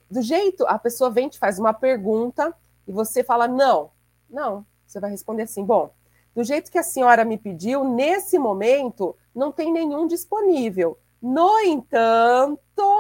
do 0.09 0.21
jeito 0.21 0.65
a 0.67 0.77
pessoa 0.77 1.09
vem 1.09 1.29
te 1.29 1.39
faz 1.39 1.59
uma 1.59 1.73
pergunta 1.73 2.53
e 2.87 2.91
você 2.91 3.23
fala 3.23 3.47
não, 3.47 3.91
não, 4.29 4.65
você 4.85 4.99
vai 4.99 5.11
responder 5.11 5.43
assim: 5.43 5.63
bom, 5.63 5.93
do 6.35 6.43
jeito 6.43 6.71
que 6.71 6.77
a 6.77 6.83
senhora 6.83 7.25
me 7.25 7.37
pediu, 7.37 7.83
nesse 7.83 8.39
momento 8.39 9.15
não 9.33 9.51
tem 9.51 9.71
nenhum 9.71 10.07
disponível. 10.07 10.97
No 11.21 11.59
entanto, 11.59 12.59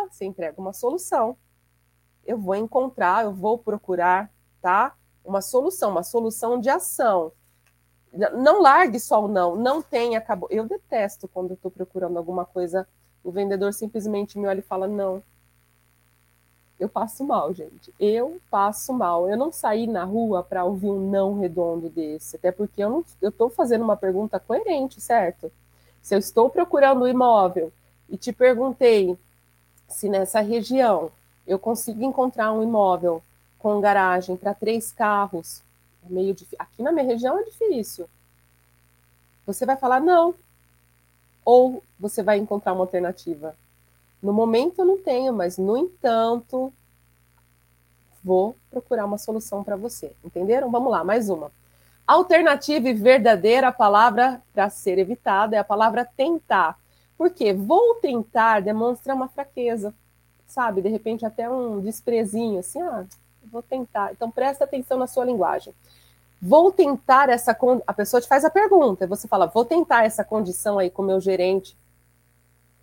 você 0.09 0.25
entrega 0.25 0.61
uma 0.61 0.73
solução. 0.73 1.35
Eu 2.23 2.37
vou 2.37 2.55
encontrar, 2.55 3.23
eu 3.23 3.33
vou 3.33 3.57
procurar, 3.57 4.31
tá? 4.61 4.95
Uma 5.23 5.41
solução, 5.41 5.91
uma 5.91 6.03
solução 6.03 6.59
de 6.59 6.69
ação. 6.69 7.31
Não 8.33 8.61
largue 8.61 8.99
só 8.99 9.23
o 9.23 9.27
não, 9.27 9.55
não 9.55 9.81
tem, 9.81 10.15
acabou. 10.15 10.49
Eu 10.51 10.65
detesto 10.65 11.27
quando 11.27 11.51
eu 11.51 11.55
estou 11.55 11.71
procurando 11.71 12.17
alguma 12.17 12.45
coisa, 12.45 12.87
o 13.23 13.31
vendedor 13.31 13.73
simplesmente 13.73 14.37
me 14.37 14.47
olha 14.47 14.59
e 14.59 14.63
fala 14.63 14.87
não 14.87 15.23
eu 16.81 16.89
passo 16.89 17.23
mal, 17.23 17.53
gente. 17.53 17.93
Eu 17.99 18.41
passo 18.49 18.91
mal. 18.91 19.29
Eu 19.29 19.37
não 19.37 19.51
saí 19.51 19.85
na 19.85 20.03
rua 20.03 20.43
para 20.43 20.65
ouvir 20.65 20.89
um 20.89 21.11
não 21.11 21.39
redondo 21.39 21.89
desse, 21.89 22.37
até 22.37 22.51
porque 22.51 22.83
eu 22.83 23.05
estou 23.21 23.51
fazendo 23.51 23.83
uma 23.83 23.95
pergunta 23.95 24.39
coerente, 24.39 24.99
certo? 24.99 25.51
Se 26.01 26.15
eu 26.15 26.19
estou 26.19 26.49
procurando 26.49 27.03
um 27.03 27.07
imóvel 27.07 27.71
e 28.09 28.17
te 28.17 28.33
perguntei 28.33 29.15
se 29.87 30.09
nessa 30.09 30.41
região 30.41 31.11
eu 31.45 31.59
consigo 31.59 32.03
encontrar 32.03 32.51
um 32.51 32.63
imóvel 32.63 33.21
com 33.61 33.79
garagem 33.79 34.35
para 34.35 34.53
três 34.53 34.91
carros, 34.91 35.61
é 36.03 36.11
meio 36.11 36.33
difícil. 36.33 36.57
Aqui 36.59 36.81
na 36.81 36.91
minha 36.91 37.05
região 37.05 37.39
é 37.39 37.43
difícil. 37.43 38.09
Você 39.45 39.65
vai 39.65 39.77
falar 39.77 39.99
não. 39.99 40.33
Ou 41.45 41.83
você 41.99 42.23
vai 42.23 42.37
encontrar 42.37 42.73
uma 42.73 42.83
alternativa. 42.83 43.55
No 44.21 44.33
momento 44.33 44.79
eu 44.79 44.85
não 44.85 44.97
tenho, 44.97 45.33
mas 45.33 45.57
no 45.57 45.77
entanto, 45.77 46.73
vou 48.23 48.55
procurar 48.69 49.05
uma 49.05 49.17
solução 49.17 49.63
para 49.63 49.75
você. 49.75 50.11
Entenderam? 50.23 50.69
Vamos 50.69 50.91
lá, 50.91 51.03
mais 51.03 51.29
uma. 51.29 51.51
Alternativa 52.07 52.89
e 52.89 52.93
verdadeira 52.93 53.71
palavra 53.71 54.41
para 54.53 54.69
ser 54.69 54.97
evitada 54.97 55.55
é 55.55 55.59
a 55.59 55.63
palavra 55.63 56.05
tentar. 56.05 56.77
Porque 57.17 57.53
vou 57.53 57.95
tentar 57.95 58.61
demonstra 58.61 59.13
uma 59.13 59.27
fraqueza, 59.27 59.93
sabe? 60.47 60.81
De 60.81 60.89
repente 60.89 61.25
até 61.25 61.49
um 61.49 61.79
desprezinho, 61.79 62.59
assim, 62.59 62.81
ah, 62.81 63.05
vou 63.49 63.61
tentar. 63.61 64.11
Então 64.11 64.29
presta 64.29 64.63
atenção 64.63 64.97
na 64.97 65.07
sua 65.07 65.25
linguagem. 65.25 65.73
Vou 66.41 66.71
tentar 66.71 67.29
essa 67.29 67.55
a 67.85 67.93
pessoa 67.93 68.19
te 68.19 68.27
faz 68.27 68.43
a 68.43 68.49
pergunta, 68.49 69.05
você 69.05 69.27
fala, 69.27 69.45
vou 69.45 69.63
tentar 69.63 70.05
essa 70.05 70.23
condição 70.23 70.79
aí 70.79 70.89
com 70.89 71.03
o 71.03 71.05
meu 71.05 71.21
gerente. 71.21 71.77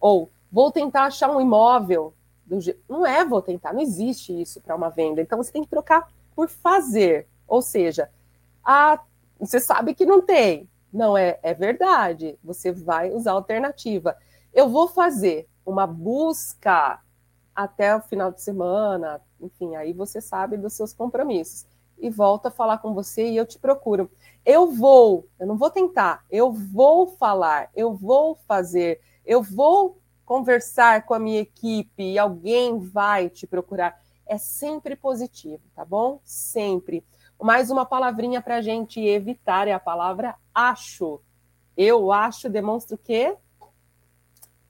Ou 0.01 0.31
vou 0.51 0.71
tentar 0.71 1.05
achar 1.05 1.31
um 1.31 1.41
imóvel. 1.41 2.15
Do... 2.47 2.59
Não 2.89 3.05
é 3.05 3.25
vou 3.25 3.43
tentar, 3.43 3.73
não 3.73 3.81
existe 3.81 4.41
isso 4.41 4.61
para 4.61 4.77
uma 4.77 4.89
venda. 4.89 5.21
Então 5.21 5.39
você 5.39 5.51
tem 5.51 5.63
que 5.63 5.71
trocar 5.71 6.09
por 6.37 6.49
fazer. 6.49 7.27
Ou 7.49 7.61
seja, 7.61 8.09
a... 8.65 9.01
você 9.41 9.59
sabe 9.59 9.93
que 9.93 10.07
não 10.07 10.23
tem. 10.23 10.69
Não 10.93 11.17
é, 11.19 11.39
é 11.43 11.53
verdade. 11.53 12.39
Você 12.45 12.71
vai 12.71 13.11
usar 13.11 13.33
alternativa. 13.33 14.17
Eu 14.55 14.69
vou 14.69 14.89
fazer 14.89 15.49
uma 15.67 15.87
busca 15.87 17.01
até 17.55 17.95
o 17.95 18.01
final 18.01 18.31
de 18.31 18.41
semana, 18.41 19.21
enfim, 19.41 19.77
aí 19.77 19.93
você 19.93 20.21
sabe 20.21 20.57
dos 20.57 20.73
seus 20.73 20.93
compromissos. 20.93 21.67
E 21.99 22.09
volta 22.11 22.49
a 22.49 22.53
falar 22.53 22.79
com 22.79 22.95
você 22.95 23.29
e 23.29 23.37
eu 23.37 23.45
te 23.45 23.59
procuro. 23.59 24.11
Eu 24.45 24.71
vou, 24.71 25.27
eu 25.39 25.47
não 25.47 25.57
vou 25.57 25.71
tentar, 25.71 26.25
eu 26.31 26.53
vou 26.53 27.09
falar, 27.09 27.71
eu 27.75 27.93
vou 27.93 28.37
fazer, 28.47 29.01
eu 29.27 29.43
vou 29.43 29.99
conversar 30.25 31.07
com 31.07 31.15
a 31.15 31.19
minha 31.19 31.41
equipe 31.41 32.03
e 32.03 32.19
alguém 32.19 32.79
vai 32.79 33.29
te 33.29 33.47
procurar. 33.47 34.01
É 34.27 34.37
sempre 34.39 34.95
positivo, 34.95 35.63
tá 35.75 35.85
bom? 35.85 36.21
Sempre. 36.23 37.05
Mais 37.41 37.71
uma 37.71 37.87
palavrinha 37.87 38.43
para 38.43 38.57
a 38.57 38.63
gente 38.63 39.01
evitar 39.01 39.67
é 39.67 39.73
a 39.73 39.81
palavra 39.81 40.35
acho. 40.55 41.21
Eu 41.77 42.13
acho 42.13 42.51
demonstra 42.51 42.95
o 42.95 42.99
quê? 42.99 43.37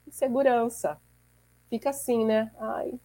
Insegurança. 0.07 0.99
Fica 1.69 1.89
assim, 1.89 2.25
né? 2.25 2.51
Ai, 2.57 2.99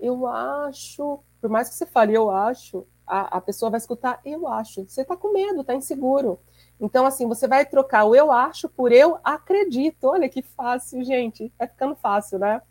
eu 0.00 0.26
acho. 0.26 1.20
Por 1.40 1.50
mais 1.50 1.68
que 1.68 1.74
você 1.74 1.86
fale 1.86 2.14
eu 2.14 2.30
acho, 2.30 2.86
a, 3.06 3.38
a 3.38 3.40
pessoa 3.40 3.70
vai 3.70 3.78
escutar 3.78 4.20
eu 4.24 4.46
acho. 4.46 4.84
Você 4.84 5.02
está 5.02 5.16
com 5.16 5.32
medo, 5.32 5.62
está 5.62 5.74
inseguro. 5.74 6.38
Então, 6.80 7.04
assim, 7.06 7.26
você 7.26 7.48
vai 7.48 7.66
trocar 7.66 8.04
o 8.04 8.14
eu 8.14 8.30
acho 8.30 8.68
por 8.68 8.92
eu 8.92 9.18
acredito. 9.24 10.04
Olha 10.04 10.28
que 10.28 10.42
fácil, 10.42 11.02
gente. 11.04 11.52
Vai 11.58 11.66
ficando 11.66 11.96
fácil, 11.96 12.38
né? 12.38 12.62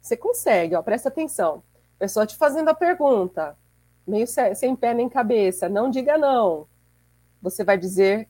Você 0.00 0.16
consegue, 0.16 0.74
ó, 0.74 0.82
presta 0.82 1.08
atenção. 1.08 1.62
Pessoa 1.98 2.26
te 2.26 2.36
fazendo 2.36 2.68
a 2.68 2.74
pergunta. 2.74 3.56
meio 4.06 4.26
sem 4.26 4.76
pé 4.76 4.92
nem 4.92 5.08
cabeça. 5.08 5.68
Não 5.68 5.90
diga 5.90 6.18
não. 6.18 6.66
Você 7.40 7.64
vai 7.64 7.78
dizer: 7.78 8.28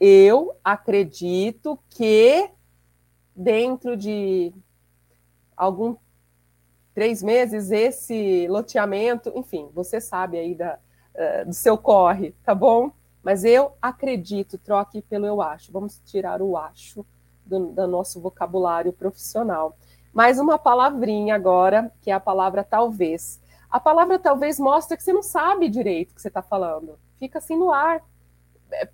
Eu 0.00 0.56
acredito 0.64 1.78
que 1.90 2.50
dentro 3.34 3.96
de 3.96 4.52
algum 5.56 5.96
três 6.96 7.22
meses 7.22 7.70
esse 7.70 8.48
loteamento, 8.48 9.30
enfim, 9.36 9.68
você 9.74 10.00
sabe 10.00 10.38
aí 10.38 10.54
da, 10.54 10.78
uh, 11.14 11.46
do 11.46 11.52
seu 11.52 11.76
corre, 11.76 12.34
tá 12.42 12.54
bom? 12.54 12.90
Mas 13.22 13.44
eu 13.44 13.72
acredito, 13.82 14.56
troque 14.56 15.02
pelo 15.02 15.26
eu 15.26 15.42
acho. 15.42 15.70
Vamos 15.70 16.00
tirar 16.06 16.40
o 16.40 16.56
acho 16.56 17.04
do, 17.44 17.66
do 17.66 17.86
nosso 17.86 18.18
vocabulário 18.18 18.94
profissional. 18.94 19.76
Mais 20.10 20.38
uma 20.38 20.58
palavrinha 20.58 21.34
agora, 21.34 21.92
que 22.00 22.10
é 22.10 22.14
a 22.14 22.20
palavra 22.20 22.64
talvez. 22.64 23.42
A 23.68 23.78
palavra 23.78 24.18
talvez 24.18 24.58
mostra 24.58 24.96
que 24.96 25.02
você 25.02 25.12
não 25.12 25.22
sabe 25.22 25.68
direito 25.68 26.12
o 26.12 26.14
que 26.14 26.22
você 26.22 26.28
está 26.28 26.40
falando. 26.40 26.98
Fica 27.18 27.40
assim 27.40 27.58
no 27.58 27.70
ar. 27.70 28.02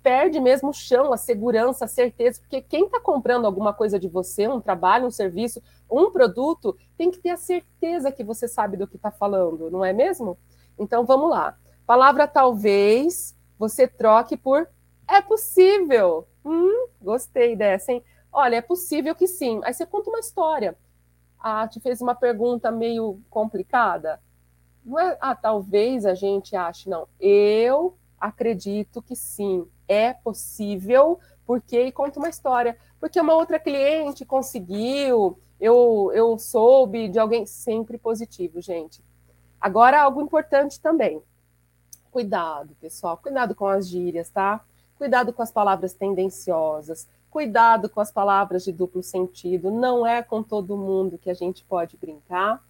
Perde 0.01 0.39
mesmo 0.39 0.69
o 0.69 0.73
chão, 0.73 1.11
a 1.11 1.17
segurança, 1.17 1.85
a 1.85 1.87
certeza, 1.87 2.39
porque 2.39 2.61
quem 2.61 2.85
está 2.85 2.99
comprando 2.99 3.45
alguma 3.45 3.73
coisa 3.73 3.99
de 3.99 4.07
você, 4.07 4.47
um 4.47 4.61
trabalho, 4.61 5.07
um 5.07 5.11
serviço, 5.11 5.61
um 5.89 6.11
produto, 6.11 6.77
tem 6.95 7.09
que 7.09 7.19
ter 7.19 7.31
a 7.31 7.37
certeza 7.37 8.11
que 8.11 8.23
você 8.23 8.47
sabe 8.47 8.77
do 8.77 8.87
que 8.87 8.95
está 8.95 9.09
falando, 9.11 9.71
não 9.71 9.83
é 9.83 9.91
mesmo? 9.91 10.37
Então 10.77 11.05
vamos 11.05 11.29
lá. 11.29 11.57
Palavra 11.85 12.27
talvez 12.27 13.35
você 13.57 13.87
troque 13.87 14.37
por 14.37 14.67
é 15.07 15.21
possível. 15.21 16.27
Hum, 16.45 16.87
gostei 17.01 17.55
dessa, 17.55 17.91
hein? 17.91 18.03
Olha, 18.31 18.57
é 18.57 18.61
possível 18.61 19.13
que 19.13 19.27
sim. 19.27 19.59
Aí 19.63 19.73
você 19.73 19.85
conta 19.85 20.09
uma 20.09 20.19
história. 20.19 20.77
Ah, 21.39 21.67
te 21.67 21.79
fez 21.79 22.01
uma 22.01 22.15
pergunta 22.15 22.71
meio 22.71 23.19
complicada. 23.29 24.19
Não 24.83 24.99
é, 24.99 25.17
ah, 25.21 25.35
talvez 25.35 26.05
a 26.05 26.13
gente 26.13 26.55
ache, 26.55 26.89
não. 26.89 27.07
Eu 27.19 27.97
acredito 28.23 29.01
que 29.01 29.17
sim, 29.17 29.67
é 29.85 30.13
possível, 30.13 31.19
porque 31.45 31.83
e 31.83 31.91
conta 31.91 32.19
uma 32.19 32.29
história. 32.29 32.77
Porque 32.97 33.19
uma 33.19 33.35
outra 33.35 33.59
cliente 33.59 34.25
conseguiu, 34.25 35.37
eu, 35.59 36.09
eu 36.13 36.39
soube 36.39 37.09
de 37.09 37.19
alguém 37.19 37.45
sempre 37.45 37.97
positivo, 37.97 38.61
gente. 38.61 39.03
Agora, 39.59 40.01
algo 40.01 40.21
importante 40.21 40.79
também. 40.79 41.21
Cuidado, 42.09 42.73
pessoal, 42.79 43.17
cuidado 43.17 43.53
com 43.53 43.67
as 43.67 43.89
gírias, 43.89 44.29
tá? 44.29 44.63
Cuidado 44.97 45.33
com 45.33 45.41
as 45.41 45.51
palavras 45.51 45.93
tendenciosas, 45.93 47.09
cuidado 47.29 47.89
com 47.89 47.99
as 47.99 48.11
palavras 48.11 48.63
de 48.63 48.71
duplo 48.71 49.03
sentido. 49.03 49.69
Não 49.69 50.07
é 50.07 50.23
com 50.23 50.41
todo 50.41 50.77
mundo 50.77 51.17
que 51.17 51.29
a 51.29 51.33
gente 51.33 51.65
pode 51.65 51.97
brincar 51.97 52.63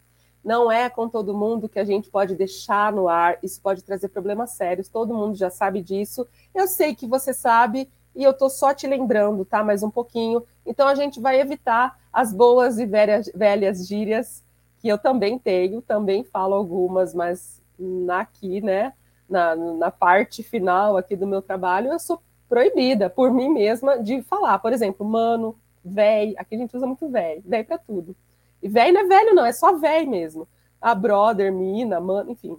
não 0.44 0.72
é 0.72 0.90
com 0.90 1.08
todo 1.08 1.34
mundo 1.34 1.70
que 1.70 1.80
a 1.80 1.86
gente 1.86 2.10
pode 2.10 2.36
deixar 2.36 2.92
no 2.92 3.08
ar, 3.08 3.38
isso 3.42 3.62
pode 3.62 3.84
trazer 3.84 4.10
problemas 4.10 4.52
sérios, 4.52 4.90
todo 4.90 5.14
mundo 5.14 5.36
já 5.36 5.50
sabe 5.50 5.82
disso. 5.82 6.28
Eu 6.54 6.68
sei 6.68 6.94
que 6.94 7.08
você 7.08 7.34
sabe 7.34 7.90
e 8.16 8.24
eu 8.24 8.32
estou 8.32 8.50
só 8.50 8.74
te 8.74 8.86
lembrando, 8.86 9.46
tá? 9.46 9.64
Mais 9.64 9.84
um 9.84 9.90
pouquinho. 9.90 10.44
Então 10.66 10.88
a 10.88 10.96
gente 10.96 11.20
vai 11.20 11.40
evitar 11.40 11.98
as 12.12 12.34
boas 12.34 12.78
e 12.78 12.86
velhas, 12.86 13.32
velhas 13.34 13.88
gírias, 13.88 14.44
que 14.80 14.88
eu 14.88 14.98
também 14.98 15.40
tenho, 15.40 15.82
também 15.82 16.24
falo 16.24 16.54
algumas, 16.54 17.14
mas 17.14 17.62
aqui, 18.10 18.62
né, 18.62 18.94
na, 19.30 19.56
na 19.56 19.90
parte 19.90 20.44
final 20.44 20.98
aqui 20.98 21.16
do 21.16 21.26
meu 21.26 21.42
trabalho, 21.42 21.92
eu 21.92 22.00
sou 22.00 22.22
proibida 22.50 23.10
por 23.10 23.32
mim 23.32 23.50
mesma 23.50 23.98
de 23.98 24.22
falar. 24.22 24.60
Por 24.60 24.74
exemplo, 24.74 25.06
mano, 25.06 25.56
véi, 25.84 26.36
aqui 26.38 26.56
a 26.56 26.58
gente 26.58 26.76
usa 26.76 26.86
muito 26.86 27.08
véi, 27.10 27.42
véi 27.46 27.64
para 27.64 27.78
tudo. 27.78 28.16
E 28.64 28.70
velho 28.70 28.94
não 28.94 29.02
é 29.02 29.04
velho, 29.04 29.36
não, 29.36 29.46
é 29.46 29.52
só 29.52 29.74
velho 29.74 30.10
mesmo. 30.10 30.48
A 30.80 30.96
brother, 30.96 31.52
mina, 31.52 32.00
mano, 32.00 32.32
enfim. 32.32 32.58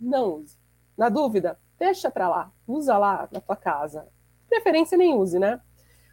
Não 0.00 0.36
use. 0.36 0.56
Na 0.96 1.08
dúvida, 1.08 1.58
deixa 1.76 2.08
para 2.08 2.28
lá. 2.28 2.52
Usa 2.68 2.96
lá 2.96 3.28
na 3.32 3.40
tua 3.40 3.56
casa. 3.56 4.06
Preferência 4.48 4.96
nem 4.96 5.12
use, 5.12 5.40
né? 5.40 5.60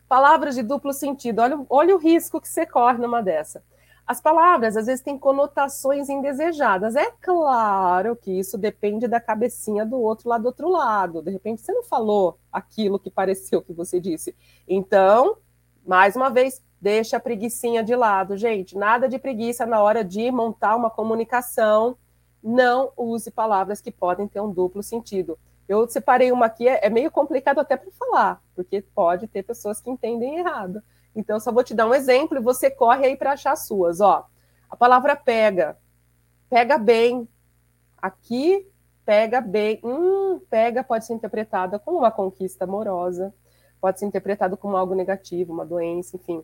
Palavras 0.09 0.55
de 0.55 0.63
duplo 0.63 0.91
sentido. 0.91 1.39
Olha, 1.39 1.65
olha 1.69 1.95
o 1.95 1.99
risco 1.99 2.41
que 2.41 2.47
você 2.47 2.65
corre 2.65 2.97
numa 2.97 3.21
dessa. 3.21 3.63
As 4.07 4.19
palavras, 4.19 4.75
às 4.75 4.87
vezes, 4.87 5.03
têm 5.03 5.19
conotações 5.19 6.09
indesejadas. 6.09 6.95
É 6.95 7.11
claro 7.21 8.15
que 8.15 8.31
isso 8.31 8.57
depende 8.57 9.07
da 9.07 9.19
cabecinha 9.19 9.85
do 9.85 9.99
outro 9.99 10.29
lá 10.29 10.39
do 10.39 10.47
outro 10.47 10.67
lado. 10.67 11.21
De 11.21 11.29
repente, 11.29 11.61
você 11.61 11.71
não 11.71 11.83
falou 11.83 12.39
aquilo 12.51 12.97
que 12.97 13.11
pareceu 13.11 13.61
que 13.61 13.73
você 13.73 13.99
disse. 13.99 14.35
Então, 14.67 15.37
mais 15.85 16.15
uma 16.15 16.29
vez, 16.29 16.59
Deixa 16.79 17.17
a 17.17 17.19
preguiçinha 17.19 17.83
de 17.83 17.95
lado, 17.95 18.37
gente. 18.37 18.77
Nada 18.77 19.09
de 19.09 19.17
preguiça 19.17 19.65
na 19.65 19.81
hora 19.81 20.03
de 20.03 20.29
montar 20.31 20.75
uma 20.75 20.91
comunicação. 20.91 21.97
Não 22.41 22.91
use 22.95 23.31
palavras 23.31 23.81
que 23.81 23.91
podem 23.91 24.27
ter 24.27 24.39
um 24.39 24.51
duplo 24.51 24.83
sentido. 24.83 25.39
Eu 25.67 25.87
separei 25.89 26.31
uma 26.31 26.45
aqui, 26.45 26.67
é, 26.67 26.85
é 26.85 26.89
meio 26.89 27.09
complicado 27.09 27.59
até 27.59 27.75
para 27.75 27.91
falar, 27.91 28.41
porque 28.55 28.81
pode 28.81 29.27
ter 29.27 29.43
pessoas 29.43 29.81
que 29.81 29.89
entendem 29.89 30.37
errado. 30.37 30.81
Então, 31.15 31.39
só 31.39 31.51
vou 31.51 31.63
te 31.63 31.73
dar 31.73 31.87
um 31.87 31.95
exemplo 31.95 32.37
e 32.37 32.41
você 32.41 32.69
corre 32.69 33.07
aí 33.07 33.17
para 33.17 33.33
achar 33.33 33.53
as 33.53 33.65
suas. 33.65 33.99
Ó, 33.99 34.25
a 34.69 34.75
palavra 34.75 35.15
pega. 35.15 35.77
Pega 36.47 36.77
bem. 36.77 37.27
Aqui, 37.97 38.69
pega 39.03 39.41
bem. 39.41 39.81
Hum, 39.83 40.39
pega 40.47 40.83
pode 40.83 41.05
ser 41.05 41.13
interpretada 41.13 41.79
como 41.79 41.97
uma 41.97 42.11
conquista 42.11 42.65
amorosa, 42.65 43.33
pode 43.81 43.99
ser 43.99 44.05
interpretado 44.05 44.55
como 44.55 44.77
algo 44.77 44.93
negativo, 44.93 45.51
uma 45.51 45.65
doença, 45.65 46.15
enfim 46.15 46.43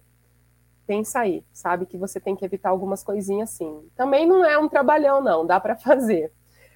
pensa 0.86 1.20
aí, 1.20 1.44
sabe 1.52 1.86
que 1.86 1.98
você 1.98 2.20
tem 2.20 2.36
que 2.36 2.46
evitar 2.46 2.70
algumas 2.70 3.04
coisinhas 3.04 3.52
assim. 3.52 3.90
Também 3.96 4.26
não 4.26 4.44
é 4.44 4.58
um 4.58 4.70
trabalhão, 4.70 5.22
não, 5.22 5.46
dá 5.46 5.60
para 5.60 5.76
fazer. 5.78 6.32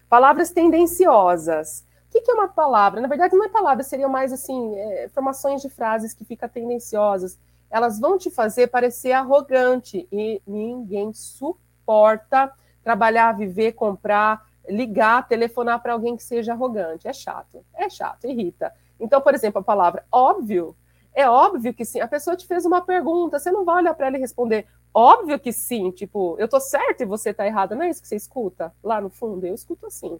Palavras 0.09 0.51
tendenciosas. 0.51 1.85
O 2.07 2.11
que, 2.11 2.21
que, 2.21 2.31
é 2.31 2.33
uma 2.33 2.47
palavra? 2.47 3.01
Na 3.01 3.07
verdade, 3.07 3.35
não 3.35 3.45
é 3.45 3.49
palavra, 3.49 3.83
seriam 3.83 4.09
mais 4.09 4.31
assim, 4.31 4.75
é, 4.75 5.09
formações 5.09 5.61
de 5.61 5.69
frases 5.69 6.13
que 6.13 6.23
ficam 6.23 6.47
tendenciosas. 6.47 7.37
Elas 7.69 7.99
vão 7.99 8.17
te 8.17 8.31
fazer 8.31 8.67
parecer 8.67 9.11
arrogante 9.11 10.07
e 10.09 10.41
ninguém 10.47 11.13
suporta 11.13 12.51
trabalhar, 12.81 13.33
viver, 13.33 13.73
comprar, 13.73 14.47
ligar, 14.69 15.27
telefonar 15.27 15.81
para 15.81 15.91
alguém 15.91 16.15
que 16.15 16.23
seja 16.23 16.53
arrogante. 16.53 17.07
É 17.07 17.11
chato, 17.11 17.65
é 17.73 17.89
chato, 17.89 18.25
irrita. 18.25 18.73
Então, 18.97 19.19
por 19.19 19.33
exemplo, 19.33 19.59
a 19.59 19.63
palavra 19.63 20.05
óbvio 20.09 20.75
é 21.17 21.27
óbvio 21.27 21.73
que 21.73 21.83
sim. 21.83 21.99
A 21.99 22.07
pessoa 22.07 22.37
te 22.37 22.45
fez 22.45 22.63
uma 22.63 22.79
pergunta, 22.79 23.39
você 23.39 23.49
não 23.49 23.65
vai 23.65 23.77
olhar 23.77 23.95
para 23.95 24.05
ela 24.05 24.17
e 24.17 24.19
responder. 24.19 24.67
Óbvio 24.93 25.39
que 25.39 25.51
sim. 25.51 25.89
Tipo, 25.89 26.35
eu 26.37 26.47
tô 26.47 26.59
certo 26.59 27.01
e 27.01 27.05
você 27.07 27.33
tá 27.33 27.47
errada. 27.47 27.75
Não 27.75 27.81
é 27.81 27.89
isso 27.89 28.01
que 28.03 28.07
você 28.07 28.15
escuta 28.15 28.71
lá 28.83 29.01
no 29.01 29.09
fundo? 29.09 29.43
Eu 29.47 29.55
escuto 29.55 29.87
assim. 29.87 30.19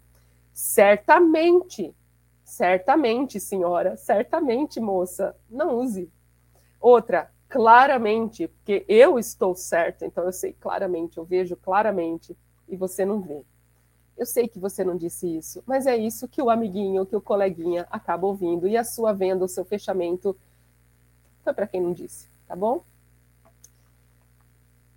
Certamente. 0.51 1.93
Certamente, 2.43 3.39
senhora. 3.39 3.95
Certamente, 3.95 4.79
moça. 4.79 5.35
Não 5.47 5.77
use. 5.77 6.11
Outra, 6.81 7.29
claramente, 7.47 8.47
porque 8.47 8.83
eu 8.87 9.19
estou 9.19 9.55
certo, 9.55 10.03
então 10.03 10.23
eu 10.23 10.31
sei 10.31 10.53
claramente, 10.53 11.17
eu 11.17 11.23
vejo 11.23 11.55
claramente 11.55 12.35
e 12.67 12.75
você 12.75 13.05
não 13.05 13.21
vê. 13.21 13.43
Eu 14.17 14.25
sei 14.25 14.47
que 14.47 14.57
você 14.57 14.83
não 14.83 14.97
disse 14.97 15.37
isso, 15.37 15.63
mas 15.65 15.85
é 15.85 15.95
isso 15.95 16.27
que 16.27 16.41
o 16.41 16.49
amiguinho, 16.49 17.05
que 17.05 17.15
o 17.15 17.21
coleguinha 17.21 17.85
acaba 17.91 18.25
ouvindo 18.25 18.67
e 18.67 18.75
a 18.75 18.83
sua 18.83 19.13
venda, 19.13 19.45
o 19.45 19.47
seu 19.47 19.63
fechamento 19.63 20.35
para 21.53 21.67
quem 21.67 21.81
não 21.81 21.93
disse, 21.93 22.29
tá 22.47 22.55
bom? 22.55 22.83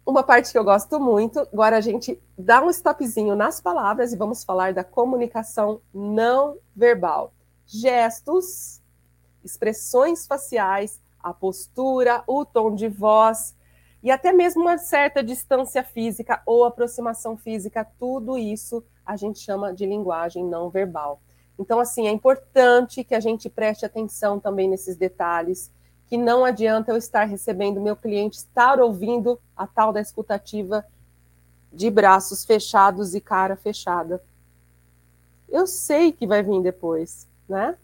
Uma 0.05 0.23
parte 0.23 0.51
que 0.51 0.59
eu 0.59 0.65
gosto 0.65 0.99
muito, 0.99 1.41
agora 1.41 1.77
a 1.77 1.81
gente 1.81 2.21
dá 2.37 2.63
um 2.63 2.71
stopzinho 2.71 3.37
nas 3.37 3.61
palavras 3.61 4.13
e 4.13 4.17
vamos 4.17 4.43
falar 4.43 4.73
da 4.73 4.83
comunicação 4.83 5.81
não 5.95 6.59
verbal. 6.75 7.33
Gestos, 7.67 8.81
expressões 9.45 10.27
faciais, 10.27 11.01
a 11.23 11.33
postura, 11.33 12.25
o 12.27 12.45
tom 12.45 12.75
de 12.75 12.89
voz 12.89 13.55
e 14.03 14.11
até 14.11 14.33
mesmo 14.33 14.63
uma 14.63 14.79
certa 14.79 15.23
distância 15.23 15.85
física 15.85 16.43
ou 16.47 16.65
aproximação 16.65 17.37
física, 17.37 17.87
tudo 17.99 18.39
isso 18.39 18.83
a 19.05 19.15
gente 19.17 19.39
chama 19.39 19.75
de 19.75 19.85
linguagem 19.85 20.45
não 20.45 20.71
verbal. 20.71 21.21
Então, 21.59 21.79
assim, 21.79 22.09
é 22.09 22.11
importante 22.11 23.05
que 23.05 23.15
a 23.15 23.21
gente 23.21 23.51
preste 23.51 23.85
atenção 23.85 24.41
também 24.41 24.69
nesses 24.69 24.97
detalhes 24.97 25.71
que 26.11 26.19
não 26.19 26.45
adianta 26.45 26.91
eu 26.91 26.97
estar 26.97 27.23
recebendo 27.23 27.81
meu 27.81 27.95
cliente, 27.95 28.39
estar 28.39 28.81
ouvindo 28.81 29.41
a 29.57 29.65
tal 29.65 29.93
da 29.93 30.01
escutativa 30.01 30.85
de 31.73 31.89
braços 31.89 32.45
fechados 32.45 33.15
e 33.15 33.21
cara 33.21 33.55
fechada. 33.55 34.21
Eu 35.49 35.69
sei 35.69 36.11
que 36.11 36.27
vai 36.27 36.43
vir 36.43 36.61
depois, 36.63 37.29
né? 37.49 37.79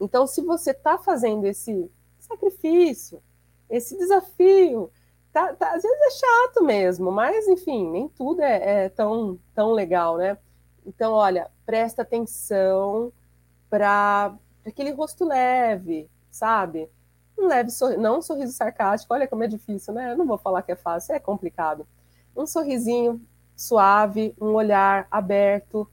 Então, 0.00 0.26
se 0.26 0.40
você 0.40 0.70
está 0.70 0.96
fazendo 0.96 1.44
esse 1.44 1.90
sacrifício, 2.18 3.22
esse 3.68 3.94
desafio, 3.98 4.90
tá, 5.30 5.52
tá, 5.52 5.74
às 5.74 5.82
vezes 5.82 6.00
é 6.00 6.10
chato 6.12 6.64
mesmo, 6.64 7.12
mas 7.12 7.46
enfim, 7.46 7.90
nem 7.90 8.08
tudo 8.08 8.40
é, 8.40 8.84
é 8.84 8.88
tão, 8.88 9.38
tão 9.54 9.72
legal, 9.72 10.16
né? 10.16 10.38
Então, 10.86 11.12
olha, 11.12 11.50
presta 11.66 12.00
atenção 12.00 13.12
para 13.68 14.34
aquele 14.64 14.92
rosto 14.92 15.26
leve, 15.26 16.08
sabe? 16.30 16.88
Um 17.40 17.46
leve 17.46 17.70
sorriso, 17.70 18.00
não 18.00 18.18
um 18.18 18.22
sorriso 18.22 18.52
sarcástico, 18.52 19.14
olha 19.14 19.26
como 19.26 19.44
é 19.44 19.46
difícil, 19.46 19.94
né? 19.94 20.12
Eu 20.12 20.18
não 20.18 20.26
vou 20.26 20.38
falar 20.38 20.62
que 20.62 20.72
é 20.72 20.76
fácil, 20.76 21.14
é 21.14 21.18
complicado. 21.18 21.86
Um 22.36 22.46
sorrisinho 22.46 23.20
suave, 23.56 24.34
um 24.40 24.54
olhar 24.54 25.06
aberto, 25.10 25.88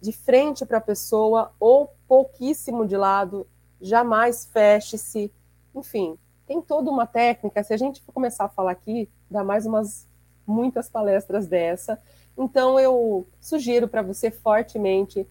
de 0.00 0.12
frente 0.12 0.66
para 0.66 0.78
a 0.78 0.82
pessoa 0.82 1.52
ou 1.58 1.90
pouquíssimo 2.06 2.86
de 2.86 2.96
lado, 2.96 3.46
jamais 3.80 4.44
feche-se. 4.44 5.32
Enfim, 5.74 6.18
tem 6.46 6.60
toda 6.60 6.90
uma 6.90 7.06
técnica. 7.06 7.64
Se 7.64 7.72
a 7.72 7.76
gente 7.76 8.02
começar 8.12 8.44
a 8.44 8.48
falar 8.48 8.72
aqui, 8.72 9.08
dá 9.30 9.42
mais 9.42 9.64
umas 9.64 10.06
muitas 10.46 10.88
palestras 10.90 11.46
dessa. 11.46 11.98
Então 12.36 12.78
eu 12.78 13.26
sugiro 13.40 13.88
para 13.88 14.02
você 14.02 14.30
fortemente 14.30 15.26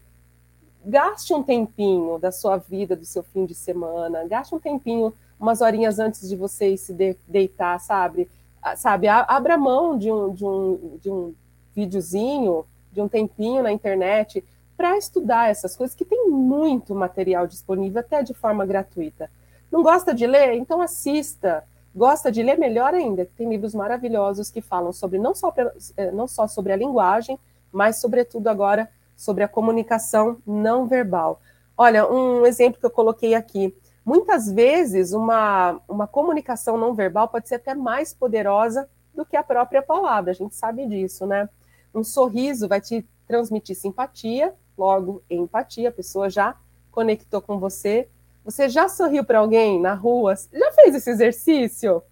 gaste 0.85 1.33
um 1.33 1.43
tempinho 1.43 2.17
da 2.19 2.31
sua 2.31 2.57
vida, 2.57 2.95
do 2.95 3.05
seu 3.05 3.23
fim 3.23 3.45
de 3.45 3.55
semana, 3.55 4.27
gaste 4.27 4.53
um 4.53 4.59
tempinho, 4.59 5.13
umas 5.39 5.61
horinhas 5.61 5.99
antes 5.99 6.27
de 6.27 6.35
você 6.35 6.75
se 6.77 6.93
de, 6.93 7.17
deitar, 7.27 7.79
sabe? 7.79 8.29
Sabe, 8.77 9.07
abra 9.09 9.57
mão 9.57 9.97
de 9.97 10.09
um, 10.09 10.33
de 10.33 10.45
um, 10.45 10.97
de 11.01 11.11
um 11.11 11.35
videozinho, 11.75 12.65
de 12.91 13.01
um 13.01 13.09
tempinho 13.09 13.61
na 13.61 13.71
internet 13.71 14.43
para 14.77 14.97
estudar 14.97 15.49
essas 15.49 15.75
coisas, 15.75 15.95
que 15.95 16.05
tem 16.05 16.29
muito 16.29 16.95
material 16.95 17.45
disponível, 17.45 17.99
até 17.99 18.23
de 18.23 18.33
forma 18.33 18.65
gratuita. 18.65 19.29
Não 19.71 19.83
gosta 19.83 20.13
de 20.13 20.25
ler? 20.25 20.53
Então 20.53 20.81
assista. 20.81 21.63
Gosta 21.95 22.31
de 22.31 22.41
ler? 22.41 22.57
Melhor 22.57 22.93
ainda, 22.93 23.27
tem 23.37 23.49
livros 23.49 23.75
maravilhosos 23.75 24.49
que 24.49 24.61
falam 24.61 24.91
sobre 24.91 25.19
não 25.19 25.35
só, 25.35 25.53
eh, 25.97 26.11
não 26.11 26.27
só 26.27 26.47
sobre 26.47 26.73
a 26.73 26.75
linguagem, 26.75 27.37
mas, 27.71 27.97
sobretudo, 27.97 28.47
agora 28.47 28.89
sobre 29.15 29.43
a 29.43 29.47
comunicação 29.47 30.37
não 30.45 30.87
verbal. 30.87 31.39
Olha, 31.77 32.07
um 32.07 32.45
exemplo 32.45 32.79
que 32.79 32.85
eu 32.85 32.91
coloquei 32.91 33.33
aqui. 33.33 33.75
Muitas 34.05 34.51
vezes, 34.51 35.13
uma, 35.13 35.79
uma 35.87 36.07
comunicação 36.07 36.77
não 36.77 36.93
verbal 36.93 37.27
pode 37.29 37.47
ser 37.47 37.55
até 37.55 37.73
mais 37.73 38.13
poderosa 38.13 38.89
do 39.13 39.25
que 39.25 39.37
a 39.37 39.43
própria 39.43 39.81
palavra, 39.81 40.31
a 40.31 40.35
gente 40.35 40.55
sabe 40.55 40.85
disso, 40.85 41.25
né? 41.25 41.47
Um 41.93 42.03
sorriso 42.03 42.67
vai 42.67 42.81
te 42.81 43.05
transmitir 43.27 43.75
simpatia, 43.75 44.53
logo 44.77 45.21
empatia, 45.29 45.89
a 45.89 45.91
pessoa 45.91 46.29
já 46.29 46.55
conectou 46.91 47.41
com 47.41 47.59
você. 47.59 48.09
Você 48.43 48.67
já 48.67 48.89
sorriu 48.89 49.23
para 49.23 49.39
alguém 49.39 49.79
na 49.79 49.93
rua? 49.93 50.35
Já 50.35 50.71
fez 50.73 50.95
esse 50.95 51.09
exercício? 51.09 52.03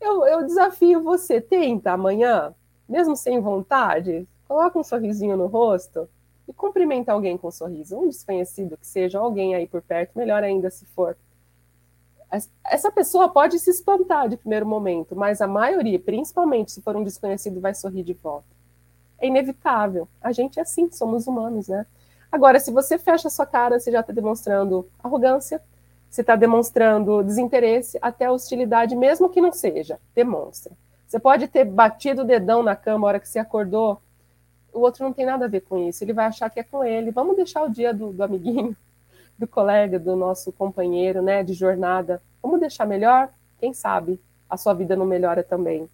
Eu, 0.00 0.26
eu 0.26 0.44
desafio 0.44 1.02
você, 1.02 1.40
tenta 1.40 1.92
amanhã, 1.92 2.54
mesmo 2.88 3.16
sem 3.16 3.40
vontade, 3.40 4.26
coloca 4.48 4.78
um 4.78 4.84
sorrisinho 4.84 5.36
no 5.36 5.46
rosto 5.46 6.08
e 6.48 6.52
cumprimenta 6.52 7.12
alguém 7.12 7.38
com 7.38 7.48
um 7.48 7.52
sorriso, 7.52 7.96
um 7.96 8.08
desconhecido 8.08 8.76
que 8.76 8.86
seja, 8.86 9.18
alguém 9.18 9.54
aí 9.54 9.66
por 9.66 9.80
perto, 9.80 10.18
melhor 10.18 10.42
ainda 10.42 10.70
se 10.70 10.84
for. 10.86 11.16
Essa 12.64 12.92
pessoa 12.92 13.28
pode 13.28 13.58
se 13.58 13.70
espantar 13.70 14.28
de 14.28 14.36
primeiro 14.36 14.64
momento, 14.64 15.16
mas 15.16 15.40
a 15.40 15.48
maioria, 15.48 15.98
principalmente 15.98 16.70
se 16.70 16.80
for 16.80 16.94
um 16.96 17.02
desconhecido, 17.02 17.60
vai 17.60 17.74
sorrir 17.74 18.04
de 18.04 18.12
volta. 18.14 18.46
É 19.18 19.26
inevitável. 19.26 20.06
A 20.20 20.30
gente 20.30 20.58
é 20.58 20.62
assim, 20.62 20.90
somos 20.92 21.26
humanos, 21.26 21.68
né? 21.68 21.84
Agora, 22.30 22.60
se 22.60 22.70
você 22.70 22.96
fecha 22.96 23.26
a 23.26 23.30
sua 23.30 23.46
cara, 23.46 23.80
você 23.80 23.90
já 23.90 24.00
está 24.00 24.12
demonstrando 24.12 24.88
arrogância, 25.02 25.60
você 26.08 26.20
está 26.20 26.36
demonstrando 26.36 27.22
desinteresse, 27.22 27.98
até 28.00 28.30
hostilidade, 28.30 28.94
mesmo 28.94 29.28
que 29.28 29.40
não 29.40 29.52
seja, 29.52 29.98
demonstra. 30.14 30.72
Você 31.06 31.18
pode 31.18 31.48
ter 31.48 31.64
batido 31.64 32.22
o 32.22 32.24
dedão 32.24 32.62
na 32.62 32.76
cama 32.76 33.06
a 33.06 33.08
hora 33.08 33.20
que 33.20 33.28
você 33.28 33.40
acordou, 33.40 34.00
o 34.72 34.80
outro 34.80 35.04
não 35.04 35.12
tem 35.12 35.26
nada 35.26 35.46
a 35.46 35.48
ver 35.48 35.62
com 35.62 35.76
isso, 35.78 36.04
ele 36.04 36.12
vai 36.12 36.26
achar 36.26 36.48
que 36.48 36.60
é 36.60 36.62
com 36.62 36.84
ele. 36.84 37.10
Vamos 37.10 37.34
deixar 37.34 37.62
o 37.62 37.68
dia 37.68 37.92
do, 37.92 38.12
do 38.12 38.22
amiguinho, 38.22 38.76
do 39.40 39.48
colega, 39.48 39.98
do 39.98 40.14
nosso 40.14 40.52
companheiro, 40.52 41.22
né, 41.22 41.42
de 41.42 41.54
jornada. 41.54 42.22
Vamos 42.42 42.60
deixar 42.60 42.86
melhor? 42.86 43.30
Quem 43.58 43.72
sabe 43.72 44.20
a 44.48 44.56
sua 44.56 44.74
vida 44.74 44.94
não 44.94 45.06
melhora 45.06 45.42
também. 45.42 45.88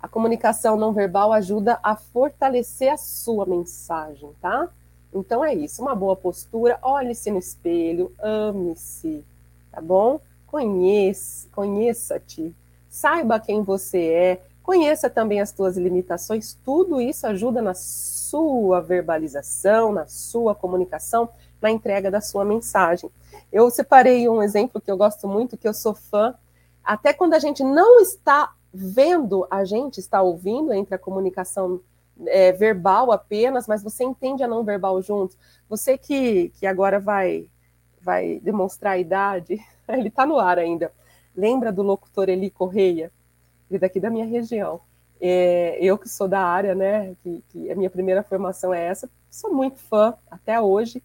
A 0.00 0.08
comunicação 0.08 0.76
não 0.76 0.92
verbal 0.92 1.32
ajuda 1.32 1.78
a 1.82 1.94
fortalecer 1.94 2.92
a 2.92 2.96
sua 2.96 3.46
mensagem, 3.46 4.30
tá? 4.40 4.68
Então 5.14 5.44
é 5.44 5.54
isso, 5.54 5.80
uma 5.80 5.94
boa 5.94 6.16
postura, 6.16 6.78
olhe-se 6.82 7.30
no 7.30 7.38
espelho, 7.38 8.12
ame-se, 8.20 9.24
tá 9.70 9.80
bom? 9.80 10.20
Conheça, 10.46 11.48
conheça-te, 11.52 12.54
saiba 12.88 13.40
quem 13.40 13.62
você 13.62 14.04
é, 14.04 14.42
Conheça 14.66 15.08
também 15.08 15.40
as 15.40 15.52
tuas 15.52 15.76
limitações, 15.76 16.58
tudo 16.64 17.00
isso 17.00 17.24
ajuda 17.24 17.62
na 17.62 17.72
sua 17.72 18.80
verbalização, 18.80 19.92
na 19.92 20.08
sua 20.08 20.56
comunicação, 20.56 21.28
na 21.60 21.70
entrega 21.70 22.10
da 22.10 22.20
sua 22.20 22.44
mensagem. 22.44 23.10
Eu 23.52 23.70
separei 23.70 24.28
um 24.28 24.42
exemplo 24.42 24.80
que 24.80 24.90
eu 24.90 24.96
gosto 24.96 25.26
muito, 25.26 25.56
que 25.56 25.66
eu 25.66 25.74
sou 25.74 25.94
fã, 25.94 26.34
até 26.84 27.12
quando 27.12 27.34
a 27.34 27.38
gente 27.38 27.62
não 27.64 28.00
está 28.00 28.52
vendo, 28.72 29.46
a 29.50 29.64
gente 29.64 29.98
está 29.98 30.22
ouvindo 30.22 30.72
entre 30.72 30.94
a 30.94 30.98
comunicação 30.98 31.80
é, 32.26 32.52
verbal 32.52 33.10
apenas, 33.10 33.66
mas 33.66 33.82
você 33.82 34.04
entende 34.04 34.42
a 34.42 34.48
não 34.48 34.62
verbal 34.64 35.00
junto. 35.02 35.36
Você 35.68 35.98
que, 35.98 36.50
que 36.50 36.66
agora 36.66 37.00
vai, 37.00 37.48
vai 38.00 38.40
demonstrar 38.40 38.94
a 38.94 38.98
idade, 38.98 39.58
ele 39.88 40.08
está 40.08 40.24
no 40.24 40.38
ar 40.38 40.58
ainda. 40.58 40.92
Lembra 41.34 41.72
do 41.72 41.82
locutor 41.82 42.28
Eli 42.28 42.50
Correia? 42.50 43.10
e 43.70 43.78
daqui 43.78 44.00
da 44.00 44.10
minha 44.10 44.26
região. 44.26 44.80
É, 45.20 45.78
eu 45.80 45.96
que 45.96 46.08
sou 46.08 46.28
da 46.28 46.40
área, 46.40 46.74
né, 46.74 47.14
que, 47.22 47.42
que, 47.48 47.70
a 47.70 47.74
minha 47.74 47.90
primeira 47.90 48.22
formação 48.22 48.72
é 48.72 48.84
essa, 48.84 49.08
sou 49.30 49.52
muito 49.52 49.78
fã 49.78 50.14
até 50.30 50.60
hoje. 50.60 51.02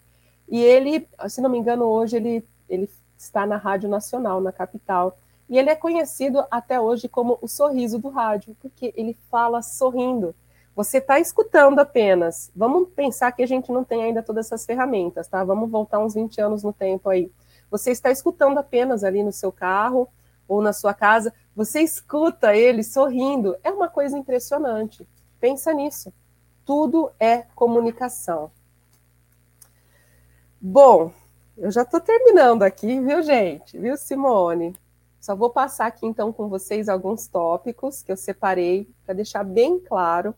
E 0.52 0.60
ele, 0.62 1.08
se 1.30 1.40
não 1.40 1.48
me 1.48 1.56
engano, 1.56 1.86
hoje 1.86 2.16
ele, 2.18 2.46
ele 2.68 2.86
está 3.16 3.46
na 3.46 3.56
Rádio 3.56 3.88
Nacional, 3.88 4.38
na 4.38 4.52
capital. 4.52 5.18
E 5.48 5.58
ele 5.58 5.70
é 5.70 5.74
conhecido 5.74 6.44
até 6.50 6.78
hoje 6.78 7.08
como 7.08 7.38
o 7.40 7.48
sorriso 7.48 7.98
do 7.98 8.10
rádio, 8.10 8.54
porque 8.60 8.92
ele 8.94 9.16
fala 9.30 9.62
sorrindo. 9.62 10.34
Você 10.76 10.98
está 10.98 11.18
escutando 11.18 11.78
apenas. 11.78 12.52
Vamos 12.54 12.90
pensar 12.90 13.32
que 13.32 13.42
a 13.42 13.46
gente 13.46 13.72
não 13.72 13.82
tem 13.82 14.02
ainda 14.02 14.22
todas 14.22 14.44
essas 14.44 14.66
ferramentas, 14.66 15.26
tá? 15.26 15.42
Vamos 15.42 15.70
voltar 15.70 15.98
uns 16.00 16.12
20 16.12 16.38
anos 16.42 16.62
no 16.62 16.72
tempo 16.72 17.08
aí. 17.08 17.32
Você 17.70 17.90
está 17.90 18.10
escutando 18.10 18.58
apenas 18.58 19.02
ali 19.04 19.22
no 19.22 19.32
seu 19.32 19.50
carro 19.50 20.06
ou 20.46 20.60
na 20.60 20.74
sua 20.74 20.92
casa, 20.92 21.32
você 21.56 21.80
escuta 21.80 22.54
ele 22.54 22.84
sorrindo, 22.84 23.56
é 23.64 23.70
uma 23.70 23.88
coisa 23.88 24.18
impressionante. 24.18 25.08
Pensa 25.40 25.72
nisso. 25.72 26.12
Tudo 26.62 27.10
é 27.18 27.46
comunicação. 27.54 28.50
Bom, 30.64 31.12
eu 31.58 31.72
já 31.72 31.82
estou 31.82 32.00
terminando 32.00 32.62
aqui, 32.62 33.00
viu, 33.00 33.20
gente? 33.20 33.76
Viu, 33.76 33.96
Simone? 33.96 34.72
Só 35.20 35.34
vou 35.34 35.50
passar 35.50 35.86
aqui 35.86 36.06
então 36.06 36.32
com 36.32 36.48
vocês 36.48 36.88
alguns 36.88 37.26
tópicos 37.26 38.00
que 38.00 38.12
eu 38.12 38.16
separei 38.16 38.88
para 39.04 39.12
deixar 39.12 39.42
bem 39.42 39.80
claro 39.80 40.32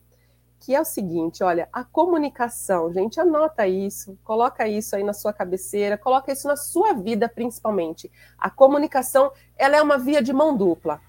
que 0.59 0.75
é 0.75 0.81
o 0.81 0.85
seguinte, 0.85 1.45
olha, 1.45 1.69
a 1.71 1.85
comunicação, 1.85 2.91
gente, 2.91 3.21
anota 3.21 3.69
isso, 3.69 4.19
coloca 4.25 4.67
isso 4.67 4.97
aí 4.97 5.05
na 5.05 5.13
sua 5.13 5.31
cabeceira, 5.31 5.99
coloca 5.99 6.33
isso 6.33 6.49
na 6.49 6.57
sua 6.57 6.95
vida 6.95 7.29
principalmente. 7.29 8.11
A 8.39 8.49
comunicação, 8.49 9.31
ela 9.59 9.77
é 9.77 9.83
uma 9.83 9.99
via 9.99 10.23
de 10.23 10.33
mão 10.33 10.57
dupla. 10.57 11.03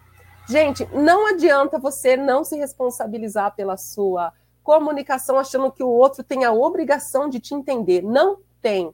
Gente, 0.46 0.86
não 0.94 1.26
adianta 1.26 1.80
você 1.80 2.18
não 2.18 2.44
se 2.44 2.58
responsabilizar 2.58 3.56
pela 3.56 3.78
sua 3.78 4.34
comunicação 4.62 5.40
achando 5.40 5.72
que 5.72 5.84
o 5.84 5.88
outro 5.88 6.22
tem 6.22 6.44
a 6.44 6.52
obrigação 6.52 7.30
de 7.30 7.40
te 7.40 7.56
entender. 7.56 8.02
Não 8.02 8.40
tem. 8.62 8.94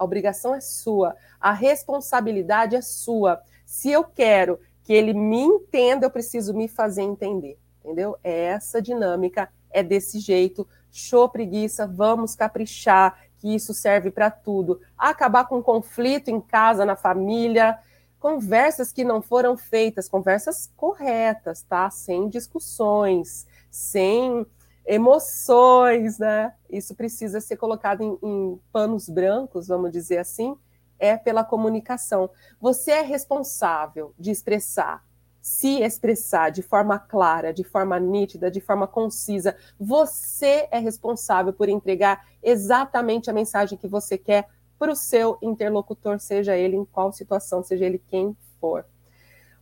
A 0.00 0.04
obrigação 0.04 0.54
é 0.54 0.62
sua, 0.62 1.14
a 1.38 1.52
responsabilidade 1.52 2.74
é 2.74 2.80
sua. 2.80 3.42
Se 3.66 3.90
eu 3.90 4.02
quero 4.02 4.58
que 4.82 4.94
ele 4.94 5.12
me 5.12 5.42
entenda, 5.42 6.06
eu 6.06 6.10
preciso 6.10 6.54
me 6.54 6.68
fazer 6.68 7.02
entender, 7.02 7.58
entendeu? 7.84 8.16
É 8.24 8.44
essa 8.44 8.80
dinâmica 8.80 9.50
é 9.70 9.82
desse 9.82 10.18
jeito, 10.18 10.66
show 10.90 11.28
preguiça, 11.28 11.86
vamos 11.86 12.34
caprichar, 12.34 13.20
que 13.36 13.54
isso 13.54 13.74
serve 13.74 14.10
para 14.10 14.30
tudo. 14.30 14.80
Acabar 14.96 15.44
com 15.44 15.62
conflito 15.62 16.28
em 16.28 16.40
casa, 16.40 16.86
na 16.86 16.96
família, 16.96 17.78
conversas 18.18 18.92
que 18.92 19.04
não 19.04 19.20
foram 19.20 19.54
feitas, 19.54 20.08
conversas 20.08 20.72
corretas, 20.78 21.60
tá? 21.60 21.90
Sem 21.90 22.26
discussões, 22.26 23.46
sem 23.70 24.46
emoções, 24.86 26.18
né? 26.18 26.52
Isso 26.68 26.94
precisa 26.94 27.40
ser 27.40 27.56
colocado 27.56 28.02
em, 28.02 28.18
em 28.22 28.60
panos 28.72 29.08
brancos, 29.08 29.68
vamos 29.68 29.90
dizer 29.90 30.18
assim, 30.18 30.56
é 30.98 31.16
pela 31.16 31.44
comunicação. 31.44 32.30
Você 32.60 32.90
é 32.90 33.02
responsável 33.02 34.14
de 34.18 34.30
expressar 34.30 35.02
se 35.42 35.80
expressar 35.80 36.50
de 36.50 36.62
forma 36.62 36.98
clara, 36.98 37.52
de 37.52 37.64
forma 37.64 37.98
nítida, 37.98 38.50
de 38.50 38.60
forma 38.60 38.86
concisa. 38.86 39.56
Você 39.78 40.68
é 40.70 40.78
responsável 40.78 41.52
por 41.52 41.68
entregar 41.68 42.26
exatamente 42.42 43.30
a 43.30 43.32
mensagem 43.32 43.78
que 43.78 43.88
você 43.88 44.18
quer 44.18 44.48
para 44.78 44.92
o 44.92 44.96
seu 44.96 45.38
interlocutor, 45.42 46.18
seja 46.18 46.56
ele 46.56 46.76
em 46.76 46.84
qual 46.84 47.12
situação, 47.12 47.62
seja 47.62 47.84
ele 47.84 47.98
quem 47.98 48.36
for. 48.60 48.84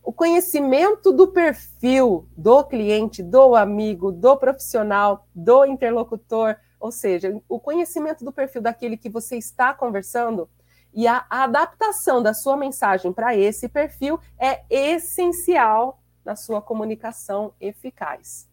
O 0.03 0.13
conhecimento 0.13 1.11
do 1.11 1.27
perfil 1.27 2.27
do 2.35 2.63
cliente, 2.63 3.21
do 3.21 3.55
amigo, 3.55 4.11
do 4.11 4.37
profissional, 4.37 5.27
do 5.35 5.65
interlocutor, 5.65 6.55
ou 6.79 6.91
seja, 6.91 7.39
o 7.47 7.59
conhecimento 7.59 8.23
do 8.23 8.31
perfil 8.31 8.61
daquele 8.61 8.97
que 8.97 9.09
você 9.09 9.37
está 9.37 9.73
conversando 9.73 10.49
e 10.93 11.07
a, 11.07 11.25
adaptação 11.29 12.21
da 12.21 12.33
sua 12.33 12.57
mensagem 12.57 13.13
para 13.13 13.35
esse 13.35 13.67
perfil 13.67 14.19
é 14.37 14.63
essencial 14.69 16.01
na 16.25 16.35
sua 16.35 16.61
comunicação 16.61 17.53
eficaz. 17.59 18.49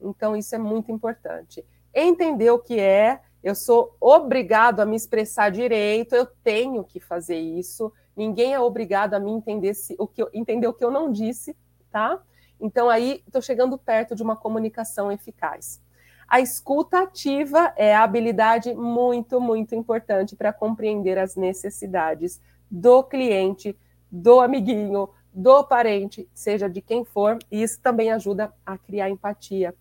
Então, 0.00 0.36
isso 0.36 0.54
é 0.54 0.58
muito 0.58 0.90
importante. 0.90 1.64
Entender 1.94 2.50
o 2.50 2.58
que 2.58 2.78
é 2.78 3.20
Eu 3.42 3.54
sou 3.54 3.96
obrigado 4.00 4.80
a 4.80 4.86
me 4.86 4.94
expressar 4.94 5.50
direito, 5.50 6.14
eu 6.14 6.26
tenho 6.26 6.84
que 6.84 7.00
fazer 7.00 7.38
isso. 7.38 7.92
Ninguém 8.16 8.54
é 8.54 8.60
obrigado 8.60 9.14
a 9.14 9.20
me 9.20 9.30
entender 9.30 9.74
se, 9.74 9.94
o 9.98 10.06
que 10.06 10.22
eu, 10.22 10.28
entender 10.32 10.66
o 10.66 10.74
que 10.74 10.84
eu 10.84 10.90
não 10.90 11.10
disse, 11.10 11.56
tá? 11.90 12.20
Então 12.60 12.88
aí 12.88 13.22
estou 13.26 13.42
chegando 13.42 13.76
perto 13.76 14.14
de 14.14 14.22
uma 14.22 14.36
comunicação 14.36 15.10
eficaz. 15.10 15.82
A 16.28 16.40
escuta 16.40 17.00
ativa 17.02 17.72
é 17.76 17.94
a 17.94 18.02
habilidade 18.02 18.74
muito, 18.74 19.40
muito 19.40 19.74
importante 19.74 20.34
para 20.34 20.52
compreender 20.52 21.18
as 21.18 21.36
necessidades 21.36 22.40
do 22.70 23.02
cliente, 23.02 23.76
do 24.10 24.40
amiguinho, 24.40 25.10
do 25.32 25.64
parente, 25.64 26.28
seja 26.32 26.68
de 26.68 26.80
quem 26.80 27.04
for, 27.04 27.38
e 27.50 27.62
isso 27.62 27.80
também 27.80 28.12
ajuda 28.12 28.52
a 28.64 28.78
criar 28.78 29.10
empatia. 29.10 29.74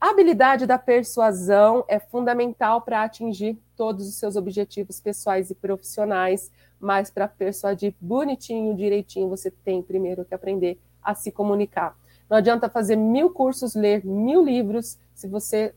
A 0.00 0.10
habilidade 0.10 0.64
da 0.64 0.78
persuasão 0.78 1.84
é 1.88 1.98
fundamental 1.98 2.80
para 2.82 3.02
atingir 3.02 3.58
todos 3.76 4.08
os 4.08 4.14
seus 4.14 4.36
objetivos 4.36 5.00
pessoais 5.00 5.50
e 5.50 5.56
profissionais, 5.56 6.52
mas 6.78 7.10
para 7.10 7.26
persuadir 7.26 7.92
bonitinho, 8.00 8.76
direitinho, 8.76 9.28
você 9.28 9.50
tem 9.50 9.82
primeiro 9.82 10.24
que 10.24 10.32
aprender 10.32 10.80
a 11.02 11.16
se 11.16 11.32
comunicar. 11.32 11.96
Não 12.30 12.36
adianta 12.36 12.68
fazer 12.68 12.94
mil 12.94 13.30
cursos, 13.30 13.74
ler 13.74 14.04
mil 14.06 14.44
livros, 14.44 14.96
se 15.14 15.26
você 15.26 15.74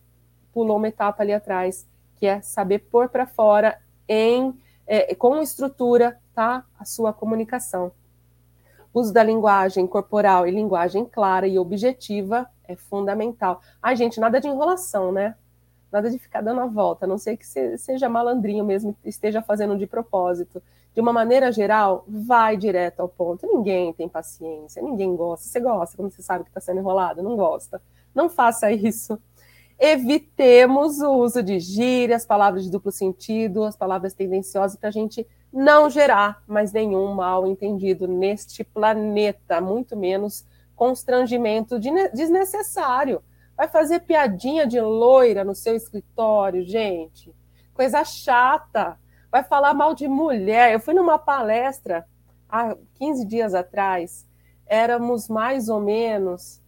pulou 0.53 0.77
uma 0.77 0.89
etapa 0.89 1.23
ali 1.23 1.33
atrás, 1.33 1.87
que 2.17 2.27
é 2.27 2.41
saber 2.41 2.79
pôr 2.91 3.09
para 3.09 3.25
fora 3.25 3.79
em 4.07 4.53
é, 4.85 5.15
com 5.15 5.41
estrutura, 5.41 6.19
tá? 6.35 6.63
A 6.77 6.85
sua 6.85 7.11
comunicação. 7.11 7.91
Uso 8.93 9.11
da 9.11 9.23
linguagem 9.23 9.87
corporal 9.87 10.45
e 10.45 10.51
linguagem 10.51 11.05
clara 11.05 11.47
e 11.47 11.57
objetiva 11.57 12.47
é 12.71 12.75
fundamental. 12.75 13.61
Ai, 13.81 13.95
gente, 13.95 14.19
nada 14.19 14.39
de 14.39 14.47
enrolação, 14.47 15.11
né? 15.11 15.35
Nada 15.91 16.09
de 16.09 16.17
ficar 16.17 16.41
dando 16.41 16.61
a 16.61 16.65
volta, 16.65 17.05
a 17.05 17.07
não 17.07 17.17
sei 17.17 17.35
que 17.35 17.45
seja 17.45 18.07
malandrinho 18.07 18.63
mesmo, 18.63 18.95
esteja 19.03 19.41
fazendo 19.41 19.77
de 19.77 19.85
propósito. 19.85 20.63
De 20.93 21.01
uma 21.01 21.13
maneira 21.13 21.51
geral, 21.51 22.03
vai 22.07 22.57
direto 22.57 23.01
ao 23.01 23.09
ponto. 23.09 23.47
Ninguém 23.47 23.93
tem 23.93 24.09
paciência, 24.09 24.81
ninguém 24.81 25.15
gosta. 25.15 25.47
Você 25.47 25.59
gosta 25.59 25.95
quando 25.95 26.11
você 26.11 26.21
sabe 26.21 26.43
que 26.43 26.49
está 26.49 26.59
sendo 26.59 26.79
enrolado? 26.79 27.21
Não 27.21 27.35
gosta. 27.35 27.81
Não 28.13 28.29
faça 28.29 28.71
isso. 28.71 29.19
Evitemos 29.79 30.99
o 30.99 31.11
uso 31.13 31.41
de 31.41 31.59
gírias, 31.59 32.25
palavras 32.25 32.63
de 32.63 32.69
duplo 32.69 32.91
sentido, 32.91 33.63
as 33.63 33.75
palavras 33.75 34.13
tendenciosas, 34.13 34.77
para 34.77 34.89
a 34.89 34.91
gente 34.91 35.25
não 35.51 35.89
gerar 35.89 36.41
mais 36.47 36.71
nenhum 36.71 37.13
mal 37.13 37.47
entendido 37.47 38.07
neste 38.07 38.63
planeta, 38.63 39.59
muito 39.59 39.97
menos 39.97 40.45
constrangimento 40.81 41.77
desnecessário. 41.77 43.21
Vai 43.55 43.67
fazer 43.67 43.99
piadinha 43.99 44.65
de 44.65 44.81
loira 44.81 45.43
no 45.43 45.53
seu 45.53 45.75
escritório, 45.75 46.65
gente. 46.65 47.31
Coisa 47.71 48.03
chata. 48.03 48.97
Vai 49.31 49.43
falar 49.43 49.75
mal 49.75 49.93
de 49.93 50.07
mulher. 50.07 50.73
Eu 50.73 50.79
fui 50.79 50.95
numa 50.95 51.19
palestra 51.19 52.03
há 52.49 52.75
15 52.95 53.25
dias 53.25 53.53
atrás. 53.53 54.25
Éramos 54.65 55.29
mais 55.29 55.69
ou 55.69 55.79
menos 55.79 56.59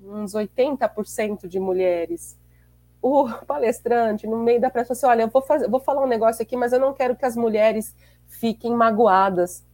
uns 0.00 0.32
80% 0.34 1.46
de 1.46 1.60
mulheres 1.60 2.36
o 3.00 3.28
palestrante, 3.46 4.26
no 4.26 4.38
meio 4.38 4.60
da 4.60 4.70
palestra, 4.70 4.96
falou 4.96 5.12
assim: 5.12 5.18
olha, 5.18 5.26
eu 5.26 5.30
vou, 5.32 5.42
fazer, 5.42 5.68
vou 5.68 5.80
falar 5.80 6.02
um 6.02 6.08
negócio 6.08 6.42
aqui, 6.42 6.56
mas 6.56 6.72
eu 6.72 6.80
não 6.80 6.92
quero 6.92 7.14
que 7.14 7.24
as 7.24 7.36
mulheres 7.36 7.94
fiquem 8.26 8.74
magoadas. 8.74 9.64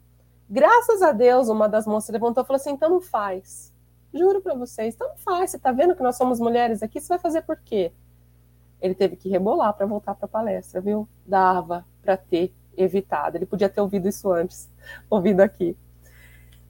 Graças 0.48 1.02
a 1.02 1.12
Deus, 1.12 1.48
uma 1.48 1.68
das 1.68 1.86
moças 1.86 2.10
levantou 2.10 2.42
e 2.42 2.46
falou 2.46 2.58
assim: 2.58 2.72
então 2.72 2.90
não 2.90 3.00
faz. 3.00 3.70
Juro 4.12 4.40
para 4.40 4.54
vocês, 4.54 4.94
então 4.94 5.10
faz. 5.16 5.50
Você 5.50 5.56
está 5.56 5.72
vendo 5.72 5.94
que 5.94 6.02
nós 6.02 6.16
somos 6.16 6.40
mulheres 6.40 6.82
aqui? 6.82 7.00
Você 7.00 7.08
vai 7.08 7.18
fazer 7.18 7.42
por 7.42 7.58
quê? 7.58 7.92
Ele 8.80 8.94
teve 8.94 9.16
que 9.16 9.28
rebolar 9.28 9.74
para 9.74 9.86
voltar 9.86 10.14
para 10.14 10.26
a 10.26 10.28
palestra, 10.28 10.80
viu? 10.80 11.08
Dava 11.26 11.84
para 12.00 12.16
ter 12.16 12.54
evitado. 12.76 13.36
Ele 13.36 13.46
podia 13.46 13.68
ter 13.68 13.80
ouvido 13.80 14.08
isso 14.08 14.30
antes, 14.32 14.70
ouvido 15.10 15.40
aqui. 15.40 15.76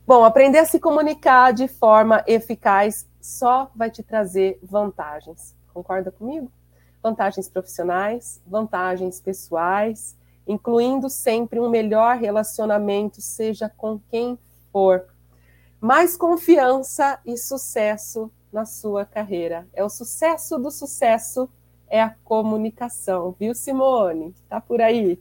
Bom, 0.06 0.24
aprender 0.24 0.58
a 0.58 0.64
se 0.64 0.80
comunicar 0.80 1.52
de 1.52 1.68
forma 1.68 2.24
eficaz 2.26 3.06
só 3.20 3.70
vai 3.76 3.90
te 3.90 4.02
trazer 4.02 4.58
vantagens. 4.62 5.54
Concorda 5.72 6.10
comigo? 6.10 6.50
Vantagens 7.02 7.48
profissionais, 7.48 8.40
vantagens 8.46 9.20
pessoais, 9.20 10.16
incluindo 10.46 11.10
sempre 11.10 11.60
um 11.60 11.68
melhor 11.68 12.16
relacionamento, 12.16 13.20
seja 13.20 13.68
com 13.68 14.00
quem 14.10 14.38
for. 14.72 15.06
Mais 15.80 16.16
confiança 16.16 17.20
e 17.24 17.36
sucesso 17.36 18.30
na 18.52 18.64
sua 18.64 19.04
carreira. 19.04 19.68
É 19.72 19.84
o 19.84 19.88
sucesso 19.88 20.58
do 20.58 20.70
sucesso, 20.70 21.48
é 21.88 22.02
a 22.02 22.14
comunicação, 22.24 23.34
viu, 23.38 23.54
Simone? 23.54 24.34
Tá 24.48 24.60
por 24.60 24.80
aí? 24.80 25.20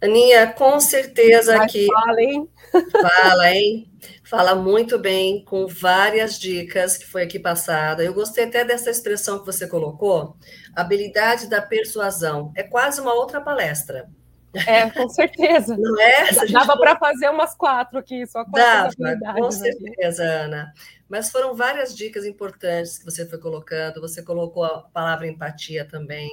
Aninha, 0.00 0.52
com 0.52 0.78
certeza 0.78 1.56
Mas 1.58 1.72
que. 1.72 1.86
Fala, 1.86 2.22
hein? 2.22 2.48
Fala, 2.92 3.50
hein? 3.52 3.90
Fala 4.22 4.54
muito 4.54 4.96
bem, 4.98 5.44
com 5.44 5.66
várias 5.66 6.38
dicas 6.38 6.96
que 6.96 7.04
foi 7.04 7.24
aqui 7.24 7.38
passada. 7.38 8.04
Eu 8.04 8.14
gostei 8.14 8.44
até 8.44 8.64
dessa 8.64 8.90
expressão 8.90 9.40
que 9.40 9.46
você 9.46 9.66
colocou, 9.66 10.36
habilidade 10.74 11.48
da 11.48 11.60
persuasão. 11.60 12.52
É 12.54 12.62
quase 12.62 13.00
uma 13.00 13.12
outra 13.12 13.40
palestra. 13.40 14.08
É, 14.54 14.90
com 14.90 15.08
certeza. 15.08 15.76
Não 15.76 16.00
é? 16.00 16.30
Dava 16.50 16.76
para 16.76 16.96
fazer 16.96 17.28
umas 17.28 17.54
quatro 17.54 17.98
aqui, 17.98 18.26
só 18.26 18.44
com 18.44 18.52
Dava, 18.52 18.90
com 19.36 19.50
certeza, 19.50 20.24
aqui. 20.24 20.32
Ana. 20.32 20.72
Mas 21.08 21.30
foram 21.30 21.54
várias 21.54 21.96
dicas 21.96 22.26
importantes 22.26 22.98
que 22.98 23.04
você 23.04 23.26
foi 23.26 23.38
colocando. 23.38 24.00
Você 24.00 24.22
colocou 24.22 24.64
a 24.64 24.82
palavra 24.82 25.26
empatia 25.26 25.84
também. 25.84 26.30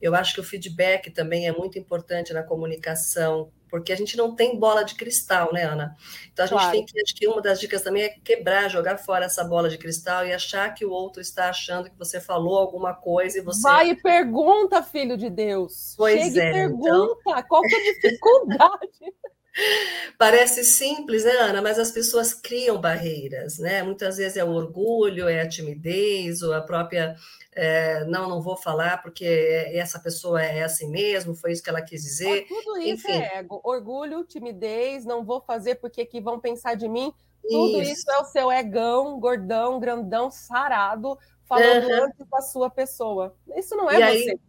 Eu 0.00 0.14
acho 0.14 0.34
que 0.34 0.40
o 0.40 0.44
feedback 0.44 1.10
também 1.10 1.48
é 1.48 1.52
muito 1.52 1.78
importante 1.78 2.32
na 2.32 2.42
comunicação, 2.42 3.50
porque 3.70 3.92
a 3.92 3.96
gente 3.96 4.16
não 4.16 4.34
tem 4.34 4.58
bola 4.58 4.82
de 4.82 4.94
cristal, 4.94 5.52
né, 5.52 5.64
Ana? 5.64 5.96
Então 6.32 6.44
a 6.44 6.48
gente 6.48 6.58
claro. 6.58 6.72
tem 6.72 6.84
que, 6.84 7.00
acho 7.00 7.14
que 7.14 7.28
uma 7.28 7.40
das 7.40 7.60
dicas 7.60 7.82
também 7.82 8.02
é 8.02 8.08
quebrar, 8.08 8.68
jogar 8.68 8.98
fora 8.98 9.26
essa 9.26 9.44
bola 9.44 9.68
de 9.68 9.78
cristal 9.78 10.26
e 10.26 10.32
achar 10.32 10.74
que 10.74 10.84
o 10.84 10.90
outro 10.90 11.20
está 11.20 11.48
achando 11.48 11.90
que 11.90 11.98
você 11.98 12.20
falou 12.20 12.58
alguma 12.58 12.94
coisa 12.94 13.38
e 13.38 13.40
você. 13.40 13.62
Vai 13.62 13.90
e 13.90 13.96
pergunta, 13.96 14.82
filho 14.82 15.16
de 15.16 15.30
Deus. 15.30 15.94
Pois 15.96 16.20
Chega 16.24 16.42
é. 16.42 16.50
E 16.50 16.52
pergunta, 16.52 17.20
então... 17.26 17.42
qual 17.48 17.62
que 17.62 17.74
é 17.74 17.78
a 17.78 17.92
dificuldade? 17.94 18.90
Parece 20.18 20.64
simples, 20.64 21.24
né, 21.24 21.32
Ana? 21.32 21.62
Mas 21.62 21.78
as 21.78 21.90
pessoas 21.90 22.32
criam 22.32 22.80
barreiras, 22.80 23.58
né? 23.58 23.82
Muitas 23.82 24.16
vezes 24.16 24.36
é 24.36 24.44
o 24.44 24.50
orgulho, 24.50 25.28
é 25.28 25.40
a 25.40 25.48
timidez, 25.48 26.42
ou 26.42 26.52
a 26.52 26.60
própria 26.60 27.16
é, 27.62 28.04
não, 28.06 28.26
não 28.26 28.40
vou 28.40 28.56
falar 28.56 29.02
porque 29.02 29.70
essa 29.74 30.00
pessoa 30.00 30.42
é 30.42 30.62
assim 30.62 30.88
mesmo, 30.90 31.34
foi 31.34 31.52
isso 31.52 31.62
que 31.62 31.68
ela 31.68 31.82
quis 31.82 32.02
dizer. 32.02 32.46
tudo 32.48 32.78
isso 32.78 33.06
Enfim. 33.06 33.12
é 33.12 33.36
ego, 33.36 33.60
orgulho, 33.62 34.24
timidez, 34.24 35.04
não 35.04 35.22
vou 35.22 35.42
fazer 35.42 35.74
porque 35.74 36.06
que 36.06 36.22
vão 36.22 36.40
pensar 36.40 36.74
de 36.74 36.88
mim. 36.88 37.12
Tudo 37.46 37.82
isso, 37.82 37.92
isso 37.92 38.10
é 38.10 38.18
o 38.18 38.24
seu 38.24 38.50
egão, 38.50 39.20
gordão, 39.20 39.78
grandão, 39.78 40.30
sarado, 40.30 41.18
falando 41.44 41.86
uhum. 41.86 42.04
antes 42.04 42.26
da 42.30 42.40
sua 42.40 42.70
pessoa. 42.70 43.36
Isso 43.54 43.76
não 43.76 43.90
é 43.90 43.94
e 43.94 43.98
você. 43.98 44.30
Aí, 44.30 44.40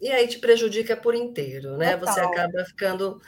e 0.00 0.10
aí 0.10 0.26
te 0.26 0.40
prejudica 0.40 0.96
por 0.96 1.14
inteiro, 1.14 1.76
né? 1.76 1.96
Total. 1.96 2.14
Você 2.14 2.20
acaba 2.20 2.64
ficando 2.64 3.22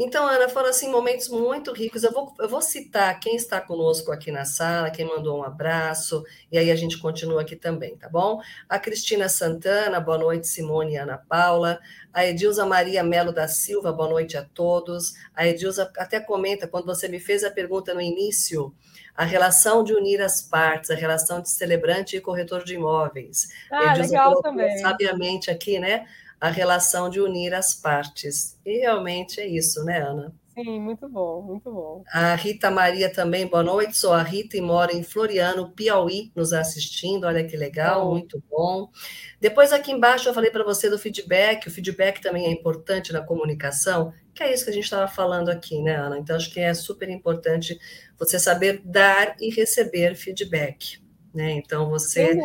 então, 0.00 0.28
Ana, 0.28 0.48
foram 0.48 0.68
assim 0.68 0.88
momentos 0.88 1.28
muito 1.28 1.72
ricos. 1.72 2.04
Eu 2.04 2.12
vou, 2.12 2.32
eu 2.38 2.48
vou 2.48 2.62
citar 2.62 3.18
quem 3.18 3.34
está 3.34 3.60
conosco 3.60 4.12
aqui 4.12 4.30
na 4.30 4.44
sala, 4.44 4.92
quem 4.92 5.04
mandou 5.04 5.38
um 5.38 5.42
abraço, 5.42 6.24
e 6.52 6.56
aí 6.56 6.70
a 6.70 6.76
gente 6.76 6.98
continua 6.98 7.42
aqui 7.42 7.56
também, 7.56 7.96
tá 7.96 8.08
bom? 8.08 8.40
A 8.68 8.78
Cristina 8.78 9.28
Santana, 9.28 9.98
boa 9.98 10.16
noite, 10.16 10.46
Simone 10.46 10.92
e 10.92 10.96
Ana 10.96 11.18
Paula. 11.18 11.80
A 12.12 12.24
Edilza 12.24 12.64
Maria 12.64 13.02
Melo 13.02 13.32
da 13.32 13.48
Silva, 13.48 13.92
boa 13.92 14.08
noite 14.08 14.36
a 14.36 14.44
todos. 14.44 15.14
A 15.34 15.46
Edilza 15.48 15.90
até 15.98 16.20
comenta, 16.20 16.68
quando 16.68 16.86
você 16.86 17.08
me 17.08 17.18
fez 17.18 17.42
a 17.42 17.50
pergunta 17.50 17.92
no 17.92 18.00
início, 18.00 18.72
a 19.16 19.24
relação 19.24 19.82
de 19.82 19.92
unir 19.92 20.22
as 20.22 20.40
partes, 20.40 20.90
a 20.90 20.94
relação 20.94 21.42
de 21.42 21.50
celebrante 21.50 22.16
e 22.16 22.20
corretor 22.20 22.62
de 22.62 22.74
imóveis. 22.74 23.48
Ah, 23.68 23.92
Edilza 23.92 24.12
legal 24.12 24.42
também. 24.42 24.78
Sabiamente 24.78 25.50
aqui, 25.50 25.80
né? 25.80 26.06
A 26.40 26.48
relação 26.50 27.08
de 27.10 27.20
unir 27.20 27.54
as 27.54 27.74
partes. 27.74 28.58
E 28.64 28.78
realmente 28.78 29.40
é 29.40 29.46
isso, 29.46 29.84
né, 29.84 30.00
Ana? 30.00 30.34
Sim, 30.54 30.80
muito 30.80 31.08
bom, 31.08 31.40
muito 31.40 31.70
bom. 31.70 32.02
A 32.12 32.34
Rita 32.34 32.68
Maria 32.68 33.12
também, 33.12 33.46
boa 33.46 33.62
noite. 33.62 33.96
Sou 33.96 34.12
a 34.12 34.22
Rita 34.22 34.56
e 34.56 34.60
moro 34.60 34.90
em 34.90 35.04
Floriano, 35.04 35.70
Piauí, 35.70 36.32
nos 36.34 36.52
assistindo. 36.52 37.28
Olha 37.28 37.46
que 37.46 37.56
legal, 37.56 38.04
bom. 38.04 38.10
muito 38.10 38.42
bom. 38.50 38.90
Depois, 39.40 39.72
aqui 39.72 39.92
embaixo, 39.92 40.28
eu 40.28 40.34
falei 40.34 40.50
para 40.50 40.64
você 40.64 40.90
do 40.90 40.98
feedback. 40.98 41.68
O 41.68 41.70
feedback 41.70 42.20
também 42.20 42.46
é 42.46 42.50
importante 42.50 43.12
na 43.12 43.22
comunicação, 43.22 44.12
que 44.34 44.42
é 44.42 44.52
isso 44.52 44.64
que 44.64 44.70
a 44.70 44.74
gente 44.74 44.82
estava 44.82 45.06
falando 45.06 45.48
aqui, 45.48 45.80
né, 45.80 45.94
Ana? 45.94 46.18
Então, 46.18 46.34
acho 46.34 46.52
que 46.52 46.58
é 46.58 46.74
super 46.74 47.08
importante 47.08 47.78
você 48.18 48.36
saber 48.36 48.82
dar 48.84 49.36
e 49.40 49.54
receber 49.54 50.16
feedback. 50.16 50.98
Né? 51.38 51.52
Então 51.52 51.88
você. 51.88 52.36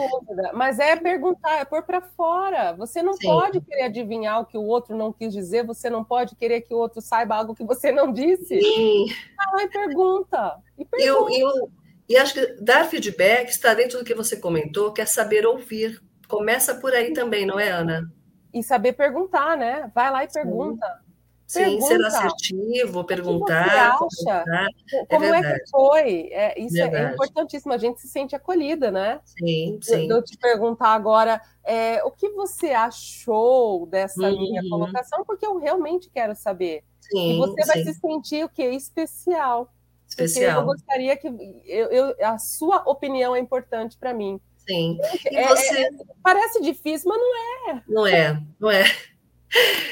Mas 0.53 0.77
é 0.77 0.95
perguntar, 0.95 1.59
é 1.59 1.65
pôr 1.65 1.81
para 1.81 1.99
fora. 1.99 2.73
Você 2.73 3.01
não 3.01 3.13
Sim. 3.13 3.27
pode 3.27 3.61
querer 3.61 3.85
adivinhar 3.85 4.41
o 4.41 4.45
que 4.45 4.57
o 4.57 4.63
outro 4.63 4.95
não 4.95 5.11
quis 5.11 5.33
dizer, 5.33 5.65
você 5.65 5.89
não 5.89 6.03
pode 6.03 6.35
querer 6.35 6.61
que 6.61 6.73
o 6.73 6.77
outro 6.77 7.01
saiba 7.01 7.35
algo 7.35 7.55
que 7.55 7.63
você 7.63 7.91
não 7.91 8.13
disse. 8.13 8.61
Sim. 8.61 9.07
Ah, 9.39 9.63
e 9.63 9.67
pergunta. 9.67 10.57
E, 10.77 10.85
pergunta. 10.85 11.33
Eu, 11.33 11.49
eu, 11.49 11.71
e 12.07 12.15
acho 12.15 12.35
que 12.35 12.45
dar 12.61 12.85
feedback 12.85 13.49
está 13.49 13.73
dentro 13.73 13.97
do 13.97 14.05
que 14.05 14.13
você 14.13 14.37
comentou, 14.37 14.93
que 14.93 15.01
é 15.01 15.05
saber 15.05 15.45
ouvir 15.47 15.99
Começa 16.33 16.73
por 16.73 16.93
aí 16.93 17.13
também, 17.13 17.45
não 17.45 17.59
é, 17.59 17.69
Ana? 17.69 18.11
E 18.51 18.63
saber 18.63 18.93
perguntar, 18.93 19.55
né? 19.55 19.91
Vai 19.93 20.09
lá 20.09 20.23
e 20.23 20.27
pergunta. 20.27 20.85
Sim, 20.87 21.02
ser 21.47 22.05
assertivo, 22.05 23.03
perguntar. 23.03 23.95
O 23.95 24.07
que 24.07 24.15
você 24.15 24.29
acha? 24.29 25.05
Como 25.09 25.25
é, 25.25 25.39
é, 25.39 25.59
que 25.59 25.69
foi? 25.69 26.29
É, 26.31 26.59
isso 26.61 26.77
é, 26.77 26.93
é, 26.93 27.13
importantíssimo, 27.13 27.73
a 27.73 27.77
gente 27.77 28.01
se 28.01 28.07
sente 28.07 28.35
acolhida, 28.35 28.91
né? 28.91 29.19
Sim, 29.25 29.79
sim. 29.81 30.09
Eu, 30.09 30.17
eu 30.17 30.23
te 30.23 30.37
perguntar 30.37 30.89
agora 30.89 31.41
é, 31.63 32.03
o 32.03 32.11
que 32.11 32.29
você 32.29 32.71
achou 32.71 33.85
dessa 33.85 34.21
uhum. 34.21 34.37
minha 34.37 34.61
colocação, 34.69 35.23
porque 35.25 35.45
eu 35.45 35.57
realmente 35.59 36.09
quero 36.09 36.35
saber. 36.35 36.83
Sim, 36.99 37.35
e 37.35 37.37
você 37.37 37.65
vai 37.65 37.83
se 37.83 37.93
sentir 37.93 38.45
o 38.45 38.49
quê? 38.49 38.63
Especial. 38.69 39.71
Especial. 40.07 40.61
eu 40.61 40.65
gostaria 40.65 41.17
que 41.17 41.27
eu, 41.65 41.87
eu, 41.87 42.15
a 42.21 42.37
sua 42.37 42.83
opinião 42.89 43.35
é 43.35 43.39
importante 43.39 43.97
para 43.97 44.13
mim. 44.13 44.39
Sim. 44.67 44.97
É, 45.25 45.47
você... 45.47 45.85
É, 45.85 45.89
parece 46.21 46.61
difícil, 46.61 47.09
mas 47.09 47.17
não 47.17 47.35
é. 47.35 47.83
Não 47.87 48.07
é, 48.07 48.43
não 48.59 48.71
é. 48.71 48.83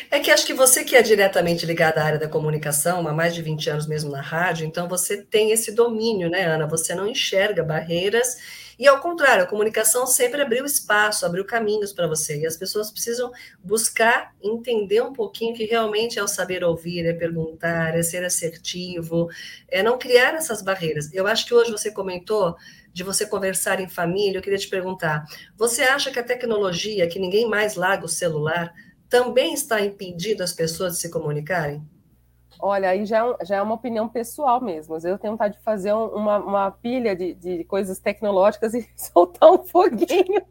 É 0.09 0.19
que 0.19 0.31
acho 0.31 0.45
que 0.45 0.53
você 0.53 0.83
que 0.83 0.95
é 0.95 1.01
diretamente 1.01 1.65
ligada 1.65 2.01
à 2.01 2.05
área 2.05 2.19
da 2.19 2.27
comunicação, 2.27 3.07
há 3.07 3.13
mais 3.13 3.33
de 3.33 3.41
20 3.41 3.69
anos 3.69 3.87
mesmo 3.87 4.11
na 4.11 4.21
rádio, 4.21 4.65
então 4.65 4.87
você 4.87 5.17
tem 5.17 5.51
esse 5.51 5.71
domínio, 5.71 6.29
né, 6.29 6.43
Ana? 6.45 6.67
Você 6.67 6.95
não 6.95 7.07
enxerga 7.07 7.63
barreiras 7.63 8.37
e, 8.81 8.87
ao 8.87 8.99
contrário, 8.99 9.43
a 9.43 9.47
comunicação 9.47 10.07
sempre 10.07 10.41
abriu 10.41 10.65
espaço, 10.65 11.23
abriu 11.23 11.45
caminhos 11.45 11.93
para 11.93 12.07
você. 12.07 12.39
E 12.39 12.47
as 12.47 12.57
pessoas 12.57 12.89
precisam 12.89 13.31
buscar 13.63 14.33
entender 14.41 15.01
um 15.01 15.13
pouquinho 15.13 15.53
que 15.53 15.65
realmente 15.65 16.17
é 16.17 16.23
o 16.23 16.27
saber 16.27 16.63
ouvir, 16.63 17.05
é 17.05 17.13
perguntar, 17.13 17.95
é 17.95 18.01
ser 18.01 18.25
assertivo, 18.25 19.29
é 19.67 19.83
não 19.83 19.99
criar 19.99 20.33
essas 20.33 20.63
barreiras. 20.63 21.13
Eu 21.13 21.27
acho 21.27 21.45
que 21.45 21.53
hoje 21.53 21.71
você 21.71 21.91
comentou 21.91 22.55
de 22.91 23.03
você 23.03 23.23
conversar 23.23 23.79
em 23.79 23.87
família. 23.87 24.39
Eu 24.39 24.41
queria 24.41 24.57
te 24.57 24.67
perguntar: 24.67 25.25
você 25.55 25.83
acha 25.83 26.09
que 26.09 26.17
a 26.17 26.23
tecnologia, 26.23 27.07
que 27.07 27.19
ninguém 27.19 27.47
mais 27.47 27.75
larga 27.75 28.05
o 28.05 28.09
celular, 28.09 28.73
também 29.11 29.53
está 29.53 29.81
impedindo 29.81 30.41
as 30.41 30.53
pessoas 30.53 30.93
de 30.93 30.99
se 30.99 31.11
comunicarem? 31.11 31.85
Olha, 32.57 32.89
aí 32.89 33.05
já 33.05 33.27
é, 33.27 33.45
já 33.45 33.57
é 33.57 33.61
uma 33.61 33.75
opinião 33.75 34.07
pessoal 34.07 34.61
mesmo. 34.61 34.95
Eu 34.95 35.19
tenho 35.19 35.33
vontade 35.33 35.57
de 35.57 35.63
fazer 35.63 35.91
uma, 35.91 36.37
uma 36.37 36.71
pilha 36.71 37.13
de, 37.13 37.33
de 37.33 37.63
coisas 37.65 37.99
tecnológicas 37.99 38.73
e 38.73 38.89
soltar 38.95 39.51
um 39.51 39.63
foguinho. 39.65 40.41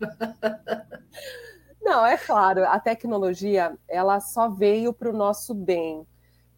Não, 1.82 2.06
é 2.06 2.16
claro, 2.16 2.64
a 2.66 2.78
tecnologia 2.78 3.76
ela 3.88 4.20
só 4.20 4.48
veio 4.48 4.92
para 4.92 5.10
o 5.10 5.16
nosso 5.16 5.52
bem. 5.54 6.06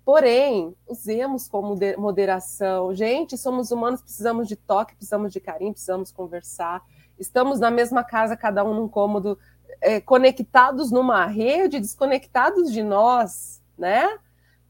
Porém, 0.05 0.74
usemos 0.88 1.49
com 1.49 1.78
moderação. 1.97 2.93
Gente, 2.95 3.38
somos 3.38 3.70
humanos, 3.70 4.03
precisamos 4.03 4.49
de 4.49 4.57
toque, 4.57 4.97
precisamos 4.97 5.32
de 5.32 5.41
carinho, 5.41 5.72
precisamos 5.72 6.11
conversar. 6.11 6.82
Estamos 7.18 7.61
na 7.61 7.70
mesma 7.70 8.03
casa, 8.03 8.36
cada 8.36 8.64
um 8.64 8.74
num 8.74 8.88
cômodo 8.88 9.38
é, 9.81 10.01
conectados 10.01 10.91
numa 10.91 11.26
rede, 11.26 11.81
desconectados 11.81 12.72
de 12.72 12.83
nós, 12.83 13.62
né? 13.76 14.18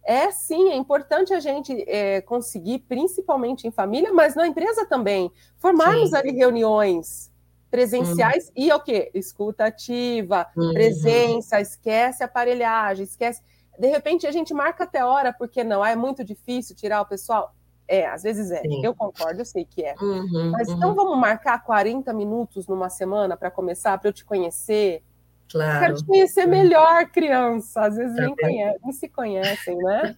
É 0.03 0.31
sim, 0.31 0.71
é 0.71 0.77
importante 0.77 1.35
a 1.35 1.41
gente 1.41 1.85
é, 1.87 2.21
conseguir, 2.23 2.81
principalmente 2.81 3.67
em 3.67 3.71
família, 3.71 4.13
mas 4.13 4.35
na 4.35 4.47
empresa 4.47 4.87
também, 4.87 5.31
formarmos 5.59 6.11
sim. 6.11 6.17
ali 6.17 6.33
reuniões 6.33 7.31
presenciais 7.71 8.47
uhum. 8.49 8.53
e 8.57 8.73
o 8.73 8.81
quê? 8.81 9.11
Escuta 9.15 9.67
ativa, 9.67 10.47
uhum. 10.57 10.73
presença, 10.73 11.61
esquece 11.61 12.25
aparelhagem, 12.25 13.05
esquece. 13.05 13.43
De 13.79 13.89
repente 13.89 14.27
a 14.27 14.33
gente 14.33 14.53
marca 14.53 14.85
até 14.85 15.05
hora, 15.05 15.33
porque 15.33 15.63
não? 15.63 15.83
Ah, 15.83 15.91
é 15.91 15.97
muito 15.97 16.25
difícil 16.25 16.75
tirar 16.75 17.03
o 17.03 17.07
pessoal. 17.07 17.55
É, 17.91 18.07
às 18.07 18.23
vezes 18.23 18.53
é. 18.53 18.61
Sim. 18.61 18.87
Eu 18.87 18.95
concordo, 18.95 19.41
eu 19.41 19.45
sei 19.45 19.65
que 19.65 19.83
é. 19.83 19.97
Uhum, 20.01 20.53
Mas 20.53 20.69
então 20.69 20.91
uhum. 20.91 20.95
vamos 20.95 21.19
marcar 21.19 21.61
40 21.65 22.13
minutos 22.13 22.69
numa 22.69 22.89
semana 22.89 23.37
para 23.37 23.51
começar, 23.51 23.99
para 23.99 24.09
eu 24.09 24.13
te 24.13 24.25
conhecer. 24.25 25.03
Claro. 25.51 25.75
Eu 25.75 25.81
quero 25.81 25.97
te 25.97 26.05
conhecer 26.05 26.47
melhor, 26.47 27.07
criança. 27.07 27.81
Às 27.81 27.97
vezes 27.97 28.15
nem, 28.15 28.37
conhece, 28.37 28.79
nem 28.85 28.93
se 28.93 29.09
conhecem, 29.09 29.77
né? 29.79 30.17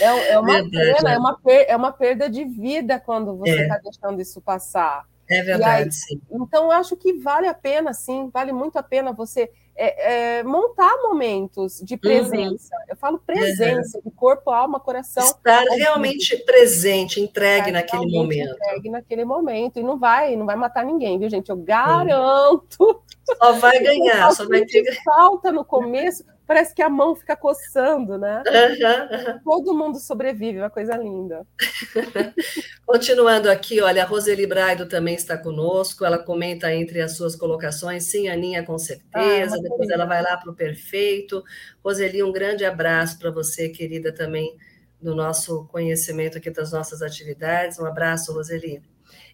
É, 0.00 0.32
é 0.32 0.38
uma 0.38 0.50
verdade, 0.54 0.70
pena, 0.70 1.10
é. 1.10 1.14
é. 1.14 1.18
uma, 1.18 1.38
per, 1.38 1.66
é 1.68 1.76
uma 1.76 1.92
perda 1.92 2.30
de 2.30 2.42
vida 2.46 2.98
quando 2.98 3.36
você 3.36 3.60
está 3.60 3.74
é. 3.74 3.80
deixando 3.80 4.22
isso 4.22 4.40
passar. 4.40 5.04
É 5.28 5.42
verdade, 5.42 5.84
aí, 5.84 5.92
sim. 5.92 6.22
Então, 6.30 6.64
eu 6.64 6.72
acho 6.72 6.96
que 6.96 7.12
vale 7.18 7.46
a 7.46 7.52
pena, 7.52 7.92
sim, 7.92 8.30
vale 8.32 8.52
muito 8.52 8.78
a 8.78 8.82
pena 8.82 9.12
você 9.12 9.50
é, 9.74 10.38
é, 10.38 10.42
montar 10.42 10.96
momentos 11.02 11.80
de 11.82 11.96
presença. 11.96 12.74
Uhum. 12.74 12.84
Eu 12.88 12.96
falo 12.96 13.18
presença, 13.18 13.98
uhum. 13.98 14.02
de 14.04 14.10
corpo, 14.10 14.50
alma, 14.50 14.78
coração. 14.78 15.24
Estar 15.24 15.64
realmente 15.76 16.36
presente, 16.44 17.20
entregue 17.20 17.68
Estar 17.68 17.72
naquele 17.72 18.10
momento. 18.10 18.54
Entregue 18.54 18.90
naquele 18.90 19.24
momento. 19.24 19.78
E 19.78 19.82
não 19.82 19.98
vai, 19.98 20.36
não 20.36 20.46
vai 20.46 20.56
matar 20.56 20.84
ninguém, 20.84 21.18
viu, 21.18 21.28
gente? 21.30 21.48
Eu 21.48 21.56
garanto. 21.56 23.02
Só 23.38 23.52
vai 23.52 23.78
ganhar, 23.82 24.30
só 24.32 24.46
vai 24.46 24.64
ter. 24.64 25.02
Falta 25.02 25.50
no 25.50 25.64
começo, 25.64 26.24
parece 26.52 26.74
que 26.74 26.82
a 26.82 26.88
mão 26.90 27.16
fica 27.16 27.34
coçando, 27.34 28.18
né? 28.18 28.42
Uhum, 28.46 29.32
uhum. 29.32 29.40
Todo 29.42 29.74
mundo 29.74 29.98
sobrevive, 29.98 30.58
uma 30.58 30.68
coisa 30.68 30.94
linda. 30.98 31.46
Continuando 32.84 33.50
aqui, 33.50 33.80
olha, 33.80 34.02
a 34.02 34.06
Roseli 34.06 34.46
Braido 34.46 34.84
também 34.84 35.14
está 35.14 35.38
conosco, 35.38 36.04
ela 36.04 36.18
comenta 36.18 36.70
entre 36.70 37.00
as 37.00 37.16
suas 37.16 37.34
colocações, 37.34 38.04
sim, 38.04 38.28
Aninha, 38.28 38.62
com 38.62 38.76
certeza, 38.76 39.56
ah, 39.56 39.62
depois 39.62 39.88
ela 39.88 40.04
vai 40.04 40.22
lá 40.22 40.36
para 40.36 40.50
o 40.50 40.54
perfeito. 40.54 41.42
Roseli, 41.82 42.22
um 42.22 42.30
grande 42.30 42.66
abraço 42.66 43.18
para 43.18 43.30
você, 43.30 43.70
querida, 43.70 44.12
também 44.12 44.54
do 45.00 45.14
nosso 45.14 45.66
conhecimento 45.68 46.36
aqui 46.36 46.50
das 46.50 46.70
nossas 46.70 47.00
atividades. 47.00 47.78
Um 47.78 47.86
abraço, 47.86 48.30
Roseli. 48.30 48.82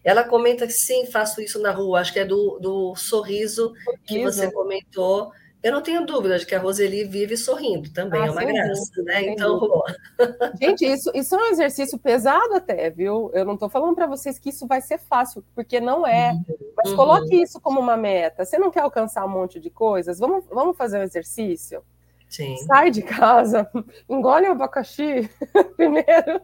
Ela 0.05 0.23
comenta 0.23 0.65
que 0.65 0.71
sim, 0.71 1.05
faço 1.05 1.41
isso 1.41 1.59
na 1.61 1.71
rua, 1.71 1.99
acho 1.99 2.13
que 2.13 2.19
é 2.19 2.25
do, 2.25 2.57
do 2.59 2.95
sorriso, 2.95 3.73
sorriso. 3.73 4.05
que 4.05 4.23
você 4.23 4.49
comentou 4.49 5.33
eu 5.61 5.73
não 5.73 5.81
tenho 5.81 6.05
dúvida 6.05 6.39
de 6.39 6.45
que 6.45 6.55
a 6.55 6.59
Roseli 6.59 7.03
vive 7.03 7.35
sorrindo 7.35 7.91
também, 7.91 8.21
ah, 8.21 8.27
é 8.27 8.31
uma 8.31 8.45
graça, 8.45 8.91
dúvida, 8.95 9.03
né? 9.03 9.25
Então, 9.25 9.83
gente, 10.61 10.85
isso, 10.85 11.11
isso 11.13 11.35
é 11.35 11.37
um 11.37 11.51
exercício 11.51 11.99
pesado 11.99 12.53
até, 12.53 12.89
viu? 12.89 13.29
Eu 13.33 13.43
não 13.43 13.55
estou 13.55 13.67
falando 13.69 13.93
para 13.93 14.07
vocês 14.07 14.39
que 14.39 14.49
isso 14.49 14.65
vai 14.65 14.81
ser 14.81 14.99
fácil, 14.99 15.43
porque 15.53 15.81
não 15.81 16.07
é. 16.07 16.31
Uhum. 16.31 16.73
Mas 16.77 16.93
coloque 16.93 17.35
uhum. 17.35 17.43
isso 17.43 17.59
como 17.59 17.79
uma 17.79 17.97
meta. 17.97 18.45
Você 18.45 18.57
não 18.57 18.71
quer 18.71 18.81
alcançar 18.81 19.25
um 19.25 19.29
monte 19.29 19.59
de 19.59 19.69
coisas? 19.69 20.17
Vamos, 20.17 20.45
vamos 20.49 20.77
fazer 20.77 20.97
um 20.99 21.03
exercício? 21.03 21.83
Sim. 22.29 22.55
Sai 22.59 22.89
de 22.89 23.01
casa, 23.01 23.69
engole 24.07 24.47
o 24.47 24.51
abacaxi 24.53 25.29
primeiro. 25.75 26.41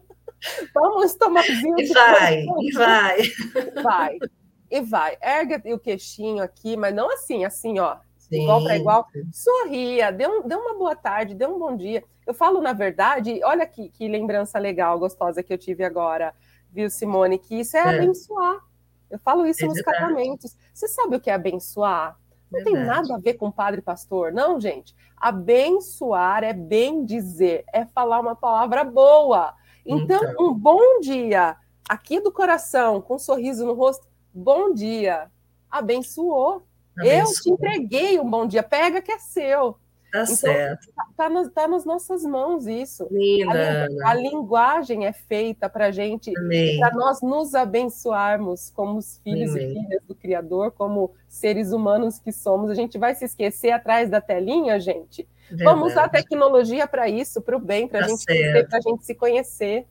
Toma 0.73 0.99
um 0.99 1.03
estomazinho. 1.03 1.79
E 1.79 1.87
vai, 1.87 2.43
e 2.43 2.71
vai. 2.73 3.17
Vai. 3.81 4.17
E 4.69 4.81
vai. 4.81 5.17
Ergue 5.21 5.73
o 5.73 5.79
queixinho 5.79 6.43
aqui, 6.43 6.75
mas 6.75 6.93
não 6.93 7.09
assim, 7.09 7.45
assim, 7.45 7.79
ó 7.79 7.95
Sim. 8.27 8.43
igual 8.43 8.63
para 8.63 8.77
igual, 8.77 9.07
sorria, 9.31 10.11
dê, 10.11 10.27
um, 10.27 10.47
dê 10.47 10.55
uma 10.55 10.73
boa 10.73 10.95
tarde, 10.95 11.35
dê 11.35 11.45
um 11.45 11.59
bom 11.59 11.75
dia. 11.75 12.03
Eu 12.25 12.33
falo, 12.33 12.59
na 12.59 12.73
verdade, 12.73 13.39
olha 13.43 13.65
que, 13.67 13.89
que 13.89 14.07
lembrança 14.07 14.57
legal, 14.57 14.97
gostosa 14.97 15.43
que 15.43 15.53
eu 15.53 15.57
tive 15.57 15.83
agora, 15.83 16.33
viu, 16.71 16.89
Simone, 16.89 17.37
que 17.37 17.59
isso 17.59 17.77
é, 17.77 17.81
é. 17.81 17.95
abençoar. 17.95 18.59
Eu 19.09 19.19
falo 19.19 19.45
isso 19.45 19.63
é 19.63 19.67
nos 19.67 19.75
verdade. 19.75 19.97
casamentos. 19.97 20.57
Você 20.73 20.87
sabe 20.87 21.15
o 21.15 21.19
que 21.19 21.29
é 21.29 21.33
abençoar? 21.33 22.17
Não 22.51 22.63
verdade. 22.63 22.75
tem 22.75 22.85
nada 22.85 23.15
a 23.15 23.19
ver 23.19 23.35
com 23.35 23.51
padre 23.51 23.81
pastor, 23.81 24.31
não, 24.31 24.59
gente. 24.59 24.95
Abençoar 25.15 26.43
é 26.43 26.53
bem 26.53 27.05
dizer, 27.05 27.63
é 27.71 27.85
falar 27.85 28.19
uma 28.19 28.35
palavra 28.35 28.83
boa. 28.83 29.53
Então, 29.85 30.19
então, 30.23 30.49
um 30.49 30.53
bom 30.53 30.99
dia 30.99 31.55
aqui 31.87 32.19
do 32.19 32.31
coração, 32.31 32.99
com 33.01 33.15
um 33.15 33.19
sorriso 33.19 33.63
no 33.65 33.73
rosto, 33.73 34.07
bom 34.33 34.73
dia, 34.73 35.31
abençoou. 35.69 36.63
Eu 36.97 37.25
te 37.25 37.49
entreguei 37.49 38.19
um 38.19 38.29
bom 38.29 38.45
dia, 38.45 38.63
pega 38.63 39.01
que 39.01 39.11
é 39.11 39.19
seu. 39.19 39.77
Tá 40.15 40.23
então, 40.23 40.35
certo. 40.35 40.87
Tá, 40.95 41.07
tá, 41.17 41.29
nas, 41.29 41.51
tá 41.51 41.67
nas 41.67 41.83
nossas 41.83 42.23
mãos 42.23 42.67
isso. 42.67 43.05
Linda. 43.11 43.87
A, 44.03 44.11
a 44.11 44.13
linguagem 44.13 45.05
é 45.05 45.11
feita 45.11 45.69
para 45.69 45.91
gente, 45.91 46.31
para 46.79 46.95
nós 46.95 47.21
nos 47.21 47.53
abençoarmos 47.53 48.69
como 48.69 48.97
os 48.97 49.17
filhos 49.17 49.51
Amém. 49.51 49.71
e 49.71 49.73
filhas 49.73 50.03
do 50.07 50.15
Criador, 50.15 50.71
como 50.71 51.11
seres 51.27 51.73
humanos 51.73 52.17
que 52.17 52.31
somos. 52.31 52.71
A 52.71 52.73
gente 52.73 52.97
vai 52.97 53.13
se 53.13 53.25
esquecer 53.25 53.71
atrás 53.71 54.09
da 54.09 54.21
telinha, 54.21 54.79
gente. 54.79 55.27
Verdade. 55.49 55.63
Vamos 55.63 55.91
usar 55.91 56.05
a 56.05 56.09
tecnologia 56.09 56.87
para 56.87 57.09
isso, 57.09 57.41
para 57.41 57.57
o 57.57 57.59
bem, 57.59 57.87
para 57.87 57.99
tá 57.99 58.07
gente 58.07 58.25
a 58.71 58.79
gente 58.79 59.05
se 59.05 59.13
conhecer. 59.13 59.85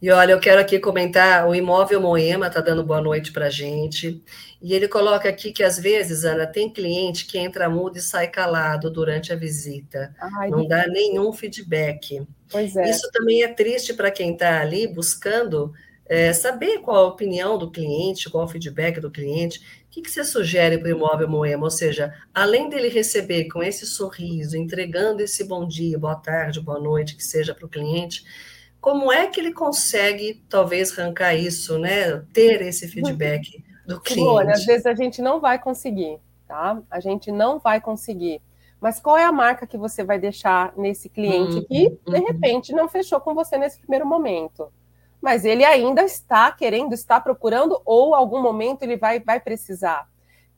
E 0.00 0.10
olha, 0.12 0.30
eu 0.30 0.38
quero 0.38 0.60
aqui 0.60 0.78
comentar, 0.78 1.48
o 1.48 1.54
Imóvel 1.54 2.00
Moema 2.00 2.46
está 2.46 2.60
dando 2.60 2.84
boa 2.84 3.00
noite 3.00 3.32
para 3.32 3.46
a 3.46 3.50
gente. 3.50 4.22
E 4.62 4.72
ele 4.72 4.86
coloca 4.86 5.28
aqui 5.28 5.50
que, 5.50 5.64
às 5.64 5.76
vezes, 5.76 6.24
Ana, 6.24 6.46
tem 6.46 6.72
cliente 6.72 7.26
que 7.26 7.36
entra 7.36 7.68
mudo 7.68 7.98
e 7.98 8.00
sai 8.00 8.28
calado 8.28 8.90
durante 8.90 9.32
a 9.32 9.36
visita. 9.36 10.14
Ai, 10.20 10.50
não 10.50 10.66
dá 10.68 10.86
nenhum 10.86 11.32
feedback. 11.32 12.24
Pois 12.48 12.76
é. 12.76 12.88
Isso 12.88 13.10
também 13.12 13.42
é 13.42 13.48
triste 13.48 13.92
para 13.92 14.10
quem 14.10 14.34
está 14.34 14.60
ali 14.60 14.86
buscando 14.86 15.72
é, 16.06 16.32
saber 16.32 16.78
qual 16.78 17.04
a 17.04 17.08
opinião 17.08 17.58
do 17.58 17.68
cliente, 17.68 18.30
qual 18.30 18.44
o 18.44 18.48
feedback 18.48 19.00
do 19.00 19.10
cliente. 19.10 19.58
O 19.58 19.90
que, 19.90 20.02
que 20.02 20.10
você 20.10 20.22
sugere 20.22 20.78
para 20.78 20.88
o 20.88 20.92
Imóvel 20.92 21.28
Moema? 21.28 21.64
Ou 21.64 21.70
seja, 21.70 22.14
além 22.32 22.68
dele 22.68 22.88
receber 22.88 23.48
com 23.48 23.64
esse 23.64 23.84
sorriso, 23.84 24.56
entregando 24.56 25.22
esse 25.22 25.42
bom 25.42 25.66
dia, 25.66 25.98
boa 25.98 26.14
tarde, 26.14 26.60
boa 26.60 26.78
noite, 26.78 27.16
que 27.16 27.24
seja 27.24 27.52
para 27.52 27.66
o 27.66 27.68
cliente 27.68 28.22
como 28.80 29.12
é 29.12 29.26
que 29.26 29.40
ele 29.40 29.52
consegue, 29.52 30.42
talvez, 30.48 30.96
arrancar 30.96 31.34
isso, 31.34 31.78
né? 31.78 32.20
Ter 32.32 32.62
esse 32.62 32.88
feedback 32.88 33.64
do 33.86 34.00
cliente? 34.00 34.28
Olha, 34.28 34.52
às 34.52 34.64
vezes 34.64 34.86
a 34.86 34.94
gente 34.94 35.20
não 35.20 35.40
vai 35.40 35.58
conseguir. 35.58 36.18
tá? 36.46 36.80
A 36.90 36.98
gente 36.98 37.30
não 37.30 37.58
vai 37.58 37.80
conseguir. 37.80 38.40
Mas 38.80 39.00
qual 39.00 39.16
é 39.18 39.24
a 39.24 39.32
marca 39.32 39.66
que 39.66 39.76
você 39.76 40.02
vai 40.02 40.18
deixar 40.18 40.72
nesse 40.76 41.08
cliente 41.08 41.56
uhum, 41.56 41.64
que, 41.64 41.90
de 41.90 42.16
uhum. 42.16 42.26
repente, 42.26 42.72
não 42.72 42.88
fechou 42.88 43.20
com 43.20 43.34
você 43.34 43.58
nesse 43.58 43.78
primeiro 43.80 44.06
momento? 44.06 44.72
Mas 45.20 45.44
ele 45.44 45.64
ainda 45.64 46.02
está 46.02 46.50
querendo, 46.52 46.92
está 46.92 47.20
procurando, 47.20 47.80
ou 47.84 48.14
algum 48.14 48.40
momento 48.40 48.82
ele 48.82 48.96
vai, 48.96 49.18
vai 49.18 49.40
precisar. 49.40 50.08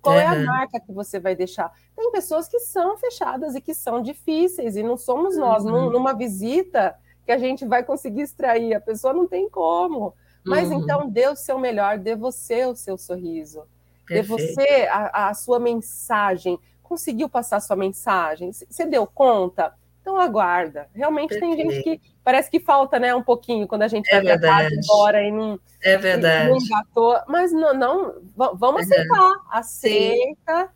Qual 0.03 0.15
uhum. 0.15 0.21
é 0.21 0.27
a 0.27 0.39
marca 0.39 0.79
que 0.79 0.93
você 0.93 1.19
vai 1.19 1.35
deixar? 1.35 1.73
Tem 1.97 2.13
pessoas 2.13 2.47
que 2.47 2.59
são 2.61 2.97
fechadas 2.99 3.55
e 3.55 3.61
que 3.61 3.75
são 3.75 4.03
difíceis, 4.03 4.77
e 4.77 4.83
não 4.83 4.99
somos 4.99 5.37
nós, 5.37 5.65
uhum. 5.65 5.91
numa 5.91 6.13
visita, 6.13 6.95
que 7.25 7.33
a 7.33 7.39
gente 7.39 7.65
vai 7.65 7.83
conseguir 7.83 8.23
extrair. 8.23 8.75
A 8.75 8.81
pessoa 8.81 9.13
não 9.13 9.27
tem 9.27 9.49
como. 9.49 10.15
Mas 10.45 10.71
uhum. 10.71 10.81
então 10.81 11.09
dê 11.09 11.29
o 11.29 11.37
seu 11.37 11.59
melhor, 11.59 11.99
dê 11.99 12.17
você 12.17 12.65
o 12.65 12.75
seu 12.75 12.97
sorriso. 12.97 13.63
Perfeito. 14.07 14.37
Dê 14.37 14.53
você 14.53 14.89
a, 14.91 15.29
a 15.29 15.35
sua 15.35 15.59
mensagem. 15.59 16.59
Conseguiu 16.83 17.29
passar 17.29 17.59
a 17.59 17.61
sua 17.61 17.77
mensagem? 17.77 18.51
Você 18.53 18.87
deu 18.87 19.07
conta? 19.07 19.75
Então 20.01 20.19
aguarda. 20.19 20.89
Realmente 20.95 21.39
Perfeito. 21.39 21.57
tem 21.57 21.71
gente 21.71 21.83
que 21.83 22.01
parece 22.25 22.51
que 22.51 22.59
falta, 22.59 22.99
né, 22.99 23.15
um 23.15 23.23
pouquinho 23.23 23.69
quando 23.69 23.83
a 23.83 23.89
gente 23.89 24.09
é 24.11 24.21
vai 24.21 24.39
viajar 24.39 24.71
embora 24.73 25.23
e 25.23 25.31
não 25.31 25.61
é 25.83 25.97
verdade. 25.97 26.51
Não 26.51 26.57
engatou, 26.57 27.19
mas 27.29 27.53
não, 27.53 27.75
não 27.75 28.15
vamos 28.57 28.91
é 28.91 28.95
aceitar. 28.95 29.33
Aceita. 29.51 30.71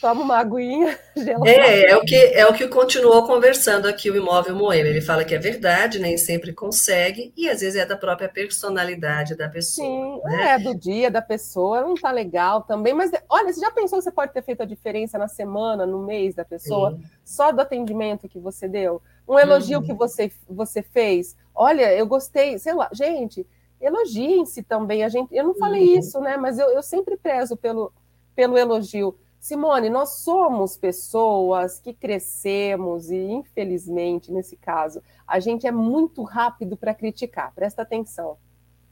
Toma 0.00 0.22
uma 0.22 0.38
aguinha 0.38 0.98
gelada. 1.16 1.50
É, 1.50 1.90
é 1.90 1.96
o 1.96 2.02
que 2.02 2.14
é 2.14 2.46
o 2.46 2.54
que 2.54 2.68
continuou 2.68 3.26
conversando 3.26 3.86
aqui 3.86 4.10
o 4.10 4.16
imóvel 4.16 4.54
Moema. 4.56 4.88
Ele 4.88 5.00
fala 5.00 5.24
que 5.24 5.34
é 5.34 5.38
verdade, 5.38 5.98
nem 5.98 6.16
sempre 6.16 6.52
consegue, 6.52 7.32
e 7.36 7.48
às 7.48 7.60
vezes 7.60 7.76
é 7.76 7.84
da 7.84 7.96
própria 7.96 8.28
personalidade 8.28 9.34
da 9.34 9.48
pessoa. 9.48 9.86
Sim, 9.86 10.20
né? 10.24 10.52
é 10.52 10.58
do 10.58 10.74
dia 10.74 11.10
da 11.10 11.20
pessoa, 11.20 11.82
não 11.82 11.94
tá 11.94 12.10
legal 12.10 12.62
também, 12.62 12.94
mas 12.94 13.10
olha, 13.28 13.52
você 13.52 13.60
já 13.60 13.70
pensou 13.70 13.98
que 13.98 14.04
você 14.04 14.12
pode 14.12 14.32
ter 14.32 14.42
feito 14.42 14.62
a 14.62 14.66
diferença 14.66 15.18
na 15.18 15.28
semana, 15.28 15.84
no 15.84 16.02
mês 16.04 16.34
da 16.34 16.44
pessoa, 16.44 16.92
Sim. 16.92 17.02
só 17.24 17.52
do 17.52 17.60
atendimento 17.60 18.28
que 18.28 18.38
você 18.38 18.66
deu? 18.66 19.02
Um 19.28 19.38
elogio 19.38 19.78
uhum. 19.78 19.84
que 19.84 19.92
você, 19.92 20.32
você 20.48 20.82
fez. 20.82 21.36
Olha, 21.54 21.92
eu 21.94 22.06
gostei, 22.06 22.58
sei 22.58 22.72
lá, 22.72 22.88
gente, 22.92 23.46
elogiem-se 23.80 24.62
também. 24.62 25.04
A 25.04 25.08
gente, 25.08 25.34
eu 25.34 25.44
não 25.44 25.54
falei 25.54 25.94
uhum. 25.94 25.98
isso, 25.98 26.20
né? 26.20 26.36
Mas 26.36 26.58
eu, 26.58 26.68
eu 26.70 26.82
sempre 26.82 27.16
prezo 27.16 27.56
pelo, 27.56 27.92
pelo 28.34 28.58
elogio 28.58 29.16
Simone, 29.40 29.88
nós 29.88 30.18
somos 30.18 30.76
pessoas 30.76 31.80
que 31.80 31.94
crescemos 31.94 33.10
e, 33.10 33.16
infelizmente, 33.16 34.30
nesse 34.30 34.54
caso, 34.54 35.02
a 35.26 35.40
gente 35.40 35.66
é 35.66 35.72
muito 35.72 36.22
rápido 36.22 36.76
para 36.76 36.92
criticar. 36.92 37.50
Presta 37.54 37.80
atenção. 37.80 38.36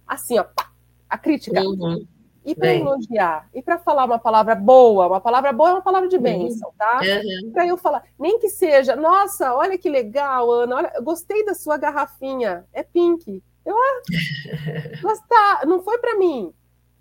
Assim, 0.07 0.39
ó, 0.39 0.45
pá, 0.45 0.73
a 1.07 1.19
crítica. 1.19 1.61
Uhum. 1.61 2.07
E 2.47 2.55
para 2.55 2.75
elogiar, 2.75 3.47
e 3.53 3.61
para 3.61 3.79
falar 3.79 4.07
uma 4.07 4.19
palavra 4.19 4.55
boa, 4.55 5.07
uma 5.07 5.21
palavra 5.21 5.53
boa 5.53 5.69
é 5.69 5.73
uma 5.75 5.83
palavra 5.83 6.09
de 6.09 6.17
bênção, 6.17 6.73
tá? 6.79 6.99
Uhum. 7.03 7.53
Para 7.53 7.67
eu 7.67 7.77
falar, 7.77 8.03
nem 8.19 8.39
que 8.39 8.49
seja, 8.49 8.97
nossa, 8.97 9.55
olha 9.55 9.77
que 9.77 9.91
legal, 9.91 10.51
Ana, 10.51 10.77
olha, 10.77 10.93
gostei 11.03 11.45
da 11.45 11.55
sua 11.55 11.77
garrafinha, 11.77 12.65
é 12.73 12.83
pink. 12.83 13.43
Eu, 13.67 13.77
ah, 13.77 14.03
gostar, 15.03 15.67
não 15.67 15.83
foi 15.83 15.99
para 15.99 16.17
mim, 16.17 16.55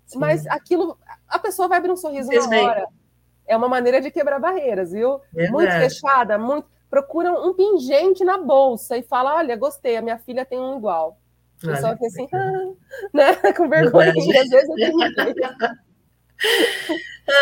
Sim. 0.04 0.18
mas 0.18 0.46
aquilo, 0.48 0.98
a 1.26 1.38
pessoa 1.38 1.66
vai 1.66 1.78
abrir 1.78 1.92
um 1.92 1.96
sorriso 1.96 2.28
Fez 2.28 2.46
na 2.46 2.56
hora. 2.58 2.97
É 3.48 3.56
uma 3.56 3.68
maneira 3.68 4.00
de 4.00 4.10
quebrar 4.10 4.38
barreiras, 4.38 4.92
viu? 4.92 5.20
Verdade. 5.32 5.52
Muito 5.52 5.72
fechada, 5.72 6.38
muito. 6.38 6.68
Procuram 6.90 7.46
um 7.46 7.54
pingente 7.54 8.24
na 8.24 8.38
bolsa 8.38 8.96
e 8.96 9.02
fala: 9.02 9.36
olha, 9.36 9.56
gostei, 9.56 9.96
a 9.96 10.02
minha 10.02 10.18
filha 10.18 10.44
tem 10.44 10.60
um 10.60 10.76
igual. 10.78 11.18
O 11.62 11.66
pessoal 11.66 11.94
fica 11.94 12.06
assim, 12.06 12.28
ah, 12.32 12.70
né? 13.12 13.34
Com 13.52 13.68
vergonha, 13.68 14.10
às 14.10 14.48
vezes 14.48 14.68
eu 14.68 14.74
tenho 14.74 14.96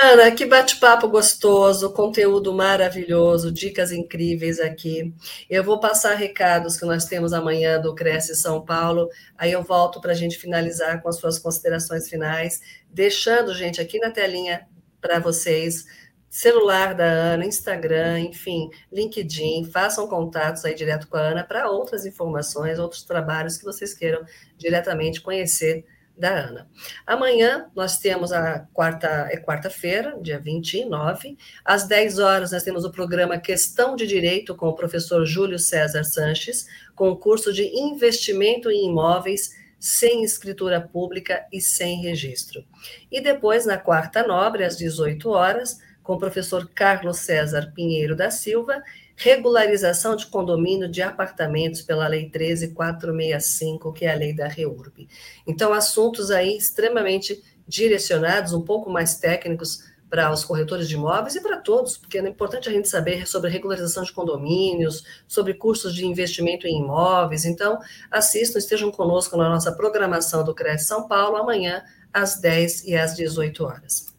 Ana, 0.03 0.33
que 0.33 0.45
bate-papo 0.45 1.07
gostoso, 1.07 1.93
conteúdo 1.93 2.53
maravilhoso, 2.53 3.53
dicas 3.53 3.93
incríveis 3.93 4.59
aqui. 4.59 5.15
Eu 5.49 5.63
vou 5.63 5.79
passar 5.79 6.15
recados 6.15 6.77
que 6.77 6.85
nós 6.85 7.05
temos 7.05 7.33
amanhã 7.33 7.81
do 7.81 7.95
Cresce 7.95 8.35
São 8.35 8.61
Paulo, 8.65 9.09
aí 9.39 9.53
eu 9.53 9.63
volto 9.63 10.01
para 10.01 10.11
a 10.11 10.15
gente 10.15 10.39
finalizar 10.39 11.01
com 11.01 11.09
as 11.09 11.19
suas 11.19 11.39
considerações 11.39 12.09
finais, 12.09 12.61
deixando, 12.91 13.55
gente, 13.55 13.81
aqui 13.81 14.01
na 14.01 14.11
telinha 14.11 14.67
para 15.07 15.21
vocês. 15.21 15.87
Celular 16.29 16.95
da 16.95 17.05
Ana, 17.05 17.47
Instagram, 17.47 18.21
enfim, 18.21 18.69
LinkedIn, 18.93 19.71
façam 19.73 20.09
contatos 20.09 20.65
aí 20.65 20.75
direto 20.75 21.07
com 21.07 21.17
a 21.17 21.21
Ana 21.21 21.45
para 21.45 21.71
outras 21.71 22.05
informações, 22.05 22.79
outros 22.81 23.05
trabalhos 23.05 23.57
que 23.57 23.65
vocês 23.65 23.95
queiram 23.95 24.25
diretamente 24.59 25.21
conhecer 25.21 25.87
da 26.19 26.31
Ana. 26.31 26.69
Amanhã 27.07 27.71
nós 27.75 27.99
temos 27.99 28.33
a 28.33 28.67
quarta, 28.73 29.29
é 29.31 29.37
quarta-feira, 29.37 30.19
dia 30.21 30.41
29, 30.41 31.39
às 31.65 31.87
10 31.87 32.19
horas 32.19 32.51
nós 32.51 32.65
temos 32.65 32.85
o 32.85 32.91
programa 32.91 33.39
Questão 33.39 33.95
de 33.95 34.07
Direito 34.07 34.55
com 34.57 34.67
o 34.67 34.75
professor 34.75 35.25
Júlio 35.25 35.59
César 35.59 36.05
Sanches, 36.05 36.67
com 36.95 37.09
o 37.11 37.17
curso 37.17 37.53
de 37.53 37.65
investimento 37.65 38.71
em 38.71 38.89
imóveis 38.89 39.51
sem 39.79 40.25
escritura 40.25 40.81
pública 40.81 41.47
e 41.53 41.61
sem 41.61 42.01
registro. 42.01 42.65
E 43.11 43.21
depois, 43.21 43.67
na 43.67 43.79
quarta 43.79 44.27
nobre, 44.27 44.65
às 44.65 44.77
18 44.77 45.29
horas, 45.29 45.79
com 46.03 46.15
o 46.15 46.19
professor 46.19 46.71
Carlos 46.75 47.19
César 47.19 47.73
Pinheiro 47.75 48.15
da 48.15 48.31
Silva, 48.31 48.83
regularização 49.17 50.15
de 50.15 50.27
condomínio 50.27 50.89
de 50.89 51.03
apartamentos 51.03 51.83
pela 51.83 52.07
Lei 52.07 52.29
13465, 52.29 53.93
que 53.93 54.05
é 54.05 54.13
a 54.13 54.17
lei 54.17 54.35
da 54.35 54.47
REURB. 54.47 55.09
Então, 55.47 55.73
assuntos 55.73 56.31
aí 56.31 56.57
extremamente 56.57 57.43
direcionados, 57.67 58.53
um 58.53 58.63
pouco 58.63 58.91
mais 58.91 59.17
técnicos, 59.17 59.83
para 60.09 60.33
os 60.33 60.45
corretores 60.45 60.89
de 60.89 60.95
imóveis 60.95 61.35
e 61.35 61.43
para 61.43 61.57
todos, 61.57 61.97
porque 61.97 62.19
é 62.19 62.29
importante 62.29 62.69
a 62.69 62.73
gente 62.73 62.89
saber 62.89 63.27
sobre 63.27 63.51
regularização 63.51 64.05
de 64.05 64.13
condomínios, 64.13 65.05
sobre 65.27 65.55
cursos 65.55 65.95
de 65.95 66.07
investimento 66.07 66.67
em 66.67 66.81
imóveis. 66.81 67.45
Então, 67.45 67.79
assistam, 68.11 68.59
estejam 68.59 68.91
conosco 68.91 69.37
na 69.37 69.49
nossa 69.49 69.73
programação 69.73 70.45
do 70.45 70.55
CRES 70.55 70.87
São 70.87 71.09
Paulo 71.09 71.37
amanhã, 71.37 71.83
às 72.13 72.41
10 72.41 72.85
e 72.85 72.97
às 72.97 73.17
18 73.17 73.65
horas. 73.65 74.17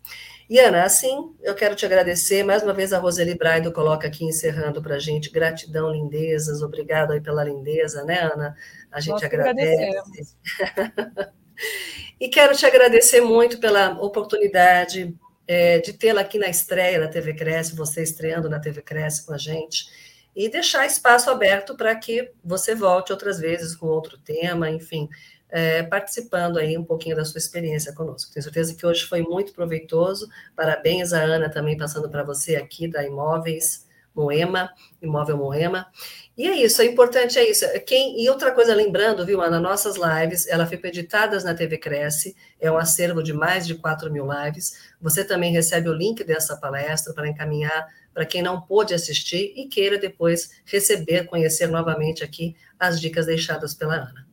E 0.49 0.59
Ana, 0.59 0.83
assim, 0.83 1.35
eu 1.43 1.53
quero 1.53 1.75
te 1.75 1.85
agradecer. 1.85 2.41
Mais 2.41 2.63
uma 2.63 2.73
vez, 2.73 2.93
a 2.93 2.99
Roseli 2.99 3.35
Braido 3.35 3.71
coloca 3.71 4.07
aqui, 4.07 4.23
encerrando 4.23 4.81
para 4.81 4.95
a 4.95 4.99
gente. 4.99 5.29
Gratidão, 5.29 5.91
lindezas. 5.91 6.61
Obrigado 6.61 7.11
aí 7.11 7.19
pela 7.19 7.43
lindeza, 7.43 8.05
né, 8.05 8.21
Ana? 8.21 8.55
A 8.89 9.01
gente 9.01 9.13
Posso 9.13 9.25
agradece. 9.25 10.35
e 12.17 12.29
quero 12.29 12.55
te 12.55 12.65
agradecer 12.65 13.19
muito 13.19 13.59
pela 13.59 14.01
oportunidade 14.01 15.13
é, 15.47 15.79
de 15.79 15.93
tê-la 15.93 16.21
aqui 16.21 16.37
na 16.37 16.49
estreia 16.49 16.99
da 16.99 17.07
TV 17.07 17.33
Cresce, 17.33 17.75
você 17.75 18.03
estreando 18.03 18.49
na 18.49 18.59
TV 18.59 18.81
Cresce 18.81 19.25
com 19.25 19.33
a 19.33 19.37
gente, 19.37 19.85
e 20.35 20.49
deixar 20.49 20.85
espaço 20.85 21.31
aberto 21.31 21.75
para 21.75 21.95
que 21.95 22.31
você 22.43 22.75
volte 22.75 23.11
outras 23.11 23.39
vezes 23.39 23.75
com 23.75 23.87
outro 23.87 24.17
tema, 24.19 24.69
enfim, 24.69 25.09
é, 25.49 25.81
participando 25.83 26.59
aí 26.59 26.77
um 26.77 26.83
pouquinho 26.83 27.15
da 27.15 27.25
sua 27.25 27.39
experiência 27.39 27.93
conosco. 27.93 28.31
Tenho 28.31 28.43
certeza 28.43 28.75
que 28.75 28.85
hoje 28.85 29.05
foi 29.05 29.21
muito 29.21 29.53
proveitoso. 29.53 30.29
Parabéns 30.55 31.13
a 31.13 31.21
Ana 31.21 31.49
também 31.49 31.77
passando 31.77 32.09
para 32.09 32.23
você 32.23 32.55
aqui 32.55 32.87
da 32.87 33.03
Imóveis 33.03 33.87
Moema, 34.13 34.71
Imóvel 35.01 35.37
Moema. 35.37 35.87
E 36.37 36.47
é 36.47 36.55
isso, 36.55 36.83
é 36.83 36.85
importante, 36.85 37.39
é 37.39 37.49
isso. 37.49 37.65
Quem, 37.83 38.23
e 38.23 38.29
outra 38.29 38.51
coisa, 38.51 38.75
lembrando, 38.75 39.25
viu, 39.25 39.41
Ana, 39.41 39.59
nossas 39.59 39.95
lives, 39.95 40.45
ela 40.45 40.67
ficam 40.67 40.87
editadas 40.87 41.43
na 41.43 41.55
TV 41.55 41.79
Cresce, 41.79 42.35
é 42.59 42.71
um 42.71 42.77
acervo 42.77 43.23
de 43.23 43.33
mais 43.33 43.65
de 43.65 43.73
4 43.73 44.11
mil 44.11 44.27
lives. 44.31 44.93
Você 45.01 45.25
também 45.25 45.51
recebe 45.51 45.89
o 45.89 45.93
link 45.93 46.23
dessa 46.23 46.55
palestra 46.55 47.11
para 47.11 47.27
encaminhar 47.27 47.87
para 48.13 48.23
quem 48.23 48.43
não 48.43 48.61
pôde 48.61 48.93
assistir 48.93 49.51
e 49.55 49.67
queira 49.67 49.97
depois 49.97 50.61
receber, 50.63 51.25
conhecer 51.25 51.67
novamente 51.67 52.23
aqui 52.23 52.55
as 52.79 53.01
dicas 53.01 53.25
deixadas 53.25 53.73
pela 53.73 53.95
Ana. 53.95 54.27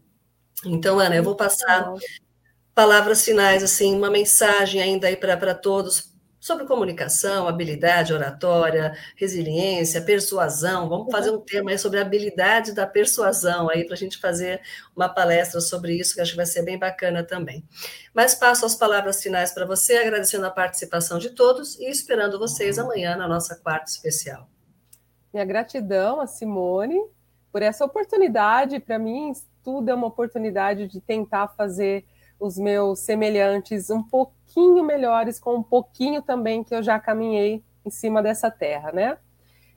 Então, 0.67 1.01
Ana, 1.01 1.17
eu 1.17 1.23
vou 1.23 1.35
passar 1.35 1.91
palavras 2.75 3.25
finais, 3.25 3.63
assim, 3.63 3.95
uma 3.95 4.11
mensagem 4.11 4.83
ainda 4.83 5.07
aí 5.07 5.17
para 5.17 5.55
todos, 5.55 6.14
sobre 6.45 6.67
comunicação, 6.67 7.49
habilidade 7.49 8.13
oratória, 8.13 8.95
resiliência, 9.17 10.03
persuasão. 10.03 10.91
Vamos 10.91 11.11
fazer 11.11 11.31
um 11.31 11.41
tema 11.41 11.71
aí 11.71 11.79
sobre 11.79 11.99
a 11.99 12.03
habilidade 12.03 12.75
da 12.75 12.87
persuasão 12.87 13.71
aí 13.71 13.87
para 13.87 13.95
a 13.95 13.97
gente 13.97 14.19
fazer 14.19 14.61
uma 14.95 15.09
palestra 15.09 15.59
sobre 15.63 15.99
isso, 15.99 16.15
que 16.15 16.21
acho 16.21 16.33
que 16.33 16.37
vai 16.37 16.45
ser 16.45 16.63
bem 16.63 16.79
bacana 16.79 17.25
também. 17.25 17.67
Mas 18.13 18.35
passo 18.35 18.67
as 18.67 18.75
palavras 18.75 19.23
finais 19.23 19.53
para 19.53 19.65
você, 19.65 19.97
agradecendo 19.97 20.45
a 20.45 20.51
participação 20.51 21.19
de 21.19 21.31
todos 21.31 21.79
e 21.79 21.89
esperando 21.89 22.39
vocês 22.39 22.79
amanhã 22.79 23.17
na 23.17 23.27
nossa 23.27 23.57
quarta 23.57 23.91
especial. 23.91 24.47
Minha 25.33 25.47
gratidão 25.47 26.21
a 26.21 26.27
Simone 26.27 27.01
por 27.51 27.63
essa 27.63 27.87
oportunidade. 27.87 28.81
Para 28.81 28.99
mim, 28.99 29.33
tudo 29.63 29.89
é 29.89 29.95
uma 29.95 30.09
oportunidade 30.09 30.89
de 30.89 31.01
tentar 31.01 31.49
fazer 31.57 32.05
os 32.45 32.59
meus 32.59 33.01
semelhantes 33.01 33.89
um 33.91 34.03
pouquinho 34.03 34.85
melhores, 34.85 35.41
com 35.41 35.57
um 35.57 35.63
pouquinho 35.63 36.21
também 36.21 36.63
que 36.63 36.75
eu 36.75 36.83
já 36.83 36.99
caminhei 36.99 37.63
em 37.85 37.91
cima 37.91 38.23
dessa 38.23 38.51
terra, 38.51 38.93
né? 38.93 39.17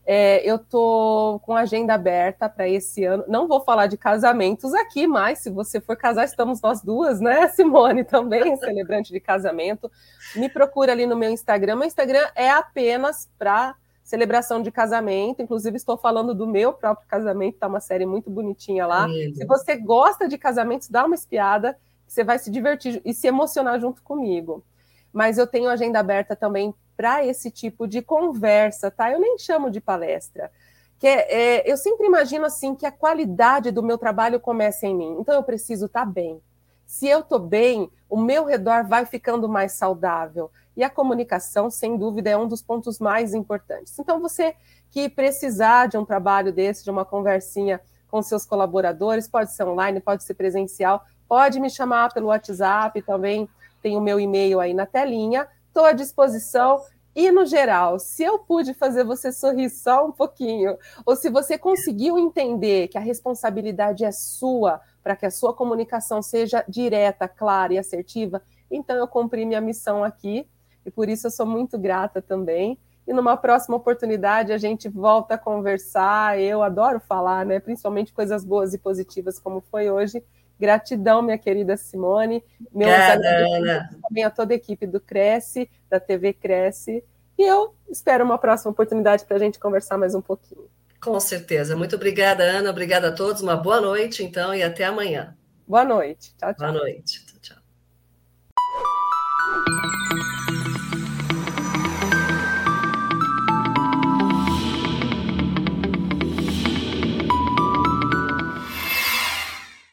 É, 0.06 0.42
eu 0.50 0.58
tô 0.58 1.42
com 1.44 1.54
agenda 1.54 1.94
aberta 1.94 2.48
para 2.48 2.68
esse 2.68 3.04
ano. 3.04 3.26
Não 3.28 3.46
vou 3.46 3.62
falar 3.62 3.88
de 3.88 3.98
casamentos 3.98 4.74
aqui, 4.74 5.06
mas 5.06 5.40
se 5.40 5.50
você 5.50 5.82
for 5.82 5.98
casar, 5.98 6.24
estamos 6.24 6.62
nós 6.62 6.82
duas, 6.82 7.20
né, 7.20 7.48
Simone, 7.52 8.06
também, 8.06 8.56
celebrante 8.56 9.12
de 9.12 9.20
casamento. 9.20 9.92
Me 10.36 10.48
procura 10.48 10.94
ali 10.94 11.06
no 11.06 11.18
meu 11.18 11.30
Instagram. 11.30 11.76
Meu 11.76 11.88
Instagram 11.88 12.26
é 12.36 12.50
apenas 12.50 13.30
para 13.38 13.76
celebração 14.02 14.62
de 14.62 14.72
casamento. 14.72 15.42
Inclusive, 15.42 15.76
estou 15.76 15.98
falando 15.98 16.34
do 16.34 16.48
meu 16.48 16.72
próprio 16.72 17.06
casamento, 17.10 17.58
tá 17.58 17.68
uma 17.68 17.82
série 17.82 18.06
muito 18.06 18.30
bonitinha 18.30 18.88
lá. 18.88 19.10
Se 19.36 19.46
você 19.46 19.76
gosta 19.76 20.26
de 20.26 20.38
casamentos, 20.38 20.88
dá 20.90 21.06
uma 21.06 21.16
espiada, 21.16 21.78
você 22.08 22.24
vai 22.24 22.40
se 22.40 22.50
divertir 22.50 23.02
e 23.04 23.14
se 23.14 23.28
emocionar 23.28 23.80
junto 23.80 24.02
comigo. 24.02 24.64
Mas 25.12 25.38
eu 25.38 25.48
tenho 25.48 25.70
agenda 25.70 26.00
aberta 26.00 26.36
também 26.36 26.74
para 26.96 27.26
esse 27.26 27.52
tipo 27.52 27.88
de 27.88 28.02
conversa, 28.02 28.90
tá? 28.90 29.12
Eu 29.12 29.20
nem 29.20 29.38
chamo 29.38 29.70
de 29.70 29.82
palestra. 29.82 30.52
Que 31.00 31.08
é, 31.08 31.34
é, 31.34 31.72
eu 31.72 31.78
sempre 31.78 32.08
imagino 32.08 32.46
assim 32.46 32.74
que 32.74 32.86
a 32.86 32.92
qualidade 32.92 33.70
do 33.72 33.84
meu 33.84 33.98
trabalho 33.98 34.40
começa 34.40 34.88
em 34.88 34.96
mim. 34.96 35.18
Então 35.20 35.36
eu 35.36 35.44
preciso 35.44 35.86
estar 35.86 36.06
tá 36.06 36.12
bem. 36.12 36.42
Se 36.88 37.08
eu 37.08 37.20
estou 37.20 37.40
bem, 37.40 37.92
o 38.10 38.18
meu 38.18 38.46
redor 38.46 38.86
vai 38.88 39.06
ficando 39.06 39.48
mais 39.50 39.74
saudável. 39.74 40.50
E 40.76 40.84
a 40.84 40.90
comunicação, 40.90 41.70
sem 41.70 41.98
dúvida, 41.98 42.30
é 42.30 42.38
um 42.38 42.48
dos 42.48 42.62
pontos 42.62 42.98
mais 42.98 43.34
importantes. 43.34 43.98
Então, 44.00 44.22
você 44.22 44.56
que 44.90 45.10
precisar 45.10 45.88
de 45.88 45.98
um 45.98 46.06
trabalho 46.06 46.54
desse, 46.54 46.84
de 46.84 46.90
uma 46.90 47.04
conversinha 47.04 47.82
com 48.08 48.22
seus 48.22 48.46
colaboradores, 48.46 49.28
pode 49.28 49.52
ser 49.52 49.64
online, 49.64 50.00
pode 50.00 50.24
ser 50.24 50.36
presencial, 50.36 51.04
pode 51.28 51.60
me 51.60 51.70
chamar 51.70 52.14
pelo 52.14 52.28
WhatsApp, 52.28 53.02
também 53.02 53.48
tem 53.82 53.96
o 53.96 54.02
meu 54.02 54.20
e-mail 54.20 54.60
aí 54.60 54.74
na 54.74 54.86
telinha 54.86 55.48
estou 55.78 55.86
à 55.86 55.92
disposição. 55.92 56.82
E 57.16 57.32
no 57.32 57.46
geral, 57.46 58.00
se 58.00 58.24
eu 58.24 58.40
pude 58.40 58.74
fazer 58.74 59.04
você 59.04 59.32
sorrir 59.32 59.70
só 59.70 60.06
um 60.06 60.12
pouquinho, 60.12 60.78
ou 61.06 61.16
se 61.16 61.30
você 61.30 61.58
conseguiu 61.58 62.18
entender 62.18 62.88
que 62.88 62.98
a 62.98 63.02
responsabilidade 63.02 64.04
é 64.04 64.12
sua 64.12 64.82
para 65.04 65.16
que 65.16 65.26
a 65.26 65.32
sua 65.32 65.54
comunicação 65.54 66.22
seja 66.22 66.66
direta, 66.68 67.28
clara 67.28 67.74
e 67.74 67.78
assertiva, 67.78 68.42
então 68.70 68.96
eu 68.96 69.08
cumpri 69.08 69.46
minha 69.46 69.62
missão 69.62 70.04
aqui 70.04 70.48
e 70.86 70.92
por 70.92 71.10
isso 71.10 71.28
eu 71.28 71.32
sou 71.32 71.46
muito 71.46 71.78
grata 71.78 72.22
também. 72.22 72.78
E 73.08 73.14
numa 73.14 73.38
próxima 73.38 73.78
oportunidade 73.78 74.52
a 74.52 74.58
gente 74.58 74.90
volta 74.90 75.36
a 75.36 75.38
conversar. 75.38 76.40
Eu 76.40 76.62
adoro 76.62 77.00
falar, 77.00 77.46
né? 77.46 77.60
Principalmente 77.60 78.14
coisas 78.14 78.44
boas 78.44 78.74
e 78.74 78.78
positivas 78.78 79.40
como 79.40 79.62
foi 79.62 79.90
hoje. 79.90 80.22
Gratidão, 80.60 81.22
minha 81.22 81.38
querida 81.38 81.78
Simone. 81.78 82.44
Meus 82.74 82.92
amigos, 82.92 84.02
também 84.02 84.24
a 84.24 84.30
toda 84.30 84.54
a 84.54 84.56
equipe 84.56 84.88
do 84.88 85.00
Cresce, 85.00 85.70
da 85.90 86.00
TV 86.00 86.34
Cresce. 86.34 87.04
E 87.38 87.44
eu 87.44 87.76
espero 87.90 88.26
uma 88.26 88.38
próxima 88.38 88.72
oportunidade 88.72 89.26
para 89.26 89.36
a 89.38 89.40
gente 89.40 89.60
conversar 89.60 89.98
mais 89.98 90.16
um 90.16 90.22
pouquinho. 90.22 90.68
Com 91.00 91.20
certeza. 91.20 91.76
Muito 91.76 91.96
obrigada, 91.96 92.44
Ana. 92.44 92.72
Obrigada 92.72 93.10
a 93.10 93.12
todos. 93.12 93.42
Uma 93.42 93.56
boa 93.56 93.80
noite, 93.80 94.24
então, 94.24 94.54
e 94.54 94.64
até 94.64 94.86
amanhã. 94.86 95.38
Boa 95.68 95.86
noite. 95.86 96.34
Tchau, 96.38 96.54
tchau. 96.54 96.72
Boa 96.72 96.82
noite. 96.82 97.26
Tchau, 97.26 97.40
tchau. 97.42 97.58